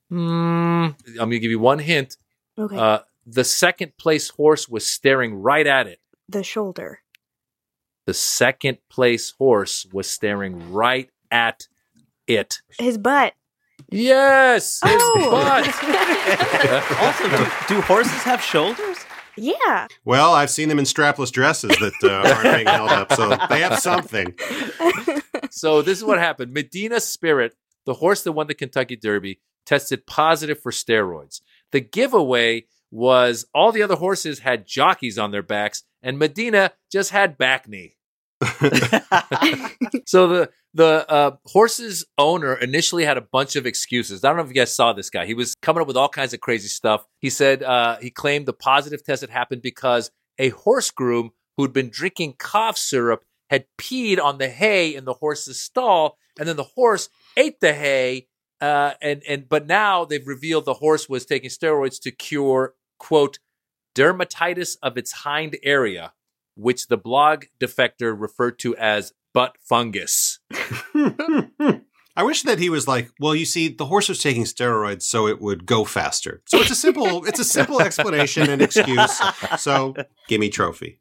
Mm, 0.10 0.96
I'm 1.06 1.16
going 1.16 1.32
to 1.32 1.40
give 1.40 1.52
you 1.52 1.60
one 1.60 1.80
hint. 1.80 2.16
Okay. 2.58 2.78
Uh, 2.78 3.00
the 3.26 3.44
second 3.44 3.98
place 3.98 4.30
horse 4.30 4.68
was 4.70 4.86
staring 4.86 5.36
right 5.36 5.66
at 5.68 5.88
it. 5.88 6.00
the 6.30 6.44
shoulder. 6.44 7.00
The 8.06 8.14
second 8.14 8.80
place 8.90 9.32
horse 9.38 9.86
was 9.94 10.10
staring 10.10 10.74
right 10.74 11.10
at 11.32 11.68
it. 12.28 12.62
His 12.78 12.98
butt. 12.98 13.34
Yes, 13.90 14.80
his 14.84 14.92
Oh. 15.02 15.32
butt. 15.32 15.68
also, 17.02 17.30
do, 17.30 17.76
do 17.76 17.82
horses 17.82 18.24
have 18.24 18.42
shoulders? 18.42 18.98
Yeah. 19.38 19.88
Well, 20.06 20.34
I've 20.34 20.50
seen 20.50 20.70
them 20.70 20.80
in 20.80 20.86
strapless 20.86 21.32
dresses 21.32 21.72
that 21.80 21.94
uh, 22.04 22.34
aren't 22.36 22.44
being 22.56 22.68
held 22.68 22.90
up, 22.90 23.14
so 23.14 23.36
they 23.50 23.62
have 23.62 23.80
something. 23.80 24.34
so 25.50 25.82
this 25.82 25.98
is 25.98 26.04
what 26.04 26.20
happened. 26.20 26.54
Medina 26.54 27.00
Spirit, 27.00 27.56
the 27.86 27.96
horse 27.96 28.24
that 28.24 28.34
won 28.34 28.48
the 28.48 28.54
Kentucky 28.54 28.96
Derby, 28.96 29.40
tested 29.66 30.06
positive 30.06 30.60
for 30.60 30.72
steroids. 30.72 31.42
The 31.72 31.80
giveaway 31.80 32.66
was 32.94 33.48
all 33.56 33.72
the 33.72 33.82
other 33.82 33.96
horses 33.96 34.40
had 34.40 34.68
jockeys 34.68 35.18
on 35.18 35.32
their 35.32 35.42
backs, 35.42 35.84
and 36.04 36.20
Medina 36.20 36.74
just 36.92 37.10
had 37.10 37.40
back 37.40 37.68
knee. 37.68 37.98
so 40.06 40.28
the 40.28 40.50
the 40.76 41.10
uh, 41.10 41.32
horse's 41.46 42.06
owner 42.18 42.56
initially 42.56 43.04
had 43.04 43.18
a 43.18 43.22
bunch 43.22 43.56
of 43.56 43.66
excuses. 43.66 44.24
I 44.24 44.28
don't 44.28 44.38
know 44.38 44.44
if 44.44 44.50
you 44.50 44.56
guys 44.56 44.74
saw 44.74 44.94
this 44.94 45.10
guy. 45.10 45.26
He 45.26 45.34
was 45.34 45.56
coming 45.62 45.82
up 45.82 45.88
with 45.88 45.98
all 45.98 46.10
kinds 46.10 46.34
of 46.34 46.42
crazy 46.42 46.68
stuff. 46.68 47.06
He 47.20 47.30
said 47.32 47.64
uh, 47.64 47.98
he 48.00 48.12
claimed 48.12 48.46
the 48.46 48.54
positive 48.54 49.04
test 49.04 49.22
had 49.22 49.30
happened 49.32 49.64
because 49.64 50.12
a 50.38 50.50
horse 50.50 50.92
groom 50.92 51.32
who'd 51.58 51.74
been 51.74 51.90
drinking 51.90 52.36
cough 52.38 52.78
syrup 52.78 53.24
had 53.50 53.66
peed 53.80 54.20
on 54.20 54.38
the 54.38 54.50
hay 54.50 54.94
in 54.94 55.06
the 55.06 55.14
horse's 55.14 55.60
stall, 55.60 56.18
and 56.40 56.48
then 56.48 56.58
the 56.58 56.64
horse 56.64 57.10
ate 57.38 57.60
the 57.60 57.74
hay. 57.74 58.28
Uh, 58.62 58.94
and 59.02 59.24
and 59.28 59.50
but 59.50 59.66
now 59.66 60.06
they've 60.06 60.28
revealed 60.28 60.66
the 60.66 60.76
horse 60.76 61.10
was 61.10 61.26
taking 61.26 61.50
steroids 61.50 62.00
to 62.00 62.12
cure 62.12 62.76
quote 63.04 63.38
dermatitis 63.96 64.78
of 64.82 64.98
its 64.98 65.12
hind 65.12 65.58
area, 65.62 66.14
which 66.56 66.88
the 66.88 66.96
blog 66.96 67.44
defector 67.60 68.16
referred 68.18 68.58
to 68.60 68.74
as 68.78 69.12
butt 69.34 69.58
fungus. 69.60 70.40
I 72.16 72.22
wish 72.24 72.44
that 72.44 72.60
he 72.60 72.70
was 72.70 72.88
like, 72.88 73.10
well, 73.20 73.36
you 73.36 73.44
see, 73.44 73.68
the 73.68 73.88
horse 73.88 74.08
was 74.08 74.22
taking 74.22 74.44
steroids 74.44 75.02
so 75.02 75.28
it 75.28 75.42
would 75.42 75.66
go 75.66 75.84
faster. 75.84 76.42
So 76.46 76.60
it's 76.60 76.70
a 76.72 76.76
simple, 76.76 77.26
it's 77.26 77.40
a 77.40 77.44
simple 77.44 77.82
explanation 77.82 78.50
and 78.50 78.62
excuse. 78.62 79.20
So 79.58 79.96
give 80.30 80.40
me 80.40 80.50
trophy. 80.50 81.00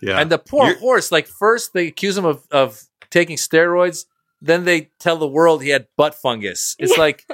Yeah. 0.00 0.18
And 0.18 0.28
the 0.32 0.38
poor 0.38 0.66
You're- 0.68 0.80
horse, 0.80 1.12
like 1.12 1.28
first 1.28 1.74
they 1.74 1.86
accuse 1.86 2.18
him 2.18 2.24
of, 2.24 2.44
of 2.50 2.82
taking 3.10 3.36
steroids, 3.36 4.06
then 4.42 4.64
they 4.64 4.90
tell 4.98 5.16
the 5.16 5.28
world 5.28 5.62
he 5.62 5.68
had 5.68 5.86
butt 5.96 6.14
fungus. 6.16 6.74
It's 6.80 6.98
like, 6.98 7.24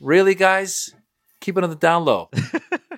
really, 0.00 0.34
guys? 0.34 0.94
Keep 1.40 1.58
it 1.58 1.64
on 1.64 1.70
the 1.70 1.76
down 1.76 2.06
low. 2.06 2.30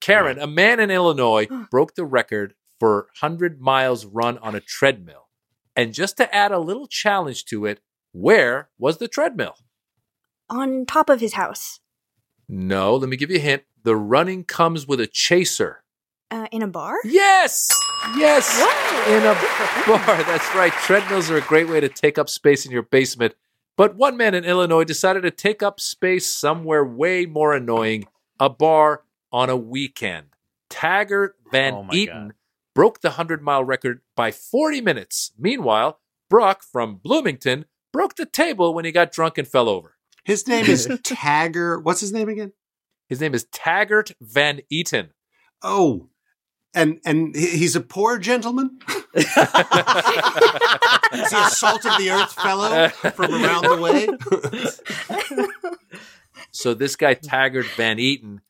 Karen, 0.00 0.38
a 0.38 0.46
man 0.46 0.80
in 0.80 0.90
Illinois 0.90 1.46
broke 1.70 1.94
the 1.94 2.04
record 2.04 2.54
for 2.78 3.08
100 3.20 3.60
miles 3.60 4.06
run 4.06 4.38
on 4.38 4.54
a 4.54 4.60
treadmill. 4.60 5.28
And 5.76 5.94
just 5.94 6.16
to 6.16 6.34
add 6.34 6.52
a 6.52 6.58
little 6.58 6.86
challenge 6.86 7.44
to 7.46 7.66
it, 7.66 7.80
where 8.12 8.70
was 8.78 8.98
the 8.98 9.08
treadmill? 9.08 9.54
On 10.48 10.84
top 10.84 11.08
of 11.08 11.20
his 11.20 11.34
house. 11.34 11.80
No, 12.48 12.96
let 12.96 13.08
me 13.08 13.16
give 13.16 13.30
you 13.30 13.36
a 13.36 13.40
hint. 13.40 13.62
The 13.84 13.94
running 13.94 14.44
comes 14.44 14.86
with 14.86 15.00
a 15.00 15.06
chaser. 15.06 15.84
Uh, 16.30 16.46
in 16.50 16.62
a 16.62 16.66
bar? 16.66 16.96
Yes! 17.04 17.68
Yes! 18.16 18.58
In 19.08 19.22
a 19.22 19.34
bar. 19.86 20.22
That's 20.24 20.54
right. 20.54 20.72
Treadmills 20.72 21.30
are 21.30 21.36
a 21.36 21.42
great 21.42 21.68
way 21.68 21.80
to 21.80 21.88
take 21.88 22.18
up 22.18 22.28
space 22.28 22.64
in 22.66 22.72
your 22.72 22.82
basement, 22.82 23.34
But 23.76 23.94
one 23.96 24.16
man 24.16 24.34
in 24.34 24.44
Illinois 24.44 24.84
decided 24.84 25.22
to 25.22 25.30
take 25.30 25.62
up 25.62 25.80
space 25.80 26.26
somewhere 26.26 26.84
way 26.84 27.26
more 27.26 27.54
annoying 27.54 28.08
a 28.38 28.48
bar 28.48 29.02
on 29.32 29.50
a 29.50 29.56
weekend. 29.56 30.26
Taggart 30.68 31.36
Van 31.50 31.74
Oh 31.74 31.82
my 31.84 31.94
Eaton 31.94 32.32
broke 32.74 33.00
the 33.00 33.08
100 33.10 33.42
mile 33.42 33.64
record 33.64 34.00
by 34.16 34.30
40 34.30 34.80
minutes. 34.80 35.32
Meanwhile, 35.38 35.98
Brock 36.28 36.62
from 36.62 36.96
Bloomington 36.96 37.64
broke 37.92 38.14
the 38.16 38.26
table 38.26 38.72
when 38.72 38.84
he 38.84 38.92
got 38.92 39.12
drunk 39.12 39.36
and 39.38 39.48
fell 39.48 39.68
over. 39.68 39.96
His 40.24 40.46
name 40.46 40.66
is 40.66 40.86
Tagger. 41.02 41.82
What's 41.82 42.00
his 42.00 42.12
name 42.12 42.28
again? 42.28 42.52
His 43.08 43.20
name 43.20 43.34
is 43.34 43.44
Taggart 43.44 44.12
Van 44.20 44.60
Eaton. 44.70 45.10
Oh, 45.62 46.08
and 46.72 47.00
and 47.04 47.34
he's 47.34 47.74
a 47.74 47.80
poor 47.80 48.18
gentleman. 48.18 48.78
Is 49.12 49.26
he 51.32 51.36
a 51.36 51.50
salt 51.50 51.84
of 51.84 51.98
the 51.98 52.10
earth 52.12 52.32
fellow 52.32 52.88
from 52.90 53.34
around 53.34 53.64
the 53.64 53.76
way? 53.80 54.06
So 56.52 56.74
this 56.74 56.96
guy 56.96 57.14
Taggart 57.14 57.66
Van 57.76 57.98
Eaton, 57.98 58.40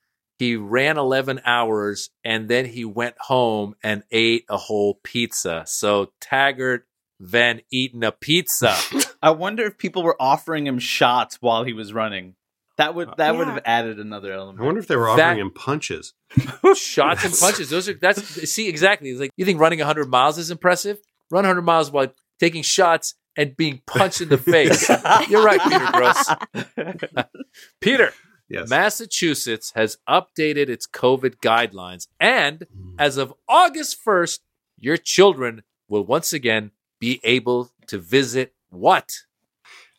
he 0.41 0.57
ran 0.57 0.97
11 0.97 1.43
hours 1.45 2.09
and 2.24 2.49
then 2.49 2.64
he 2.64 2.82
went 2.86 3.14
home 3.18 3.74
and 3.82 4.03
ate 4.11 4.47
a 4.49 4.57
whole 4.57 4.95
pizza. 5.05 5.64
So 5.66 6.12
Taggart 6.18 6.86
Van 7.20 7.61
Eaton 7.70 8.03
a 8.03 8.11
pizza. 8.11 8.74
I 9.22 9.32
wonder 9.32 9.64
if 9.66 9.76
people 9.76 10.03
were 10.03 10.16
offering 10.18 10.66
him 10.66 10.78
shots 10.78 11.36
while 11.43 11.64
he 11.64 11.74
was 11.74 11.93
running. 11.93 12.36
That 12.78 12.95
would 12.95 13.11
that 13.18 13.36
would 13.36 13.49
have 13.49 13.61
added 13.66 14.01
another 14.01 14.32
element. 14.32 14.62
I 14.62 14.64
wonder 14.64 14.80
if 14.80 14.86
they 14.86 14.97
were 14.97 15.11
offering 15.11 15.36
That- 15.36 15.38
him 15.38 15.51
punches. 15.51 16.14
Shots 16.74 17.22
and 17.26 17.34
punches. 17.38 17.68
Those 17.68 17.91
are 17.91 17.95
that's 18.01 18.22
see 18.51 18.66
exactly. 18.66 19.11
It's 19.11 19.20
like 19.20 19.32
you 19.36 19.45
think 19.45 19.61
running 19.61 19.80
100 19.80 20.09
miles 20.09 20.38
is 20.38 20.51
impressive? 20.51 20.97
Run 21.30 21.43
100 21.45 21.61
miles 21.61 21.91
while 21.91 22.07
taking 22.38 22.62
shots 22.62 23.14
and 23.36 23.55
being 23.55 23.82
punched 23.86 24.22
in 24.22 24.30
the 24.30 24.38
face. 24.38 24.88
You're 25.28 25.45
right, 25.45 25.61
Peter 25.61 25.84
Grosz. 25.84 27.26
Peter, 27.82 28.12
Yes. 28.51 28.68
Massachusetts 28.68 29.72
has 29.76 29.98
updated 30.09 30.68
its 30.68 30.86
COVID 30.86 31.36
guidelines, 31.36 32.09
and 32.18 32.66
as 32.98 33.16
of 33.16 33.32
August 33.48 34.05
1st, 34.05 34.40
your 34.76 34.96
children 34.96 35.62
will 35.88 36.05
once 36.05 36.32
again 36.32 36.72
be 36.98 37.20
able 37.22 37.70
to 37.86 37.98
visit 37.98 38.55
what? 38.70 39.11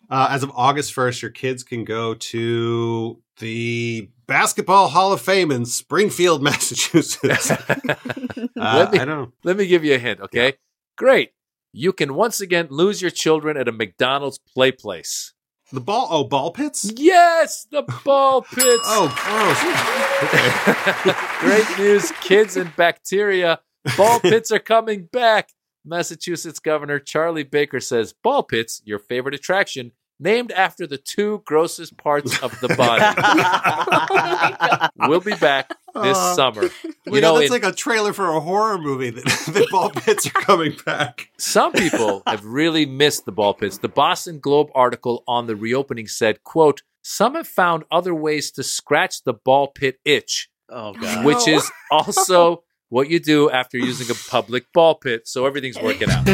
Uh, 0.09 0.27
as 0.29 0.43
of 0.43 0.51
August 0.53 0.93
1st, 0.93 1.21
your 1.21 1.31
kids 1.31 1.63
can 1.63 1.85
go 1.85 2.13
to 2.13 3.21
the 3.39 4.09
Basketball 4.27 4.89
Hall 4.89 5.13
of 5.13 5.21
Fame 5.21 5.51
in 5.51 5.65
Springfield, 5.65 6.41
Massachusetts. 6.43 7.51
Uh, 8.59 8.75
let, 8.77 8.91
me, 8.91 8.99
I 8.99 9.05
don't. 9.05 9.33
let 9.43 9.57
me 9.57 9.65
give 9.65 9.83
you 9.83 9.95
a 9.95 9.97
hint, 9.97 10.19
okay? 10.21 10.53
Great. 10.95 11.31
You 11.73 11.91
can 11.93 12.13
once 12.13 12.41
again 12.41 12.67
lose 12.69 13.01
your 13.01 13.09
children 13.09 13.57
at 13.57 13.67
a 13.67 13.71
McDonald's 13.71 14.37
play 14.37 14.71
place. 14.71 15.33
The 15.73 15.81
ball. 15.81 16.07
Oh, 16.09 16.23
ball 16.25 16.51
pits. 16.51 16.91
Yes, 16.95 17.65
the 17.71 17.83
ball 18.03 18.41
pits. 18.53 18.83
Oh, 18.85 19.07
gross. 21.39 21.39
Great 21.39 21.79
news, 21.79 22.11
kids 22.21 22.57
and 22.57 22.75
bacteria. 22.75 23.59
Ball 23.97 24.19
pits 24.21 24.51
are 24.51 24.59
coming 24.59 25.07
back. 25.11 25.49
Massachusetts 25.85 26.59
Governor 26.59 26.99
Charlie 26.99 27.43
Baker 27.43 27.79
says 27.79 28.13
ball 28.13 28.43
pits, 28.43 28.81
your 28.85 28.99
favorite 28.99 29.33
attraction, 29.33 29.93
named 30.21 30.51
after 30.53 30.87
the 30.87 30.97
two 30.97 31.41
grossest 31.45 31.97
parts 31.97 32.41
of 32.41 32.57
the 32.61 32.69
body. 32.75 33.03
Oh 35.03 35.09
we'll 35.09 35.19
be 35.19 35.33
back 35.35 35.69
this 35.95 36.17
Aw. 36.17 36.35
summer. 36.35 36.63
You 36.63 36.69
You 37.07 37.21
know, 37.21 37.33
know, 37.33 37.39
that's 37.39 37.47
in- 37.47 37.51
like 37.61 37.63
a 37.65 37.71
trailer 37.75 38.13
for 38.13 38.27
a 38.29 38.39
horror 38.39 38.77
movie 38.77 39.09
that 39.09 39.23
the 39.47 39.67
ball 39.71 39.89
pits 39.89 40.27
are 40.27 40.31
coming 40.41 40.75
back. 40.85 41.29
Some 41.37 41.71
people 41.73 42.21
have 42.27 42.45
really 42.45 42.85
missed 42.85 43.25
the 43.25 43.31
ball 43.31 43.53
pits. 43.53 43.79
The 43.79 43.89
Boston 43.89 44.39
Globe 44.39 44.69
article 44.75 45.23
on 45.27 45.47
the 45.47 45.55
reopening 45.55 46.07
said, 46.07 46.43
quote, 46.43 46.83
some 47.01 47.35
have 47.35 47.47
found 47.47 47.83
other 47.91 48.13
ways 48.13 48.51
to 48.51 48.63
scratch 48.63 49.23
the 49.23 49.33
ball 49.33 49.67
pit 49.67 49.99
itch, 50.05 50.49
Oh 50.69 50.93
god. 50.93 51.25
which 51.25 51.47
is 51.47 51.69
also 51.89 52.63
what 52.89 53.09
you 53.09 53.19
do 53.19 53.49
after 53.49 53.77
using 53.77 54.09
a 54.11 54.19
public 54.29 54.71
ball 54.73 54.95
pit. 54.95 55.27
So 55.27 55.45
everything's 55.45 55.81
working 55.81 56.09
out. 56.11 56.27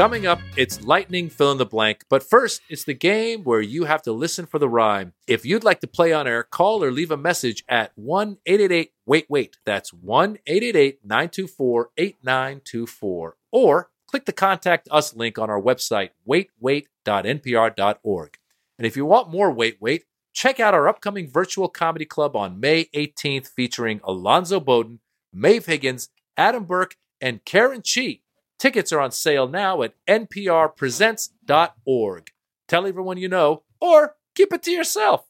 Coming 0.00 0.24
up, 0.26 0.40
it's 0.56 0.80
lightning 0.80 1.28
fill 1.28 1.52
in 1.52 1.58
the 1.58 1.66
blank. 1.66 2.06
But 2.08 2.22
first, 2.22 2.62
it's 2.70 2.84
the 2.84 2.94
game 2.94 3.44
where 3.44 3.60
you 3.60 3.84
have 3.84 4.00
to 4.04 4.12
listen 4.12 4.46
for 4.46 4.58
the 4.58 4.66
rhyme. 4.66 5.12
If 5.26 5.44
you'd 5.44 5.62
like 5.62 5.80
to 5.80 5.86
play 5.86 6.10
on 6.10 6.26
air, 6.26 6.42
call 6.42 6.82
or 6.82 6.90
leave 6.90 7.10
a 7.10 7.18
message 7.18 7.62
at 7.68 7.92
1 7.96 8.38
888 8.46 8.92
Wait 9.04 9.26
Wait. 9.28 9.58
That's 9.66 9.92
1 9.92 10.38
888 10.46 11.00
924 11.04 11.90
8924. 11.98 13.36
Or 13.52 13.90
click 14.06 14.24
the 14.24 14.32
contact 14.32 14.88
us 14.90 15.14
link 15.14 15.38
on 15.38 15.50
our 15.50 15.60
website, 15.60 16.12
waitwait.npr.org. 16.26 18.38
And 18.78 18.86
if 18.86 18.96
you 18.96 19.04
want 19.04 19.30
more 19.30 19.52
Wait 19.52 19.82
Wait, 19.82 20.04
check 20.32 20.58
out 20.58 20.72
our 20.72 20.88
upcoming 20.88 21.28
virtual 21.28 21.68
comedy 21.68 22.06
club 22.06 22.34
on 22.34 22.58
May 22.58 22.86
18th 22.94 23.48
featuring 23.48 24.00
Alonzo 24.02 24.60
Bowden, 24.60 25.00
Maeve 25.30 25.66
Higgins, 25.66 26.08
Adam 26.38 26.64
Burke, 26.64 26.96
and 27.20 27.44
Karen 27.44 27.82
Chee. 27.82 28.22
Tickets 28.60 28.92
are 28.92 29.00
on 29.00 29.10
sale 29.10 29.48
now 29.48 29.80
at 29.80 29.94
nprpresents.org. 30.06 32.30
Tell 32.68 32.86
everyone 32.86 33.16
you 33.16 33.26
know, 33.26 33.62
or 33.80 34.16
keep 34.34 34.52
it 34.52 34.62
to 34.64 34.70
yourself. 34.70 35.24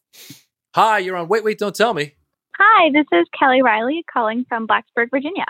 Hi, 0.75 0.99
you're 0.99 1.17
on 1.17 1.29
Wait, 1.29 1.45
Wait, 1.45 1.57
Don't 1.57 1.77
Tell 1.77 1.95
Me. 1.95 2.17
Hi, 2.59 2.91
this 2.93 3.07
is 3.13 3.29
Kelly 3.39 3.63
Riley 3.63 4.05
calling 4.13 4.45
from 4.49 4.67
Blacksburg, 4.67 5.11
Virginia. 5.13 5.45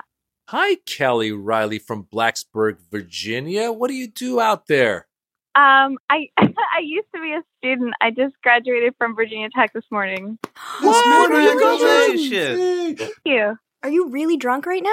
Hi, 0.50 0.74
Kelly 0.84 1.32
Riley 1.32 1.78
from 1.78 2.04
Blacksburg, 2.04 2.76
Virginia. 2.90 3.72
What 3.72 3.88
do 3.88 3.94
you 3.94 4.08
do 4.08 4.40
out 4.40 4.66
there? 4.66 5.06
Um, 5.54 5.96
I 6.10 6.28
I 6.38 6.80
used 6.82 7.08
to 7.14 7.22
be 7.22 7.32
a 7.32 7.40
student. 7.58 7.94
I 8.02 8.10
just 8.10 8.34
graduated 8.42 8.94
from 8.98 9.16
Virginia 9.16 9.48
Tech 9.56 9.72
this 9.72 9.86
morning. 9.90 10.38
This 10.82 11.06
morning, 11.06 11.48
Congratulations. 11.48 12.98
Thank 12.98 13.14
you. 13.24 13.56
Are 13.82 13.88
you 13.88 14.10
really 14.10 14.36
drunk 14.36 14.66
right 14.66 14.82
now? 14.82 14.90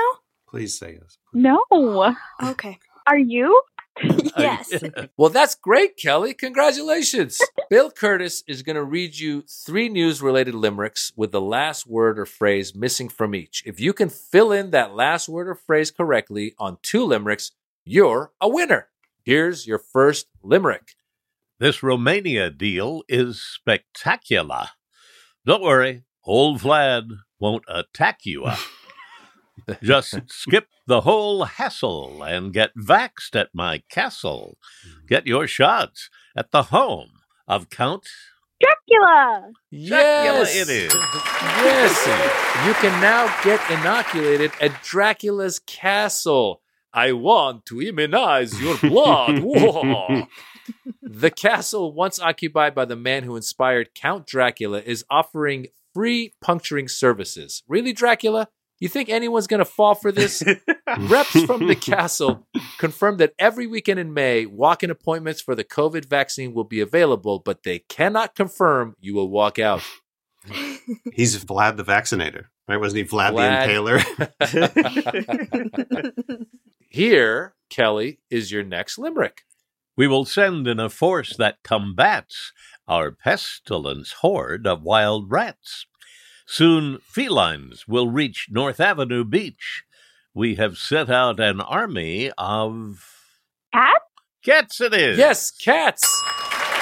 Please 0.50 0.78
say 0.78 1.00
yes. 1.02 1.18
No, 1.34 1.64
Okay. 2.44 2.80
are 3.06 3.18
you? 3.18 3.62
yes. 4.38 4.72
Well, 5.18 5.30
that's 5.32 5.56
great, 5.56 5.98
Kelly. 5.98 6.34
Congratulations. 6.36 7.42
Bill 7.70 7.90
Kurtis 7.90 8.44
is 8.48 8.62
going 8.62 8.76
to 8.76 8.84
read 8.84 9.18
you 9.18 9.44
three 9.66 9.90
news 9.90 10.22
related 10.22 10.54
limericks 10.54 11.12
with 11.16 11.32
the 11.32 11.42
last 11.42 11.88
word 11.88 12.20
or 12.20 12.26
phrase 12.26 12.76
missing 12.76 13.10
from 13.10 13.34
each. 13.34 13.64
If 13.66 13.80
you 13.80 13.94
can 13.94 14.10
fill 14.10 14.52
in 14.52 14.70
that 14.72 14.94
last 14.94 15.28
word 15.28 15.48
or 15.48 15.56
phrase 15.56 15.90
correctly 15.90 16.54
on 16.60 16.78
two 16.84 17.06
limericks, 17.06 17.52
you're 17.86 18.32
a 18.40 18.48
winner. 18.48 18.90
Here's 19.24 19.66
your 19.66 19.80
first 19.80 20.28
limerick. 20.44 20.94
This 21.60 21.82
Romania 21.82 22.52
deal 22.52 23.02
is 23.10 23.42
spectacular. 23.42 24.68
Don't 25.44 25.64
worry, 25.64 26.04
old 26.24 26.62
Vlad 26.62 27.08
won't 27.40 27.64
attack 27.68 28.20
you. 28.26 28.46
Just 29.82 30.16
skip 30.28 30.68
the 30.86 31.02
whole 31.02 31.44
hassle 31.46 32.24
and 32.24 32.54
get 32.54 32.72
vaxxed 32.78 33.36
at 33.36 33.50
my 33.54 33.84
castle. 33.90 34.58
Mm-hmm. 34.88 35.06
Get 35.08 35.28
your 35.28 35.48
shots 35.48 36.10
at 36.36 36.52
the 36.52 36.64
home 36.64 37.12
of 37.48 37.70
Count 37.70 38.08
Dracula. 38.60 39.52
Yes, 39.70 40.56
it 40.56 40.70
is. 40.70 40.94
Yes, 40.94 42.66
you 42.66 42.74
can 42.76 43.00
now 43.02 43.28
get 43.44 43.60
inoculated 43.70 44.52
at 44.60 44.82
Dracula's 44.84 45.60
castle. 45.60 46.62
I 46.94 47.12
want 47.12 47.66
to 47.68 47.82
immunize 47.82 48.60
your 48.60 48.78
blood. 48.78 49.40
Whoa. 49.44 50.28
The 51.02 51.32
castle, 51.32 51.94
once 51.94 52.20
occupied 52.20 52.74
by 52.74 52.86
the 52.86 52.96
man 52.96 53.24
who 53.24 53.36
inspired 53.36 53.94
Count 53.94 54.26
Dracula, 54.26 54.82
is 54.82 55.06
offering 55.10 55.68
free 55.94 56.34
puncturing 56.42 56.88
services. 56.88 57.64
Really, 57.68 57.94
Dracula? 57.94 58.50
You 58.80 58.88
think 58.88 59.10
anyone's 59.10 59.48
going 59.48 59.60
to 59.60 59.66
fall 59.66 59.96
for 59.96 60.12
this? 60.12 60.44
Reps 61.00 61.44
from 61.46 61.68
the 61.68 61.76
castle 61.76 62.48
confirmed 62.78 63.20
that 63.20 63.34
every 63.40 63.66
weekend 63.66 64.00
in 64.00 64.14
May, 64.14 64.46
walk 64.46 64.84
in 64.84 64.92
appointments 64.92 65.42
for 65.42 65.56
the 65.56 65.64
COVID 65.64 66.06
vaccine 66.06 66.54
will 66.54 66.64
be 66.64 66.80
available, 66.80 67.40
but 67.40 67.64
they 67.64 67.80
cannot 67.80 68.36
confirm 68.36 68.96
you 69.00 69.16
will 69.16 69.30
walk 69.30 69.58
out. 69.58 69.82
He's 71.14 71.44
Vlad 71.44 71.78
the 71.78 71.84
Vaccinator, 71.84 72.46
right? 72.68 72.78
Wasn't 72.78 72.98
he 72.98 73.04
Vlad, 73.04 73.34
Vlad. 73.34 74.04
the 74.40 74.52
Impaler? 76.06 76.46
Here, 76.90 77.56
Kelly, 77.70 78.20
is 78.30 78.52
your 78.52 78.64
next 78.64 78.98
limerick. 78.98 79.42
We 79.98 80.08
will 80.08 80.26
send 80.26 80.68
in 80.68 80.80
a 80.80 80.90
force 80.90 81.36
that 81.38 81.64
combats 81.64 82.54
our 82.88 83.12
pestilence 83.12 84.12
horde 84.22 84.68
of 84.68 84.84
wild 84.84 85.32
rats. 85.32 85.88
Soon 86.50 87.00
felines 87.00 87.90
will 87.90 88.08
reach 88.10 88.48
North 88.50 88.80
Avenue 88.80 89.26
Beach. 89.26 89.84
We 90.34 90.56
have 90.56 90.78
set 90.78 91.10
out 91.10 91.42
an 91.42 91.60
army 91.60 92.32
of 92.38 93.06
Cats? 93.74 94.00
cats. 94.46 94.82
It 94.82 94.94
is 94.94 95.18
Yes, 95.18 95.52
cats. 95.52 96.04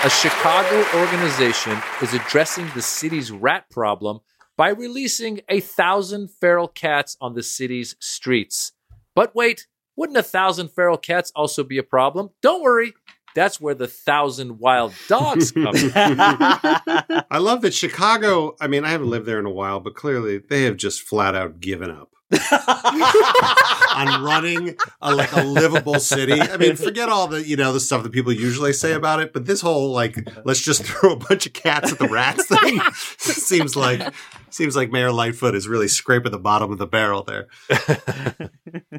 A 0.04 0.10
Chicago 0.12 0.86
organization 1.00 1.76
is 2.00 2.14
addressing 2.14 2.70
the 2.76 2.82
city's 2.84 3.32
rat 3.32 3.68
problem 3.72 4.20
by 4.56 4.70
releasing 4.70 5.42
a 5.50 5.62
thousand 5.62 6.30
feral 6.30 6.68
cats 6.68 7.18
on 7.20 7.34
the 7.34 7.42
city's 7.42 7.96
streets. 8.00 8.72
But 9.16 9.34
wait, 9.34 9.66
wouldn't 9.96 10.18
a 10.20 10.22
thousand 10.24 10.70
feral 10.70 10.98
cats 10.98 11.32
also 11.36 11.64
be 11.64 11.80
a 11.80 11.84
problem? 11.84 12.30
Don't 12.44 12.62
worry. 12.62 12.94
That's 13.36 13.60
where 13.60 13.76
the 13.76 13.88
thousand 13.88 14.60
wild 14.60 14.94
dogs 15.10 15.52
come 15.52 15.76
in. 15.76 15.92
I 15.94 17.38
love 17.38 17.62
that 17.62 17.74
Chicago. 17.74 18.56
I 18.62 18.68
mean, 18.68 18.86
I 18.86 18.90
haven't 18.90 19.10
lived 19.10 19.26
there 19.26 19.40
in 19.40 19.46
a 19.46 19.52
while, 19.52 19.82
but 19.82 19.94
clearly 19.94 20.38
they 20.38 20.64
have 20.64 20.78
just 20.78 21.02
flat 21.02 21.36
out 21.36 21.60
given 21.60 21.92
up 21.92 22.12
on 22.52 24.24
running 24.24 24.76
a, 25.02 25.14
like 25.14 25.34
a 25.34 25.44
livable 25.44 26.00
city. 26.00 26.40
I 26.40 26.56
mean, 26.56 26.78
forget 26.78 27.10
all 27.10 27.28
the 27.28 27.46
you 27.46 27.58
know 27.58 27.74
the 27.74 27.82
stuff 27.82 28.04
that 28.04 28.14
people 28.14 28.32
usually 28.32 28.72
say 28.72 28.94
about 28.94 29.20
it, 29.20 29.34
but 29.34 29.46
this 29.46 29.60
whole 29.60 29.92
like 29.92 30.18
let's 30.46 30.62
just 30.62 30.84
throw 30.86 31.12
a 31.12 31.18
bunch 31.18 31.46
of 31.46 31.52
cats 31.52 31.92
at 31.92 32.00
the 32.00 32.08
rats 32.08 32.46
thing 32.48 32.80
seems 33.18 33.76
like 33.76 34.14
seems 34.50 34.78
like 34.78 34.92
Mayor 34.92 35.12
Lightfoot 35.12 35.56
is 35.56 35.68
really 35.68 35.90
scraping 35.90 36.32
the 36.32 36.40
bottom 36.40 36.72
of 36.72 36.78
the 36.78 36.88
barrel 36.88 37.24
there. 37.24 37.48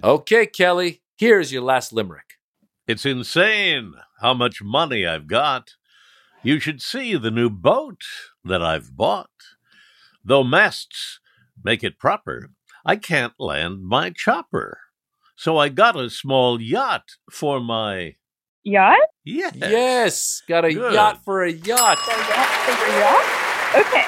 okay, 0.05 0.47
Kelly, 0.47 1.01
here's 1.17 1.51
your 1.51 1.63
last 1.63 1.93
limerick. 1.95 2.36
It's 2.87 3.05
insane 3.05 3.95
how 4.21 4.35
much 4.35 4.63
money 4.63 5.07
I've 5.07 5.27
got. 5.27 5.75
You 6.43 6.61
should 6.61 6.81
see 6.81 7.17
the 7.17 7.31
new 7.33 7.51
boat 7.51 8.03
that 8.45 8.63
I've 8.63 8.97
bought. 8.97 9.31
Though 10.25 10.45
masts 10.45 11.19
make 11.63 11.83
it 11.83 11.99
proper, 11.99 12.51
I 12.85 12.97
can't 12.97 13.33
land 13.41 13.83
my 13.85 14.11
chopper. 14.11 14.79
So 15.35 15.59
I 15.59 15.69
got 15.69 15.97
a 15.99 16.09
small 16.11 16.61
yacht 16.61 17.17
for 17.31 17.61
my 17.61 18.15
Yacht? 18.63 18.99
yes. 19.25 19.55
Yes, 19.57 20.43
got 20.49 20.65
a 20.65 20.73
Good. 20.73 20.95
yacht 20.95 21.25
for 21.25 21.43
a 21.45 21.53
yacht. 21.53 21.99
Okay. 23.77 24.05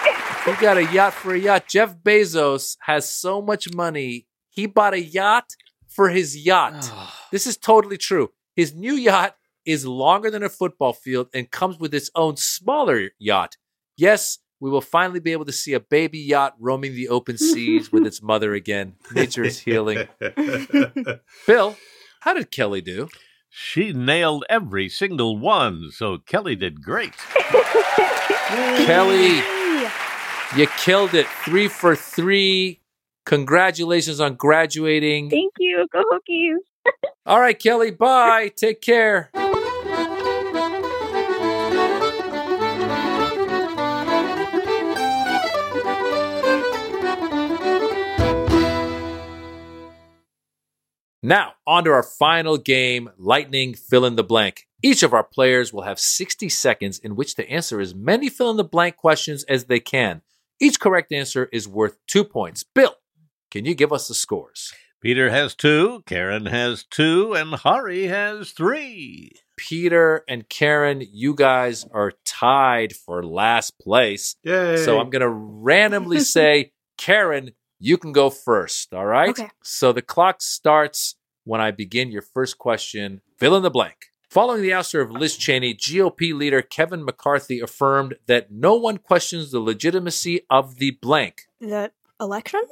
He 0.46 0.52
got 0.60 0.78
a 0.78 0.84
yacht 0.92 1.12
for 1.14 1.34
a 1.34 1.38
yacht. 1.38 1.66
Jeff 1.68 1.96
Bezos 1.96 2.76
has 2.82 3.08
so 3.08 3.42
much 3.42 3.72
money, 3.74 4.26
he 4.48 4.66
bought 4.66 4.94
a 4.94 5.00
yacht 5.02 5.54
for 5.88 6.08
his 6.08 6.36
yacht. 6.36 6.90
this 7.32 7.46
is 7.46 7.56
totally 7.56 7.98
true. 7.98 8.30
His 8.58 8.74
new 8.74 8.94
yacht 8.94 9.36
is 9.64 9.86
longer 9.86 10.32
than 10.32 10.42
a 10.42 10.48
football 10.48 10.92
field 10.92 11.28
and 11.32 11.48
comes 11.48 11.78
with 11.78 11.94
its 11.94 12.10
own 12.16 12.36
smaller 12.36 13.10
yacht. 13.16 13.56
Yes, 13.96 14.38
we 14.58 14.68
will 14.68 14.80
finally 14.80 15.20
be 15.20 15.30
able 15.30 15.44
to 15.44 15.52
see 15.52 15.74
a 15.74 15.78
baby 15.78 16.18
yacht 16.18 16.56
roaming 16.58 16.96
the 16.96 17.08
open 17.08 17.38
seas 17.38 17.92
with 17.92 18.04
its 18.04 18.20
mother 18.20 18.54
again. 18.54 18.96
Nature 19.12 19.44
is 19.44 19.60
healing. 19.60 20.08
Bill, 21.46 21.76
how 22.22 22.34
did 22.34 22.50
Kelly 22.50 22.80
do? 22.80 23.08
She 23.48 23.92
nailed 23.92 24.44
every 24.50 24.88
single 24.88 25.38
one, 25.38 25.92
so 25.92 26.18
Kelly 26.18 26.56
did 26.56 26.82
great. 26.82 27.14
Kelly, 28.88 29.36
you 30.56 30.66
killed 30.78 31.14
it. 31.14 31.28
Three 31.44 31.68
for 31.68 31.94
three. 31.94 32.80
Congratulations 33.24 34.18
on 34.18 34.34
graduating. 34.34 35.30
Thank 35.30 35.52
you. 35.60 35.86
Go 35.92 36.02
Hokies. 36.12 36.56
All 37.26 37.40
right, 37.40 37.58
Kelly, 37.58 37.90
bye. 37.90 38.50
Take 38.56 38.80
care. 38.80 39.30
Now, 51.22 51.54
on 51.66 51.84
to 51.84 51.90
our 51.90 52.02
final 52.02 52.56
game 52.56 53.10
Lightning 53.18 53.74
Fill 53.74 54.06
in 54.06 54.16
the 54.16 54.24
Blank. 54.24 54.66
Each 54.82 55.02
of 55.02 55.12
our 55.12 55.24
players 55.24 55.72
will 55.72 55.82
have 55.82 55.98
60 55.98 56.48
seconds 56.48 56.98
in 56.98 57.16
which 57.16 57.34
to 57.34 57.50
answer 57.50 57.80
as 57.80 57.94
many 57.94 58.30
fill 58.30 58.50
in 58.50 58.56
the 58.56 58.64
blank 58.64 58.96
questions 58.96 59.44
as 59.44 59.64
they 59.64 59.80
can. 59.80 60.22
Each 60.60 60.80
correct 60.80 61.12
answer 61.12 61.48
is 61.52 61.68
worth 61.68 61.98
two 62.06 62.24
points. 62.24 62.64
Bill, 62.74 62.94
can 63.50 63.64
you 63.64 63.74
give 63.74 63.92
us 63.92 64.08
the 64.08 64.14
scores? 64.14 64.72
Peter 65.00 65.30
has 65.30 65.54
two, 65.54 66.02
Karen 66.06 66.46
has 66.46 66.84
two, 66.84 67.34
and 67.34 67.54
Hari 67.54 68.06
has 68.06 68.50
three. 68.50 69.32
Peter 69.56 70.24
and 70.28 70.48
Karen, 70.48 71.02
you 71.12 71.34
guys 71.34 71.84
are 71.92 72.12
tied 72.24 72.94
for 72.94 73.22
last 73.22 73.78
place. 73.78 74.34
Yay. 74.42 74.76
So 74.78 74.98
I'm 74.98 75.10
going 75.10 75.22
to 75.22 75.28
randomly 75.28 76.20
say, 76.36 76.72
Karen, 76.96 77.52
you 77.78 77.96
can 77.96 78.12
go 78.12 78.28
first. 78.28 78.92
All 78.92 79.06
right. 79.06 79.30
Okay. 79.30 79.50
So 79.62 79.92
the 79.92 80.02
clock 80.02 80.42
starts 80.42 81.14
when 81.44 81.60
I 81.60 81.70
begin 81.70 82.10
your 82.10 82.22
first 82.22 82.58
question. 82.58 83.20
Fill 83.36 83.56
in 83.56 83.62
the 83.62 83.70
blank. 83.70 83.96
Following 84.28 84.62
the 84.62 84.70
ouster 84.70 85.00
of 85.00 85.10
Liz 85.10 85.36
Cheney, 85.36 85.74
GOP 85.74 86.34
leader 86.34 86.60
Kevin 86.60 87.04
McCarthy 87.04 87.60
affirmed 87.60 88.16
that 88.26 88.50
no 88.50 88.74
one 88.74 88.98
questions 88.98 89.52
the 89.52 89.60
legitimacy 89.60 90.40
of 90.50 90.76
the 90.76 90.90
blank. 91.00 91.46
The 91.60 91.92
election? 92.20 92.62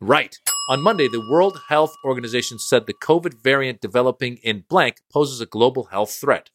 Right. 0.00 0.36
On 0.70 0.80
Monday, 0.80 1.08
the 1.08 1.26
World 1.30 1.58
Health 1.68 1.94
Organization 2.04 2.58
said 2.58 2.86
the 2.86 2.94
COVID 2.94 3.42
variant 3.42 3.80
developing 3.80 4.36
in 4.42 4.64
blank 4.68 5.00
poses 5.12 5.40
a 5.40 5.46
global 5.46 5.84
health 5.84 6.12
threat. 6.12 6.50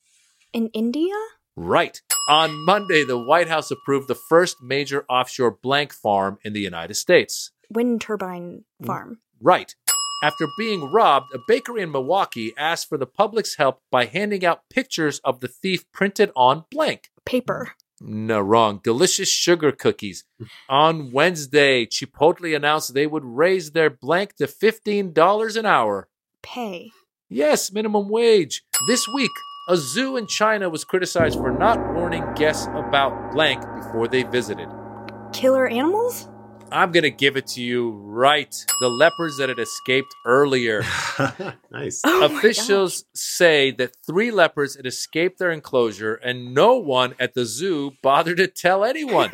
In 0.53 0.69
India? 0.69 1.13
Right. 1.55 2.01
On 2.29 2.65
Monday, 2.65 3.03
the 3.03 3.17
White 3.17 3.49
House 3.49 3.69
approved 3.69 4.07
the 4.07 4.15
first 4.15 4.57
major 4.61 5.03
offshore 5.09 5.51
blank 5.51 5.93
farm 5.93 6.37
in 6.43 6.53
the 6.53 6.61
United 6.61 6.93
States. 6.93 7.51
Wind 7.69 8.01
turbine 8.01 8.63
mm. 8.81 8.85
farm. 8.85 9.19
Right. 9.41 9.75
After 10.23 10.47
being 10.57 10.89
robbed, 10.89 11.25
a 11.33 11.39
bakery 11.49 11.81
in 11.81 11.91
Milwaukee 11.91 12.53
asked 12.57 12.87
for 12.87 12.97
the 12.97 13.05
public's 13.05 13.57
help 13.57 13.81
by 13.91 14.05
handing 14.05 14.45
out 14.45 14.69
pictures 14.69 15.19
of 15.25 15.41
the 15.41 15.49
thief 15.49 15.83
printed 15.91 16.31
on 16.33 16.63
blank. 16.71 17.09
Paper. 17.25 17.73
No, 18.05 18.41
wrong. 18.41 18.81
Delicious 18.83 19.29
sugar 19.29 19.71
cookies. 19.71 20.25
On 20.69 21.11
Wednesday, 21.13 21.85
Chipotle 21.85 22.53
announced 22.53 22.93
they 22.93 23.07
would 23.07 23.23
raise 23.23 23.71
their 23.71 23.89
blank 23.89 24.35
to 24.35 24.45
$15 24.45 25.55
an 25.55 25.65
hour. 25.65 26.09
Pay. 26.41 26.91
Yes, 27.29 27.71
minimum 27.71 28.09
wage. 28.09 28.63
This 28.87 29.07
week, 29.15 29.31
a 29.69 29.77
zoo 29.77 30.17
in 30.17 30.27
China 30.27 30.69
was 30.69 30.83
criticized 30.83 31.39
for 31.39 31.51
not 31.51 31.79
warning 31.93 32.25
guests 32.35 32.67
about 32.75 33.31
blank 33.31 33.63
before 33.75 34.09
they 34.09 34.23
visited. 34.23 34.67
Killer 35.31 35.67
animals? 35.67 36.27
I'm 36.73 36.91
going 36.91 37.03
to 37.03 37.11
give 37.11 37.37
it 37.37 37.45
to 37.47 37.61
you 37.61 37.91
right. 37.91 38.53
The 38.79 38.89
leopards 38.89 39.37
that 39.37 39.49
had 39.49 39.59
escaped 39.59 40.13
earlier. 40.25 40.83
nice. 41.71 42.01
Oh 42.03 42.25
Officials 42.25 43.05
say 43.13 43.69
that 43.71 43.95
three 44.05 44.31
leopards 44.31 44.75
had 44.75 44.87
escaped 44.87 45.37
their 45.37 45.51
enclosure 45.51 46.15
and 46.15 46.53
no 46.53 46.75
one 46.75 47.13
at 47.19 47.35
the 47.35 47.45
zoo 47.45 47.91
bothered 48.01 48.37
to 48.37 48.47
tell 48.47 48.83
anyone. 48.83 49.29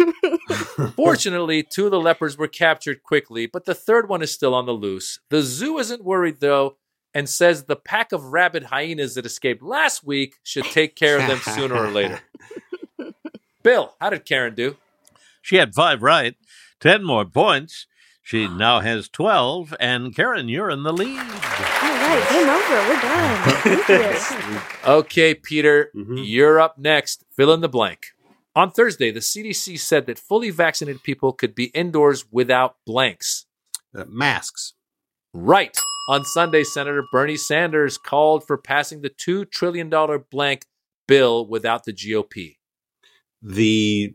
Fortunately, 0.96 1.64
two 1.64 1.86
of 1.86 1.92
the 1.92 2.00
leopards 2.00 2.38
were 2.38 2.50
captured 2.50 3.04
quickly, 3.04 3.46
but 3.46 3.64
the 3.64 3.76
third 3.76 4.10
one 4.10 4.22
is 4.22 4.34
still 4.34 4.54
on 4.54 4.66
the 4.66 4.74
loose. 4.74 5.20
The 5.30 5.42
zoo 5.42 5.78
isn't 5.78 6.04
worried 6.04 6.42
though 6.42 6.76
and 7.14 7.30
says 7.30 7.64
the 7.64 7.76
pack 7.76 8.12
of 8.12 8.26
rabid 8.26 8.66
hyenas 8.66 9.16
that 9.16 9.26
escaped 9.26 9.64
last 9.64 10.04
week 10.04 10.36
should 10.44 10.66
take 10.66 10.96
care 10.96 11.18
of 11.18 11.28
them 11.28 11.40
sooner 11.40 11.76
or 11.76 11.90
later. 11.90 12.20
Bill, 13.64 13.96
how 14.00 14.10
did 14.10 14.26
Karen 14.26 14.56
do? 14.56 14.76
She 15.42 15.56
had 15.56 15.74
five 15.74 16.04
right, 16.04 16.36
ten 16.80 17.04
more 17.04 17.26
points. 17.26 17.88
She 18.22 18.48
now 18.66 18.80
has 18.80 19.10
12, 19.10 19.76
and 19.80 20.16
Karen, 20.16 20.50
you're 20.50 20.70
in 20.70 20.84
the 20.84 20.94
lead. 20.94 21.18
All 21.18 21.26
right, 21.26 22.28
game 22.30 22.50
over. 22.50 22.88
We're 22.88 23.02
done. 23.02 23.84
Thank 23.86 24.54
you. 24.54 24.92
Okay, 24.92 25.34
Peter, 25.34 25.92
you're 25.94 26.60
up 26.60 26.78
next. 26.78 27.24
Fill 27.36 27.54
in 27.54 27.62
the 27.62 27.70
blank. 27.70 28.08
On 28.56 28.72
Thursday, 28.72 29.10
the 29.12 29.20
CDC 29.20 29.80
said 29.80 30.06
that 30.06 30.20
fully 30.20 30.50
vaccinated 30.50 31.04
people 31.04 31.34
could 31.34 31.56
be 31.56 31.66
indoors 31.66 32.26
without 32.32 32.76
blanks. 32.86 33.46
Uh, 33.96 34.06
masks. 34.08 34.74
Right. 35.34 35.78
On 36.10 36.26
Sunday, 36.26 36.64
Senator 36.64 37.04
Bernie 37.12 37.38
Sanders 37.38 37.98
called 37.98 38.46
for 38.46 38.58
passing 38.58 39.02
the 39.02 39.10
$2 39.10 39.50
trillion 39.50 39.92
blank 40.32 40.66
bill 41.08 41.48
without 41.48 41.86
the 41.86 41.94
GOP. 41.94 42.58
The 43.42 44.14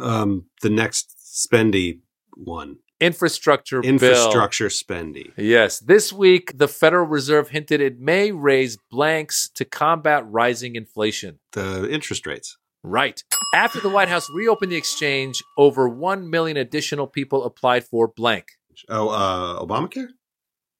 um 0.00 0.46
the 0.62 0.70
next 0.70 1.16
spendy 1.18 2.00
one. 2.36 2.78
Infrastructure, 3.00 3.80
bill. 3.82 3.90
Infrastructure 3.90 4.68
spendy. 4.68 5.32
Yes. 5.36 5.80
This 5.80 6.12
week, 6.12 6.56
the 6.56 6.68
Federal 6.68 7.06
Reserve 7.06 7.50
hinted 7.50 7.80
it 7.80 8.00
may 8.00 8.32
raise 8.32 8.78
blanks 8.90 9.50
to 9.54 9.64
combat 9.64 10.24
rising 10.26 10.76
inflation. 10.76 11.38
The 11.52 11.90
interest 11.90 12.26
rates. 12.26 12.56
Right. 12.82 13.22
After 13.54 13.80
the 13.80 13.90
White 13.90 14.08
House 14.08 14.28
reopened 14.34 14.72
the 14.72 14.76
exchange, 14.76 15.42
over 15.58 15.88
1 15.88 16.30
million 16.30 16.56
additional 16.56 17.06
people 17.06 17.44
applied 17.44 17.84
for 17.84 18.08
blank. 18.08 18.46
Oh, 18.88 19.08
uh 19.08 19.60
Obamacare? 19.60 20.08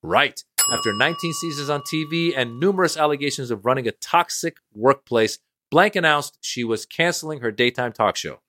Right. 0.02 0.42
After 0.72 0.92
19 0.92 1.32
seasons 1.32 1.68
on 1.68 1.82
TV 1.82 2.32
and 2.36 2.58
numerous 2.58 2.96
allegations 2.96 3.50
of 3.50 3.64
running 3.64 3.86
a 3.86 3.92
toxic 3.92 4.56
workplace, 4.74 5.38
Blank 5.70 5.96
announced 5.96 6.38
she 6.40 6.64
was 6.64 6.86
canceling 6.86 7.40
her 7.40 7.50
daytime 7.50 7.92
talk 7.92 8.16
show. 8.16 8.40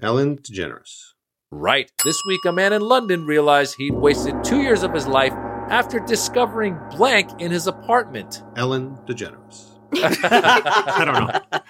Ellen 0.00 0.38
DeGeneres. 0.38 1.07
Right. 1.50 1.90
This 2.04 2.22
week, 2.26 2.44
a 2.44 2.52
man 2.52 2.72
in 2.72 2.82
London 2.82 3.24
realized 3.24 3.76
he'd 3.78 3.94
wasted 3.94 4.44
two 4.44 4.60
years 4.60 4.82
of 4.82 4.92
his 4.92 5.06
life 5.06 5.32
after 5.70 5.98
discovering 5.98 6.78
blank 6.90 7.30
in 7.40 7.50
his 7.50 7.66
apartment. 7.66 8.42
Ellen 8.56 8.98
DeGeneres. 9.06 9.78
I 9.94 11.04
don't 11.04 11.26
know. 11.26 11.60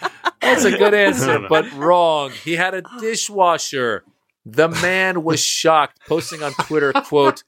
That's 0.41 0.65
a 0.65 0.77
good 0.77 0.95
answer, 0.95 1.47
but 1.49 1.71
wrong. 1.75 2.33
He 2.45 2.57
had 2.57 2.75
a 2.75 2.83
dishwasher. 3.01 4.05
The 4.45 4.69
man 4.69 5.23
was 5.23 5.41
shocked, 5.41 6.01
posting 6.09 6.43
on 6.43 6.53
Twitter, 6.55 6.93
quote, 6.93 7.45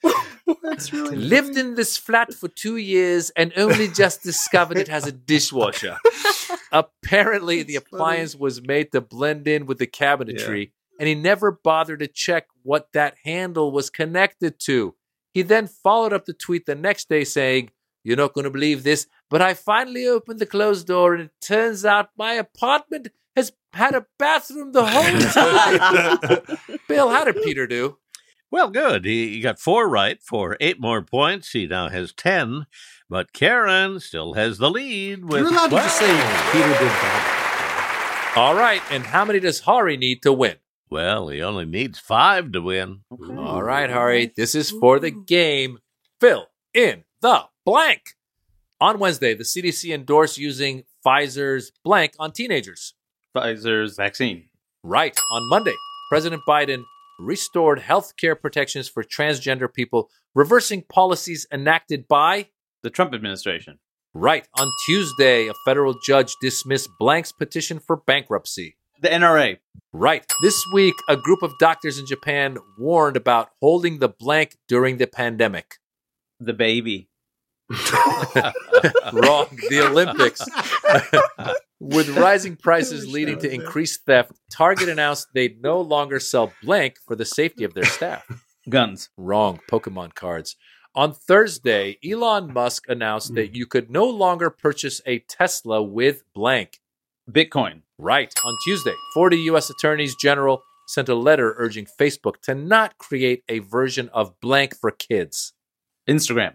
That's 0.62 0.92
really 0.92 1.16
lived 1.16 1.56
in 1.56 1.74
this 1.74 1.96
flat 1.96 2.34
for 2.34 2.48
two 2.48 2.76
years 2.76 3.30
and 3.30 3.52
only 3.56 3.88
just 3.88 4.22
discovered 4.24 4.76
it 4.76 4.88
has 4.88 5.06
a 5.06 5.12
dishwasher. 5.12 5.96
Apparently, 6.72 7.62
the 7.62 7.76
appliance 7.76 8.36
was 8.36 8.62
made 8.62 8.92
to 8.92 9.00
blend 9.00 9.48
in 9.48 9.66
with 9.66 9.78
the 9.78 9.86
cabinetry, 9.86 10.72
and 11.00 11.08
he 11.08 11.14
never 11.16 11.50
bothered 11.50 11.98
to 12.00 12.06
check 12.06 12.46
what 12.62 12.88
that 12.92 13.16
handle 13.24 13.72
was 13.72 13.88
connected 13.88 14.60
to. 14.60 14.94
He 15.32 15.40
then 15.42 15.66
followed 15.66 16.12
up 16.12 16.26
the 16.26 16.34
tweet 16.34 16.66
the 16.66 16.74
next 16.74 17.08
day 17.08 17.24
saying, 17.24 17.70
You're 18.04 18.18
not 18.18 18.34
going 18.34 18.44
to 18.44 18.50
believe 18.50 18.82
this, 18.82 19.06
but 19.30 19.40
I 19.40 19.54
finally 19.54 20.06
opened 20.06 20.40
the 20.40 20.46
closed 20.46 20.86
door, 20.86 21.14
and 21.14 21.24
it 21.24 21.30
turns 21.40 21.84
out 21.86 22.10
my 22.18 22.34
apartment 22.34 23.08
has 23.34 23.52
had 23.72 23.94
a 23.94 24.04
bathroom 24.18 24.72
the 24.72 24.84
whole 24.84 25.18
time. 26.58 26.58
Bill, 26.86 27.08
how 27.08 27.24
did 27.24 27.42
Peter 27.42 27.66
do? 27.66 27.96
Well, 28.50 28.68
good. 28.68 29.04
He, 29.06 29.30
he 29.34 29.40
got 29.40 29.60
four 29.60 29.88
right 29.88 30.20
for 30.22 30.56
eight 30.60 30.80
more 30.80 31.00
points. 31.02 31.52
He 31.52 31.66
now 31.66 31.88
has 31.88 32.12
10, 32.12 32.66
but 33.08 33.32
Karen 33.32 34.00
still 34.00 34.34
has 34.34 34.58
the 34.58 34.68
lead 34.70 35.24
with 35.24 35.42
You're 35.42 35.50
allowed 35.52 35.68
to 35.68 35.70
12. 35.70 35.84
just 35.84 35.98
say 35.98 36.50
Peter 36.52 36.68
did 36.68 36.78
bad. 36.80 38.36
All 38.36 38.54
right, 38.56 38.82
and 38.90 39.04
how 39.06 39.24
many 39.24 39.40
does 39.40 39.60
Hari 39.60 39.96
need 39.96 40.22
to 40.22 40.32
win? 40.32 40.56
Well, 40.90 41.28
he 41.28 41.40
only 41.40 41.66
needs 41.66 42.00
five 42.00 42.50
to 42.52 42.60
win. 42.60 43.02
All 43.10 43.62
right, 43.62 43.88
Hari, 43.88 44.32
this 44.36 44.56
is 44.56 44.70
for 44.70 44.98
the 44.98 45.12
game. 45.12 45.78
Fill 46.20 46.48
in 46.74 47.04
the 47.20 47.44
blank. 47.64 48.16
On 48.80 48.98
Wednesday, 48.98 49.34
the 49.34 49.44
CDC 49.44 49.94
endorsed 49.94 50.36
using 50.36 50.84
Pfizer's 51.06 51.70
blank 51.84 52.14
on 52.18 52.32
teenagers. 52.32 52.94
Pfizer's 53.36 53.96
vaccine. 53.96 54.48
Right. 54.82 55.16
On 55.32 55.48
Monday, 55.48 55.74
President 56.10 56.42
Biden 56.48 56.82
restored 57.20 57.78
health 57.78 58.14
care 58.16 58.34
protections 58.34 58.88
for 58.88 59.04
transgender 59.04 59.72
people, 59.72 60.10
reversing 60.34 60.82
policies 60.82 61.46
enacted 61.52 62.08
by 62.08 62.48
The 62.82 62.90
Trump 62.90 63.14
administration. 63.14 63.78
Right. 64.14 64.48
On 64.58 64.68
Tuesday, 64.86 65.46
a 65.46 65.52
federal 65.64 65.94
judge 66.04 66.34
dismissed 66.40 66.88
Blank's 66.98 67.30
petition 67.30 67.78
for 67.78 67.96
bankruptcy. 67.96 68.76
The 69.00 69.08
NRA. 69.08 69.58
Right. 69.92 70.24
This 70.42 70.62
week, 70.72 70.94
a 71.08 71.16
group 71.16 71.42
of 71.42 71.52
doctors 71.58 71.98
in 71.98 72.06
Japan 72.06 72.58
warned 72.78 73.16
about 73.16 73.50
holding 73.60 73.98
the 73.98 74.08
blank 74.08 74.56
during 74.68 74.98
the 74.98 75.06
pandemic. 75.06 75.76
The 76.38 76.52
baby. 76.52 77.08
Wrong. 77.70 79.46
The 79.70 79.86
Olympics. 79.88 80.42
With 81.80 82.10
rising 82.10 82.56
prices 82.56 83.06
leading 83.06 83.38
to 83.38 83.50
increased 83.50 84.04
theft, 84.04 84.32
Target 84.52 84.90
announced 84.90 85.28
they'd 85.32 85.62
no 85.62 85.80
longer 85.80 86.20
sell 86.20 86.52
blank 86.62 86.96
for 87.06 87.16
the 87.16 87.24
safety 87.24 87.64
of 87.64 87.72
their 87.72 87.86
staff. 87.86 88.24
Guns. 88.68 89.08
Wrong. 89.16 89.60
Pokemon 89.70 90.14
cards. 90.14 90.56
On 90.94 91.14
Thursday, 91.14 91.98
Elon 92.04 92.52
Musk 92.52 92.84
announced 92.88 93.28
hmm. 93.28 93.36
that 93.36 93.54
you 93.54 93.66
could 93.66 93.90
no 93.90 94.04
longer 94.04 94.50
purchase 94.50 95.00
a 95.06 95.20
Tesla 95.20 95.82
with 95.82 96.22
blank. 96.34 96.80
Bitcoin. 97.30 97.82
Right. 98.02 98.32
On 98.46 98.56
Tuesday, 98.64 98.94
40 99.12 99.36
U.S. 99.52 99.68
attorneys 99.68 100.16
general 100.16 100.62
sent 100.88 101.10
a 101.10 101.14
letter 101.14 101.54
urging 101.58 101.86
Facebook 102.00 102.40
to 102.44 102.54
not 102.54 102.96
create 102.96 103.42
a 103.46 103.58
version 103.58 104.08
of 104.14 104.40
blank 104.40 104.74
for 104.74 104.90
kids. 104.90 105.52
Instagram. 106.08 106.54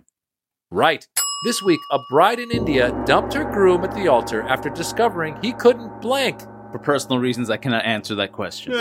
Right. 0.71 1.07
This 1.45 1.61
week, 1.61 1.79
a 1.91 1.99
bride 2.09 2.39
in 2.39 2.49
India 2.49 2.91
dumped 3.05 3.35
her 3.35 3.43
groom 3.43 3.83
at 3.83 3.93
the 3.93 4.07
altar 4.07 4.41
after 4.41 4.71
discovering 4.71 5.37
he 5.43 5.53
couldn't 5.53 6.01
blank. 6.01 6.41
For 6.71 6.79
personal 6.79 7.19
reasons, 7.19 7.51
I 7.51 7.57
cannot 7.57 7.85
answer 7.85 8.15
that 8.15 8.31
question. 8.31 8.73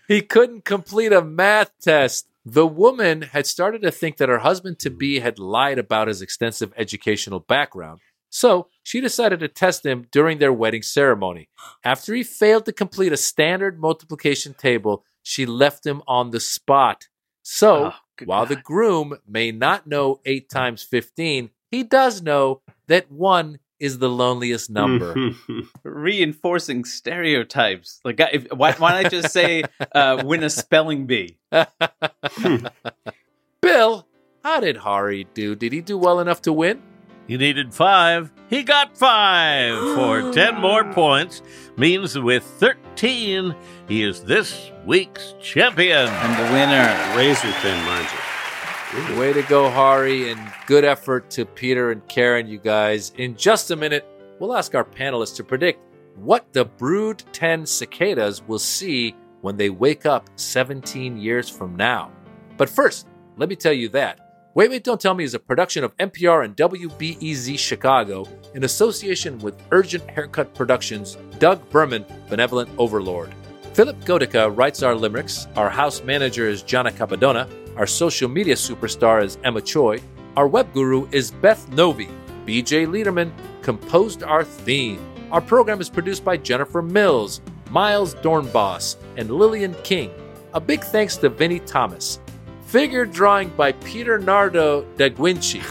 he 0.08 0.20
couldn't 0.20 0.64
complete 0.64 1.12
a 1.12 1.22
math 1.22 1.70
test. 1.80 2.26
The 2.44 2.66
woman 2.66 3.22
had 3.22 3.46
started 3.46 3.82
to 3.82 3.92
think 3.92 4.16
that 4.16 4.28
her 4.28 4.40
husband 4.40 4.80
to 4.80 4.90
be 4.90 5.20
had 5.20 5.38
lied 5.38 5.78
about 5.78 6.08
his 6.08 6.20
extensive 6.20 6.72
educational 6.76 7.38
background. 7.38 8.00
So 8.34 8.66
she 8.82 9.00
decided 9.00 9.38
to 9.40 9.48
test 9.48 9.86
him 9.86 10.08
during 10.10 10.38
their 10.38 10.52
wedding 10.52 10.82
ceremony. 10.82 11.48
After 11.84 12.12
he 12.14 12.24
failed 12.24 12.64
to 12.64 12.72
complete 12.72 13.12
a 13.12 13.16
standard 13.16 13.78
multiplication 13.78 14.54
table, 14.54 15.04
she 15.22 15.46
left 15.46 15.86
him 15.86 16.02
on 16.08 16.32
the 16.32 16.40
spot. 16.40 17.06
So 17.42 17.92
Oh, 17.92 17.94
while 18.24 18.44
the 18.44 18.56
groom 18.56 19.18
may 19.24 19.52
not 19.52 19.86
know 19.86 20.20
8 20.26 20.50
times 20.50 20.82
15, 20.82 21.50
he 21.70 21.84
does 21.84 22.22
know 22.22 22.60
that 22.88 23.08
1 23.08 23.60
is 23.78 23.98
the 23.98 24.10
loneliest 24.10 24.68
number. 24.68 25.14
Reinforcing 25.84 26.84
stereotypes. 26.84 28.00
Like, 28.04 28.18
if, 28.18 28.52
why, 28.52 28.72
why 28.72 29.00
not 29.00 29.12
just 29.12 29.32
say 29.32 29.62
uh, 29.92 30.20
win 30.24 30.42
a 30.42 30.50
spelling 30.50 31.06
bee? 31.06 31.38
Bill, 33.60 34.08
how 34.42 34.58
did 34.58 34.78
Hari 34.78 35.28
do? 35.34 35.54
Did 35.54 35.72
he 35.72 35.80
do 35.80 35.96
well 35.96 36.18
enough 36.18 36.42
to 36.42 36.52
win? 36.52 36.82
He 37.26 37.36
needed 37.36 37.72
five. 37.72 38.30
He 38.48 38.62
got 38.62 38.96
five 38.96 39.78
for 39.94 40.32
10 40.34 40.60
more 40.60 40.84
points. 40.92 41.42
Means 41.76 42.18
with 42.18 42.44
13, 42.44 43.54
he 43.88 44.02
is 44.02 44.22
this 44.22 44.70
week's 44.84 45.34
champion. 45.40 46.08
And 46.08 46.38
the 46.38 46.52
winner. 46.52 47.16
Razor 47.16 47.52
thin 47.62 47.84
margin. 47.84 49.18
Way 49.18 49.32
to 49.32 49.42
go, 49.42 49.70
Hari, 49.70 50.30
and 50.30 50.40
good 50.66 50.84
effort 50.84 51.28
to 51.30 51.44
Peter 51.44 51.90
and 51.90 52.06
Karen, 52.06 52.46
you 52.46 52.58
guys. 52.58 53.12
In 53.16 53.36
just 53.36 53.72
a 53.72 53.76
minute, 53.76 54.06
we'll 54.38 54.54
ask 54.54 54.74
our 54.74 54.84
panelists 54.84 55.34
to 55.36 55.44
predict 55.44 55.80
what 56.16 56.52
the 56.52 56.64
Brood 56.64 57.24
10 57.32 57.66
cicadas 57.66 58.46
will 58.46 58.58
see 58.60 59.16
when 59.40 59.56
they 59.56 59.68
wake 59.68 60.06
up 60.06 60.28
17 60.36 61.16
years 61.16 61.48
from 61.48 61.74
now. 61.74 62.12
But 62.56 62.70
first, 62.70 63.08
let 63.36 63.48
me 63.48 63.56
tell 63.56 63.72
you 63.72 63.88
that. 63.88 64.23
Wait, 64.56 64.70
Wait, 64.70 64.84
Don't 64.84 65.00
Tell 65.00 65.14
Me 65.14 65.24
is 65.24 65.34
a 65.34 65.40
production 65.40 65.82
of 65.82 65.96
NPR 65.96 66.44
and 66.44 66.56
WBEZ 66.56 67.58
Chicago 67.58 68.24
in 68.54 68.62
association 68.62 69.36
with 69.40 69.60
Urgent 69.72 70.08
Haircut 70.08 70.54
Productions, 70.54 71.18
Doug 71.40 71.68
Berman, 71.70 72.04
Benevolent 72.30 72.70
Overlord. 72.78 73.34
Philipp 73.72 73.98
Goedicke 74.04 74.56
writes 74.56 74.84
our 74.84 74.94
limericks. 74.94 75.48
Our 75.56 75.68
house 75.68 76.04
manager 76.04 76.48
is 76.48 76.62
Jana 76.62 76.92
Capadona. 76.92 77.48
Our 77.76 77.88
social 77.88 78.28
media 78.28 78.54
superstar 78.54 79.24
is 79.24 79.38
Emma 79.42 79.60
Choi. 79.60 80.00
Our 80.36 80.46
web 80.46 80.72
guru 80.72 81.08
is 81.10 81.32
Beth 81.32 81.68
Novey. 81.70 82.08
BJ 82.46 82.86
Leiderman 82.86 83.32
composed 83.62 84.22
our 84.22 84.44
theme. 84.44 85.04
Our 85.32 85.40
program 85.40 85.80
is 85.80 85.90
produced 85.90 86.24
by 86.24 86.36
Jennifer 86.36 86.80
Mills, 86.80 87.40
Miles 87.70 88.14
Doornbos, 88.14 88.98
and 89.16 89.32
Lillian 89.32 89.74
King. 89.82 90.12
A 90.52 90.60
big 90.60 90.84
thanks 90.84 91.16
to 91.16 91.28
Vinnie 91.28 91.58
Thomas. 91.58 92.20
Figure 92.66 93.06
drawing 93.06 93.50
by 93.50 93.72
Peter 93.72 94.18
Nardo 94.18 94.82
da 94.96 95.08
Guinci. 95.08 95.62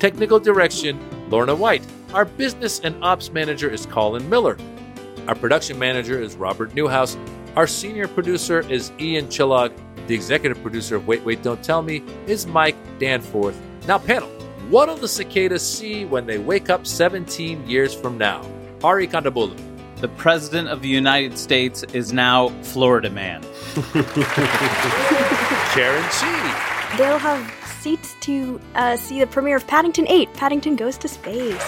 Technical 0.00 0.40
direction, 0.40 0.98
Lorna 1.30 1.54
White. 1.54 1.84
Our 2.14 2.24
business 2.24 2.80
and 2.80 2.96
ops 3.04 3.30
manager 3.30 3.70
is 3.70 3.86
Colin 3.86 4.28
Miller. 4.28 4.56
Our 5.28 5.34
production 5.34 5.78
manager 5.78 6.20
is 6.20 6.34
Robert 6.36 6.74
Newhouse. 6.74 7.16
Our 7.54 7.66
senior 7.66 8.08
producer 8.08 8.60
is 8.70 8.90
Ian 8.98 9.26
Chillag. 9.26 9.72
The 10.06 10.14
executive 10.14 10.60
producer 10.62 10.96
of 10.96 11.06
Wait, 11.06 11.22
Wait, 11.22 11.42
Don't 11.42 11.62
Tell 11.62 11.82
Me 11.82 12.02
is 12.26 12.46
Mike 12.46 12.76
Danforth. 12.98 13.60
Now, 13.86 13.98
panel, 13.98 14.28
what 14.70 14.88
will 14.88 14.96
the 14.96 15.08
cicadas 15.08 15.62
see 15.62 16.06
when 16.06 16.26
they 16.26 16.38
wake 16.38 16.70
up 16.70 16.86
17 16.86 17.68
years 17.68 17.94
from 17.94 18.16
now? 18.16 18.42
Hari 18.80 19.06
Kondabolu. 19.06 19.67
The 20.00 20.08
President 20.08 20.68
of 20.68 20.82
the 20.82 20.88
United 20.88 21.36
States 21.36 21.82
is 21.92 22.12
now 22.12 22.50
Florida 22.62 23.10
man. 23.10 23.42
Karen 25.74 26.04
Chee. 26.12 26.96
They'll 26.96 27.18
have 27.18 27.52
seats 27.80 28.14
to 28.20 28.60
uh, 28.74 28.96
see 28.96 29.18
the 29.18 29.26
premiere 29.26 29.56
of 29.56 29.66
Paddington 29.66 30.06
8. 30.08 30.32
Paddington 30.34 30.76
Goes 30.76 30.96
to 30.98 31.08
Space. 31.08 31.64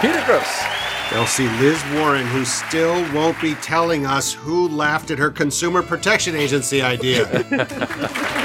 Peter 0.00 0.20
Grosz. 0.20 1.10
They'll 1.10 1.26
see 1.26 1.48
Liz 1.60 1.82
Warren, 1.94 2.26
who 2.26 2.44
still 2.44 2.94
won't 3.12 3.40
be 3.40 3.54
telling 3.56 4.06
us 4.06 4.32
who 4.32 4.68
laughed 4.68 5.10
at 5.10 5.18
her 5.18 5.30
Consumer 5.30 5.82
Protection 5.82 6.36
Agency 6.36 6.80
idea. 6.80 7.28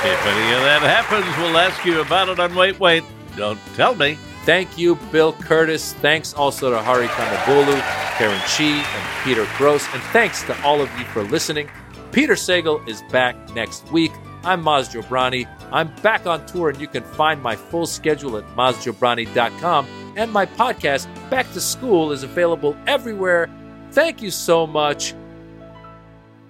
If 0.00 0.26
any 0.26 0.54
of 0.54 0.62
that 0.62 0.80
happens, 0.82 1.26
we'll 1.38 1.58
ask 1.58 1.84
you 1.84 2.00
about 2.00 2.28
it 2.28 2.38
on 2.38 2.54
Wait, 2.54 2.78
Wait. 2.78 3.02
Don't 3.36 3.58
tell 3.74 3.96
me. 3.96 4.16
Thank 4.48 4.78
you, 4.78 4.94
Bill 5.12 5.34
Kurtis. 5.34 5.92
Thanks 5.96 6.32
also 6.32 6.70
to 6.70 6.78
Hari 6.78 7.06
Kondabolu, 7.08 7.78
Karen 8.16 8.40
Chee, 8.48 8.80
and 8.80 9.22
Peter 9.22 9.44
Grosz. 9.58 9.86
And 9.92 10.02
thanks 10.04 10.42
to 10.44 10.58
all 10.62 10.80
of 10.80 10.90
you 10.98 11.04
for 11.04 11.22
listening. 11.22 11.68
Peter 12.12 12.32
Sagal 12.32 12.88
is 12.88 13.02
back 13.12 13.36
next 13.54 13.92
week. 13.92 14.10
I'm 14.44 14.64
Maz 14.64 14.88
Jobrani. 14.88 15.46
I'm 15.70 15.94
back 15.96 16.26
on 16.26 16.46
tour, 16.46 16.70
and 16.70 16.80
you 16.80 16.88
can 16.88 17.02
find 17.02 17.42
my 17.42 17.56
full 17.56 17.86
schedule 17.86 18.38
at 18.38 18.44
mazjobrani.com. 18.56 19.86
And 20.16 20.32
my 20.32 20.46
podcast, 20.46 21.08
Back 21.28 21.52
to 21.52 21.60
School, 21.60 22.10
is 22.10 22.22
available 22.22 22.74
everywhere. 22.86 23.50
Thank 23.90 24.22
you 24.22 24.30
so 24.30 24.66
much. 24.66 25.12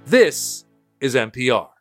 This 0.06 0.64
is 1.00 1.16
NPR. 1.16 1.77